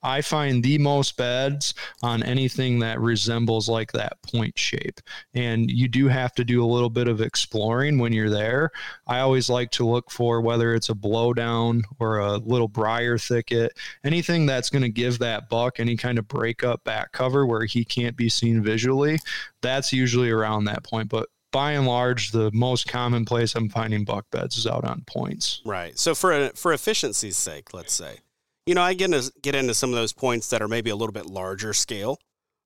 I 0.03 0.23
find 0.23 0.62
the 0.62 0.79
most 0.79 1.17
beds 1.17 1.75
on 2.03 2.23
anything 2.23 2.79
that 2.81 3.01
resembles 3.01 3.69
like 3.69 3.93
that 3.93 4.21
point 4.23 4.59
shape. 4.59 5.01
And 5.35 5.71
you 5.71 5.89
do 5.89 6.09
have 6.09 6.33
to 6.35 6.45
do 6.45 6.64
a 6.64 6.67
little 6.67 6.91
bit 6.91 7.09
of 7.09 7.21
exploring 7.21 7.99
when 7.99 8.12
you're 8.12 8.31
there. 8.31 8.71
I 9.07 9.21
always 9.21 9.51
like 9.51 9.71
to 9.73 9.87
look 9.87 10.11
for 10.11 10.41
whether 10.41 10.75
it's 10.75 10.89
a 10.89 10.95
blowdown 10.95 11.83
or 11.99 12.19
a 12.19 12.37
little 12.37 12.69
briar 12.69 13.19
thicket, 13.19 13.73
anything 14.05 14.47
that's 14.47 14.71
going 14.71 14.83
to 14.83 14.89
give 14.89 15.19
that 15.19 15.49
buck 15.49 15.81
any 15.81 15.97
kind 15.97 16.19
of 16.19 16.29
breakup 16.29 16.85
back 16.85 17.12
cover 17.12 17.47
where 17.47 17.64
he 17.64 17.85
can't 17.85 18.17
be 18.17 18.29
seen 18.29 18.62
visually. 18.62 19.19
That's 19.62 19.93
usually 19.93 20.31
around 20.31 20.64
that 20.64 20.85
point. 20.85 21.09
But 21.09 21.29
by 21.53 21.73
and 21.73 21.87
large, 21.87 22.33
the 22.33 22.51
most 22.53 22.87
common 22.87 23.25
place 23.25 23.55
I'm 23.55 23.69
finding 23.69 24.05
buck 24.05 24.27
beds 24.31 24.57
is 24.59 24.67
out 24.67 24.85
on 24.85 25.03
points. 25.07 25.62
Right. 25.64 25.99
So 25.99 26.14
for 26.14 26.51
for 26.51 26.73
efficiency's 26.73 27.37
sake, 27.37 27.73
let's 27.73 27.95
say 27.95 28.19
you 28.67 28.75
know, 28.75 28.83
I 28.83 28.95
get 28.95 29.12
into 29.12 29.33
get 29.41 29.55
into 29.55 29.75
some 29.75 29.91
of 29.91 29.97
those 29.97 30.12
points 30.12 30.51
that 30.51 30.61
are 30.61 30.69
maybe 30.69 30.91
a 30.91 30.97
little 30.97 31.12
bit 31.12 31.27
larger 31.27 31.73
scale. 31.73 32.19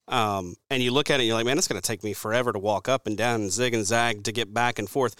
Um, 0.09 0.57
and 0.71 0.83
you 0.83 0.91
look 0.91 1.09
at 1.09 1.21
it, 1.21 1.25
you're 1.25 1.37
like, 1.37 1.47
man, 1.47 1.57
it's 1.57 1.69
going 1.69 1.81
to 1.81 1.87
take 1.87 2.03
me 2.03 2.15
forever 2.15 2.53
to 2.53 2.59
walk 2.59 2.89
up 2.89 3.07
and 3.07 3.17
down 3.17 3.43
and 3.43 3.53
zig 3.53 3.75
and 3.75 3.87
zag 3.87 4.25
to 4.25 4.33
get 4.33 4.53
back 4.53 4.81
and 4.81 4.91
forth. 4.91 5.15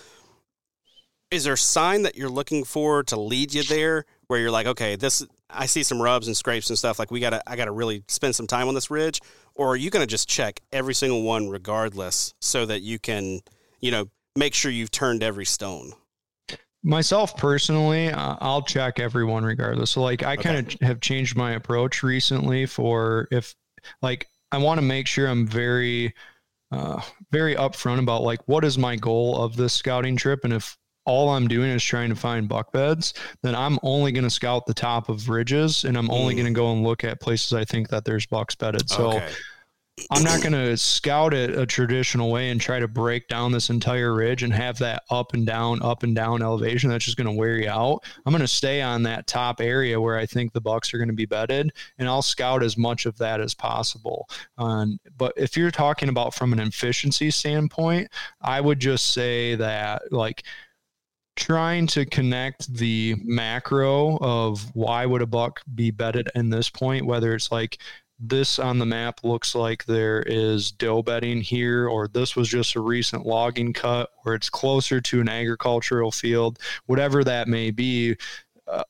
Is 1.31 1.45
there 1.45 1.53
a 1.53 1.59
sign 1.59 2.03
that 2.03 2.17
you're 2.17 2.29
looking 2.29 2.65
for 2.65 3.05
to 3.05 3.21
lead 3.21 3.55
you 3.55 3.63
there, 3.63 4.05
where 4.27 4.41
you're 4.41 4.51
like, 4.51 4.67
okay, 4.67 4.97
this 4.97 5.25
I 5.49 5.67
see 5.67 5.85
some 5.85 6.03
rubs 6.03 6.27
and 6.27 6.37
scrapes 6.37 6.71
and 6.71 6.79
stuff. 6.79 6.99
Like 6.99 7.13
we 7.13 7.21
gotta, 7.21 7.41
I 7.49 7.55
gotta 7.55 7.71
really 7.71 8.03
spend 8.09 8.35
some 8.35 8.49
time 8.49 8.67
on 8.67 8.75
this 8.75 8.91
ridge, 8.91 9.21
or 9.55 9.69
are 9.69 9.77
you 9.77 9.91
going 9.91 10.03
to 10.03 10.11
just 10.11 10.29
check 10.29 10.61
every 10.73 10.95
single 10.95 11.23
one 11.23 11.49
regardless, 11.49 12.35
so 12.41 12.67
that 12.67 12.83
you 12.83 12.99
can, 12.99 13.41
you 13.81 13.93
know, 13.93 14.07
make 14.35 14.55
sure 14.55 14.73
you've 14.73 14.91
turned 14.91 15.23
every 15.23 15.45
stone? 15.45 15.93
Myself 16.83 17.37
personally, 17.37 18.09
uh, 18.11 18.37
I'll 18.41 18.63
check 18.63 18.99
everyone 18.99 19.45
regardless. 19.45 19.91
So, 19.91 20.03
like, 20.03 20.23
I 20.23 20.35
okay. 20.35 20.43
kind 20.43 20.57
of 20.59 20.81
have 20.81 21.01
changed 21.01 21.37
my 21.37 21.53
approach 21.53 22.03
recently 22.03 22.65
for 22.67 23.29
if, 23.31 23.55
like, 24.01 24.27
I 24.53 24.59
want 24.59 24.79
to 24.79 24.83
make 24.83 25.07
sure 25.07 25.29
I'm 25.29 25.47
very, 25.47 26.15
uh, 26.73 27.01
very 27.31 27.55
upfront 27.55 27.99
about 27.99 28.23
like 28.23 28.41
what 28.47 28.65
is 28.65 28.79
my 28.79 28.97
goal 28.97 29.43
of 29.43 29.57
this 29.57 29.73
scouting 29.73 30.17
trip, 30.17 30.41
and 30.45 30.53
if 30.53 30.77
all 31.07 31.31
I'm 31.31 31.49
doing 31.49 31.71
is 31.71 31.83
trying 31.83 32.11
to 32.11 32.17
find 32.17 32.49
buck 32.49 32.73
beds, 32.73 33.15
then 33.43 33.55
I'm 33.55 33.79
only 33.83 34.13
going 34.13 34.25
to 34.25 34.31
scout 34.31 34.67
the 34.67 34.75
top 34.75 35.09
of 35.09 35.29
ridges, 35.29 35.85
and 35.85 35.97
I'm 35.97 36.11
only 36.11 36.35
mm. 36.35 36.39
going 36.39 36.55
to 36.55 36.59
go 36.59 36.73
and 36.73 36.83
look 36.83 37.05
at 37.05 37.21
places 37.21 37.53
I 37.53 37.65
think 37.65 37.89
that 37.89 38.05
there's 38.05 38.27
bucks 38.27 38.55
bedded. 38.55 38.89
So. 38.89 39.13
Okay 39.13 39.29
I'm 40.11 40.23
not 40.23 40.41
going 40.41 40.53
to 40.53 40.77
scout 40.77 41.35
it 41.35 41.57
a 41.57 41.67
traditional 41.67 42.31
way 42.31 42.51
and 42.51 42.61
try 42.61 42.79
to 42.79 42.89
break 42.89 43.29
down 43.29 43.53
this 43.53 43.71
entire 43.71 44.15
ridge 44.15 44.43
and 44.43 44.53
have 44.53 44.79
that 44.79 45.03
up 45.11 45.35
and 45.35 45.47
down, 45.47 45.83
up 45.83 46.03
and 46.03 46.15
down 46.15 46.43
elevation. 46.43 46.91
That's 46.91 47.05
just 47.05 47.17
going 47.17 47.27
to 47.27 47.33
wear 47.33 47.57
you 47.57 47.69
out. 47.69 48.01
I'm 48.25 48.33
going 48.33 48.41
to 48.41 48.49
stay 48.49 48.83
on 48.83 49.03
that 49.05 49.27
top 49.27 49.61
area 49.61 50.01
where 50.01 50.17
I 50.17 50.27
think 50.27 50.53
the 50.53 50.61
bucks 50.61 50.93
are 50.95 50.99
going 50.99 51.09
to 51.09 51.15
be 51.15 51.27
bedded, 51.27 51.73
and 51.99 52.09
I'll 52.09 52.23
scout 52.23 52.63
as 52.63 52.77
much 52.77 53.07
of 53.07 53.19
that 53.19 53.41
as 53.41 53.55
possible. 53.55 54.29
Um, 54.59 54.99
but 55.17 55.33
if 55.37 55.57
you're 55.57 55.71
talking 55.71 56.09
about 56.09 56.35
from 56.35 56.53
an 56.53 56.61
efficiency 56.61 57.31
standpoint, 57.31 58.09
I 58.41 58.61
would 58.61 58.81
just 58.81 59.13
say 59.13 59.55
that 59.57 60.13
like 60.13 60.45
trying 61.37 61.87
to 61.87 62.05
connect 62.05 62.73
the 62.75 63.17
macro 63.25 64.19
of 64.19 64.75
why 64.75 65.07
would 65.07 65.23
a 65.23 65.27
buck 65.27 65.61
be 65.75 65.91
bedded 65.91 66.29
in 66.35 66.51
this 66.51 66.69
point, 66.69 67.07
whether 67.07 67.35
it's 67.35 67.51
like 67.51 67.79
this 68.21 68.59
on 68.59 68.79
the 68.79 68.87
map 68.87 69.21
looks 69.25 69.55
like 69.55 69.85
there 69.87 70.23
is 70.27 70.71
doe 70.73 71.03
bedding 71.03 71.41
here, 71.41 71.89
or 71.89 72.07
this 72.07 72.37
was 72.37 72.49
just 72.49 72.77
a 72.77 72.81
recent 72.81 73.25
logging 73.25 73.73
cut, 73.73 74.11
or 74.25 74.35
it's 74.35 74.51
closer 74.51 75.01
to 75.01 75.21
an 75.21 75.29
agricultural 75.29 76.13
field, 76.13 76.59
whatever 76.87 77.25
that 77.25 77.49
may 77.49 77.71
be 77.71 78.17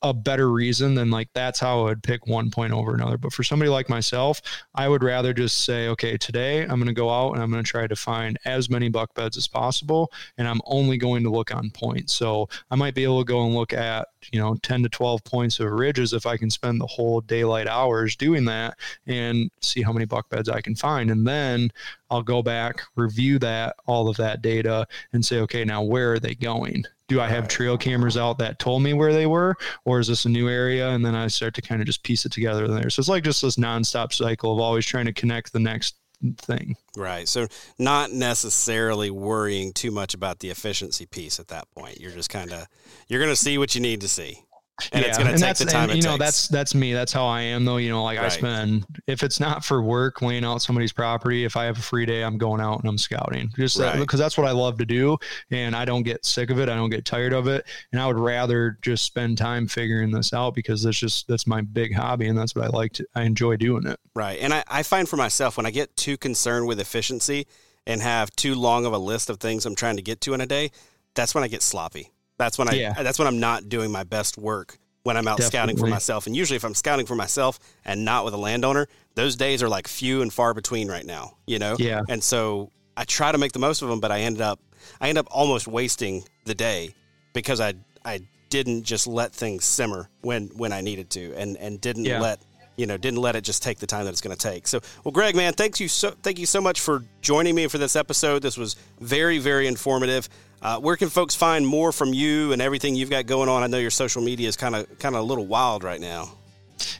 a 0.02 0.12
better 0.12 0.50
reason 0.50 0.94
than 0.94 1.10
like 1.10 1.28
that's 1.34 1.58
how 1.58 1.80
I 1.80 1.84
would 1.84 2.02
pick 2.02 2.26
one 2.26 2.50
point 2.50 2.72
over 2.72 2.94
another. 2.94 3.16
But 3.16 3.32
for 3.32 3.42
somebody 3.42 3.70
like 3.70 3.88
myself, 3.88 4.40
I 4.74 4.88
would 4.88 5.02
rather 5.02 5.32
just 5.32 5.64
say, 5.64 5.88
okay, 5.88 6.16
today 6.16 6.62
I'm 6.62 6.76
going 6.76 6.86
to 6.86 6.92
go 6.92 7.10
out 7.10 7.32
and 7.32 7.42
I'm 7.42 7.50
going 7.50 7.62
to 7.62 7.70
try 7.70 7.86
to 7.86 7.96
find 7.96 8.38
as 8.44 8.68
many 8.68 8.88
buck 8.88 9.14
beds 9.14 9.36
as 9.36 9.46
possible, 9.46 10.12
and 10.38 10.46
I'm 10.46 10.60
only 10.66 10.96
going 10.96 11.22
to 11.24 11.30
look 11.30 11.54
on 11.54 11.70
points. 11.70 12.12
So 12.12 12.48
I 12.70 12.76
might 12.76 12.94
be 12.94 13.04
able 13.04 13.20
to 13.20 13.24
go 13.24 13.44
and 13.44 13.54
look 13.54 13.72
at 13.72 14.08
you 14.32 14.40
know 14.40 14.56
10 14.62 14.82
to 14.82 14.88
12 14.88 15.24
points 15.24 15.60
of 15.60 15.70
ridges 15.70 16.12
if 16.12 16.26
I 16.26 16.36
can 16.36 16.50
spend 16.50 16.80
the 16.80 16.86
whole 16.86 17.20
daylight 17.20 17.66
hours 17.66 18.16
doing 18.16 18.44
that 18.46 18.78
and 19.06 19.50
see 19.60 19.82
how 19.82 19.92
many 19.92 20.04
buck 20.04 20.28
beds 20.28 20.48
I 20.48 20.60
can 20.60 20.74
find, 20.74 21.10
and 21.10 21.26
then 21.26 21.70
I'll 22.10 22.22
go 22.22 22.42
back, 22.42 22.82
review 22.96 23.38
that 23.38 23.76
all 23.86 24.08
of 24.08 24.16
that 24.16 24.42
data, 24.42 24.86
and 25.12 25.24
say, 25.24 25.40
okay, 25.40 25.64
now 25.64 25.82
where 25.82 26.12
are 26.12 26.18
they 26.18 26.34
going? 26.34 26.84
Do 27.10 27.20
I 27.20 27.28
have 27.28 27.48
trail 27.48 27.76
cameras 27.76 28.16
out 28.16 28.38
that 28.38 28.60
told 28.60 28.84
me 28.84 28.92
where 28.92 29.12
they 29.12 29.26
were, 29.26 29.56
or 29.84 29.98
is 29.98 30.06
this 30.06 30.26
a 30.26 30.28
new 30.28 30.48
area? 30.48 30.90
And 30.90 31.04
then 31.04 31.16
I 31.16 31.26
start 31.26 31.54
to 31.54 31.60
kind 31.60 31.82
of 31.82 31.86
just 31.86 32.04
piece 32.04 32.24
it 32.24 32.30
together 32.30 32.68
there. 32.68 32.88
So 32.88 33.00
it's 33.00 33.08
like 33.08 33.24
just 33.24 33.42
this 33.42 33.56
nonstop 33.56 34.12
cycle 34.12 34.52
of 34.52 34.60
always 34.60 34.86
trying 34.86 35.06
to 35.06 35.12
connect 35.12 35.52
the 35.52 35.58
next 35.58 35.96
thing. 36.38 36.76
Right. 36.96 37.26
So 37.26 37.48
not 37.80 38.12
necessarily 38.12 39.10
worrying 39.10 39.72
too 39.72 39.90
much 39.90 40.14
about 40.14 40.38
the 40.38 40.50
efficiency 40.50 41.04
piece 41.04 41.40
at 41.40 41.48
that 41.48 41.68
point. 41.72 41.98
You're 41.98 42.12
just 42.12 42.30
kind 42.30 42.52
of 42.52 42.68
you're 43.08 43.20
going 43.20 43.32
to 43.32 43.36
see 43.36 43.58
what 43.58 43.74
you 43.74 43.80
need 43.80 44.02
to 44.02 44.08
see. 44.08 44.44
And 44.92 45.02
yeah. 45.02 45.08
it's 45.08 45.18
going 45.18 45.34
to 45.34 45.38
take 45.38 45.56
the 45.56 45.64
time. 45.64 45.90
And, 45.90 45.96
you 45.96 46.02
know, 46.02 46.16
takes. 46.16 46.24
that's 46.24 46.48
that's 46.48 46.74
me. 46.74 46.92
That's 46.92 47.12
how 47.12 47.26
I 47.26 47.42
am, 47.42 47.64
though. 47.64 47.76
You 47.76 47.90
know, 47.90 48.04
like 48.04 48.18
right. 48.18 48.26
I 48.26 48.28
spend 48.28 48.86
if 49.06 49.22
it's 49.22 49.40
not 49.40 49.64
for 49.64 49.82
work, 49.82 50.22
laying 50.22 50.44
out 50.44 50.62
somebody's 50.62 50.92
property. 50.92 51.44
If 51.44 51.56
I 51.56 51.64
have 51.64 51.78
a 51.78 51.82
free 51.82 52.06
day, 52.06 52.22
I'm 52.22 52.38
going 52.38 52.60
out 52.60 52.80
and 52.80 52.88
I'm 52.88 52.98
scouting, 52.98 53.50
just 53.56 53.78
right. 53.78 53.92
that, 53.92 54.00
because 54.00 54.18
that's 54.18 54.36
what 54.38 54.46
I 54.46 54.52
love 54.52 54.78
to 54.78 54.86
do, 54.86 55.18
and 55.50 55.74
I 55.74 55.84
don't 55.84 56.02
get 56.02 56.24
sick 56.24 56.50
of 56.50 56.58
it. 56.58 56.68
I 56.68 56.74
don't 56.74 56.90
get 56.90 57.04
tired 57.04 57.32
of 57.32 57.46
it, 57.46 57.66
and 57.92 58.00
I 58.00 58.06
would 58.06 58.18
rather 58.18 58.78
just 58.82 59.04
spend 59.04 59.38
time 59.38 59.66
figuring 59.66 60.10
this 60.10 60.32
out 60.32 60.54
because 60.54 60.82
that's 60.82 60.98
just 60.98 61.28
that's 61.28 61.46
my 61.46 61.60
big 61.60 61.94
hobby, 61.94 62.28
and 62.28 62.38
that's 62.38 62.54
what 62.54 62.64
I 62.64 62.68
like 62.68 62.92
to. 62.94 63.06
I 63.14 63.22
enjoy 63.22 63.56
doing 63.56 63.86
it. 63.86 63.98
Right, 64.14 64.38
and 64.40 64.52
I, 64.52 64.64
I 64.68 64.82
find 64.82 65.08
for 65.08 65.16
myself 65.16 65.56
when 65.56 65.66
I 65.66 65.70
get 65.70 65.96
too 65.96 66.16
concerned 66.16 66.66
with 66.66 66.80
efficiency 66.80 67.46
and 67.86 68.02
have 68.02 68.30
too 68.36 68.54
long 68.54 68.84
of 68.84 68.92
a 68.92 68.98
list 68.98 69.30
of 69.30 69.40
things 69.40 69.64
I'm 69.64 69.74
trying 69.74 69.96
to 69.96 70.02
get 70.02 70.20
to 70.22 70.34
in 70.34 70.40
a 70.40 70.46
day, 70.46 70.70
that's 71.14 71.34
when 71.34 71.42
I 71.42 71.48
get 71.48 71.62
sloppy. 71.62 72.10
That's 72.40 72.58
when 72.58 72.68
I 72.68 72.72
yeah. 72.72 73.02
that's 73.02 73.18
when 73.18 73.28
I'm 73.28 73.38
not 73.38 73.68
doing 73.68 73.92
my 73.92 74.02
best 74.02 74.38
work 74.38 74.78
when 75.02 75.16
I'm 75.16 75.26
out 75.28 75.38
Definitely. 75.38 75.58
scouting 75.58 75.76
for 75.76 75.86
myself. 75.86 76.26
And 76.26 76.36
usually 76.36 76.56
if 76.56 76.64
I'm 76.64 76.74
scouting 76.74 77.06
for 77.06 77.14
myself 77.14 77.58
and 77.84 78.04
not 78.04 78.24
with 78.24 78.34
a 78.34 78.38
landowner, 78.38 78.86
those 79.14 79.36
days 79.36 79.62
are 79.62 79.68
like 79.68 79.88
few 79.88 80.22
and 80.22 80.32
far 80.32 80.52
between 80.54 80.88
right 80.88 81.04
now, 81.04 81.36
you 81.46 81.58
know? 81.58 81.76
Yeah. 81.78 82.02
And 82.08 82.22
so 82.22 82.70
I 82.96 83.04
try 83.04 83.32
to 83.32 83.38
make 83.38 83.52
the 83.52 83.58
most 83.58 83.82
of 83.82 83.88
them, 83.88 84.00
but 84.00 84.10
I 84.10 84.20
ended 84.20 84.42
up 84.42 84.60
I 85.00 85.08
end 85.08 85.18
up 85.18 85.26
almost 85.30 85.66
wasting 85.66 86.24
the 86.44 86.54
day 86.54 86.94
because 87.32 87.60
I 87.60 87.74
I 88.04 88.20
didn't 88.50 88.82
just 88.84 89.06
let 89.06 89.32
things 89.32 89.64
simmer 89.64 90.08
when 90.22 90.48
when 90.56 90.72
I 90.72 90.80
needed 90.80 91.10
to 91.10 91.34
and 91.34 91.56
and 91.56 91.80
didn't 91.80 92.04
yeah. 92.04 92.20
let 92.20 92.40
you 92.80 92.86
know 92.86 92.96
didn't 92.96 93.20
let 93.20 93.36
it 93.36 93.42
just 93.42 93.62
take 93.62 93.78
the 93.78 93.86
time 93.86 94.06
that 94.06 94.10
it's 94.10 94.22
going 94.22 94.34
to 94.34 94.50
take. 94.50 94.66
So, 94.66 94.80
well, 95.04 95.12
Greg, 95.12 95.36
man, 95.36 95.52
thanks 95.52 95.78
you 95.80 95.88
so 95.88 96.12
thank 96.22 96.38
you 96.38 96.46
so 96.46 96.62
much 96.62 96.80
for 96.80 97.04
joining 97.20 97.54
me 97.54 97.66
for 97.66 97.76
this 97.76 97.94
episode. 97.94 98.40
This 98.40 98.56
was 98.56 98.74
very 99.00 99.38
very 99.38 99.66
informative. 99.66 100.28
Uh, 100.62 100.78
where 100.78 100.96
can 100.96 101.08
folks 101.08 101.34
find 101.34 101.66
more 101.66 101.92
from 101.92 102.12
you 102.12 102.52
and 102.52 102.60
everything 102.60 102.94
you've 102.94 103.10
got 103.10 103.26
going 103.26 103.48
on? 103.48 103.62
I 103.62 103.66
know 103.66 103.78
your 103.78 103.90
social 103.90 104.22
media 104.22 104.48
is 104.48 104.56
kind 104.56 104.74
of 104.74 104.98
kind 104.98 105.14
of 105.14 105.20
a 105.20 105.24
little 105.24 105.46
wild 105.46 105.84
right 105.84 106.00
now. 106.00 106.32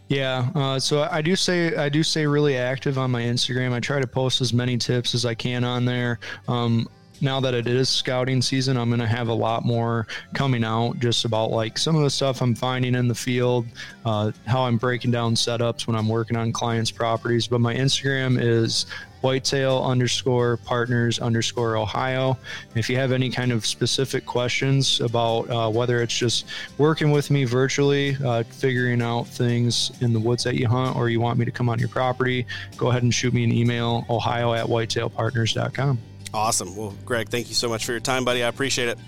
Yeah, 0.08 0.50
uh, 0.54 0.78
so 0.78 1.08
I 1.10 1.22
do 1.22 1.34
say 1.34 1.74
I 1.74 1.88
do 1.88 2.02
stay 2.02 2.26
really 2.26 2.58
active 2.58 2.98
on 2.98 3.10
my 3.10 3.22
Instagram. 3.22 3.72
I 3.72 3.80
try 3.80 4.00
to 4.00 4.06
post 4.06 4.42
as 4.42 4.52
many 4.52 4.76
tips 4.76 5.14
as 5.14 5.24
I 5.24 5.34
can 5.34 5.64
on 5.64 5.86
there. 5.86 6.18
Um, 6.46 6.88
now 7.20 7.40
that 7.40 7.54
it 7.54 7.66
is 7.66 7.88
scouting 7.88 8.42
season, 8.42 8.76
I'm 8.76 8.88
going 8.88 9.00
to 9.00 9.06
have 9.06 9.28
a 9.28 9.34
lot 9.34 9.64
more 9.64 10.06
coming 10.34 10.64
out 10.64 10.98
just 10.98 11.24
about 11.24 11.50
like 11.50 11.78
some 11.78 11.96
of 11.96 12.02
the 12.02 12.10
stuff 12.10 12.40
I'm 12.40 12.54
finding 12.54 12.94
in 12.94 13.08
the 13.08 13.14
field, 13.14 13.66
uh, 14.04 14.32
how 14.46 14.62
I'm 14.62 14.76
breaking 14.76 15.10
down 15.10 15.34
setups 15.34 15.86
when 15.86 15.96
I'm 15.96 16.08
working 16.08 16.36
on 16.36 16.52
clients' 16.52 16.90
properties. 16.90 17.46
But 17.46 17.60
my 17.60 17.74
Instagram 17.74 18.40
is 18.40 18.86
whitetail 19.20 19.82
underscore 19.84 20.56
partners 20.58 21.18
underscore 21.18 21.76
Ohio. 21.76 22.38
If 22.74 22.88
you 22.88 22.96
have 22.96 23.12
any 23.12 23.30
kind 23.30 23.52
of 23.52 23.66
specific 23.66 24.24
questions 24.24 25.00
about 25.00 25.50
uh, 25.50 25.70
whether 25.70 26.02
it's 26.02 26.16
just 26.16 26.46
working 26.78 27.10
with 27.10 27.30
me 27.30 27.44
virtually, 27.44 28.16
uh, 28.24 28.44
figuring 28.44 29.02
out 29.02 29.26
things 29.26 29.92
in 30.00 30.12
the 30.12 30.20
woods 30.20 30.44
that 30.44 30.54
you 30.54 30.66
hunt, 30.68 30.96
or 30.96 31.08
you 31.08 31.20
want 31.20 31.38
me 31.38 31.44
to 31.44 31.50
come 31.50 31.68
on 31.68 31.78
your 31.78 31.88
property, 31.88 32.46
go 32.76 32.88
ahead 32.88 33.02
and 33.02 33.12
shoot 33.12 33.34
me 33.34 33.44
an 33.44 33.52
email, 33.52 34.06
ohio 34.08 34.54
at 34.54 34.66
whitetailpartners.com. 34.66 36.09
Awesome. 36.32 36.76
Well, 36.76 36.94
Greg, 37.04 37.28
thank 37.28 37.48
you 37.48 37.54
so 37.54 37.68
much 37.68 37.84
for 37.84 37.92
your 37.92 38.00
time, 38.00 38.24
buddy. 38.24 38.42
I 38.42 38.48
appreciate 38.48 38.88
it. 38.88 38.98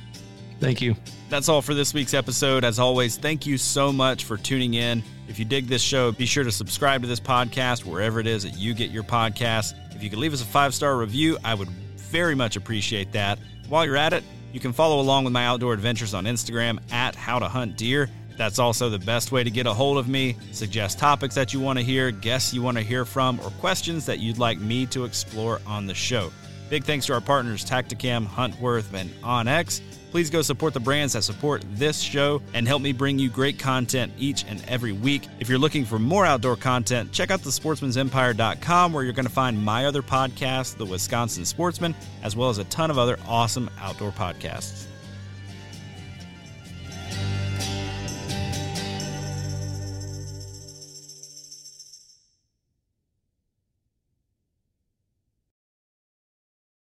Thank 0.60 0.80
you. 0.80 0.96
That's 1.28 1.48
all 1.48 1.62
for 1.62 1.74
this 1.74 1.92
week's 1.94 2.14
episode. 2.14 2.62
As 2.64 2.78
always, 2.78 3.16
thank 3.16 3.46
you 3.46 3.58
so 3.58 3.92
much 3.92 4.24
for 4.24 4.36
tuning 4.36 4.74
in. 4.74 5.02
If 5.28 5.38
you 5.38 5.44
dig 5.44 5.66
this 5.66 5.82
show, 5.82 6.12
be 6.12 6.26
sure 6.26 6.44
to 6.44 6.52
subscribe 6.52 7.02
to 7.02 7.08
this 7.08 7.20
podcast 7.20 7.84
wherever 7.84 8.20
it 8.20 8.26
is 8.26 8.42
that 8.42 8.56
you 8.56 8.74
get 8.74 8.90
your 8.90 9.02
podcasts. 9.02 9.74
If 9.94 10.02
you 10.02 10.10
could 10.10 10.18
leave 10.18 10.32
us 10.32 10.42
a 10.42 10.46
five 10.46 10.74
star 10.74 10.96
review, 10.96 11.38
I 11.44 11.54
would 11.54 11.68
very 11.96 12.34
much 12.34 12.56
appreciate 12.56 13.12
that. 13.12 13.38
While 13.68 13.86
you're 13.86 13.96
at 13.96 14.12
it, 14.12 14.24
you 14.52 14.60
can 14.60 14.72
follow 14.72 15.00
along 15.00 15.24
with 15.24 15.32
my 15.32 15.46
outdoor 15.46 15.72
adventures 15.72 16.12
on 16.12 16.24
Instagram 16.26 16.78
at 16.92 17.16
How 17.16 17.38
to 17.38 17.48
Hunt 17.48 17.76
Deer. 17.76 18.10
That's 18.36 18.58
also 18.58 18.90
the 18.90 18.98
best 18.98 19.32
way 19.32 19.44
to 19.44 19.50
get 19.50 19.66
a 19.66 19.72
hold 19.72 19.98
of 19.98 20.08
me, 20.08 20.36
suggest 20.52 20.98
topics 20.98 21.34
that 21.34 21.52
you 21.52 21.60
want 21.60 21.78
to 21.78 21.84
hear, 21.84 22.10
guests 22.10 22.52
you 22.52 22.62
want 22.62 22.76
to 22.76 22.82
hear 22.82 23.04
from, 23.04 23.40
or 23.40 23.50
questions 23.52 24.06
that 24.06 24.18
you'd 24.18 24.38
like 24.38 24.58
me 24.58 24.86
to 24.86 25.04
explore 25.04 25.60
on 25.66 25.86
the 25.86 25.94
show. 25.94 26.30
Big 26.72 26.84
thanks 26.84 27.04
to 27.04 27.12
our 27.12 27.20
partners 27.20 27.66
Tactacam, 27.66 28.26
Huntworth, 28.26 28.94
and 28.94 29.10
OnX. 29.20 29.82
Please 30.10 30.30
go 30.30 30.40
support 30.40 30.72
the 30.72 30.80
brands 30.80 31.12
that 31.12 31.20
support 31.20 31.62
this 31.74 32.00
show 32.00 32.40
and 32.54 32.66
help 32.66 32.80
me 32.80 32.94
bring 32.94 33.18
you 33.18 33.28
great 33.28 33.58
content 33.58 34.10
each 34.16 34.46
and 34.46 34.64
every 34.66 34.92
week. 34.92 35.28
If 35.38 35.50
you're 35.50 35.58
looking 35.58 35.84
for 35.84 35.98
more 35.98 36.24
outdoor 36.24 36.56
content, 36.56 37.12
check 37.12 37.30
out 37.30 37.42
the 37.42 37.50
sportsmansempire.com 37.50 38.90
where 38.90 39.04
you're 39.04 39.12
going 39.12 39.26
to 39.26 39.32
find 39.32 39.62
my 39.62 39.84
other 39.84 40.00
podcast, 40.00 40.78
The 40.78 40.86
Wisconsin 40.86 41.44
Sportsman, 41.44 41.94
as 42.22 42.36
well 42.36 42.48
as 42.48 42.56
a 42.56 42.64
ton 42.64 42.90
of 42.90 42.96
other 42.96 43.18
awesome 43.28 43.68
outdoor 43.78 44.12
podcasts. 44.12 44.86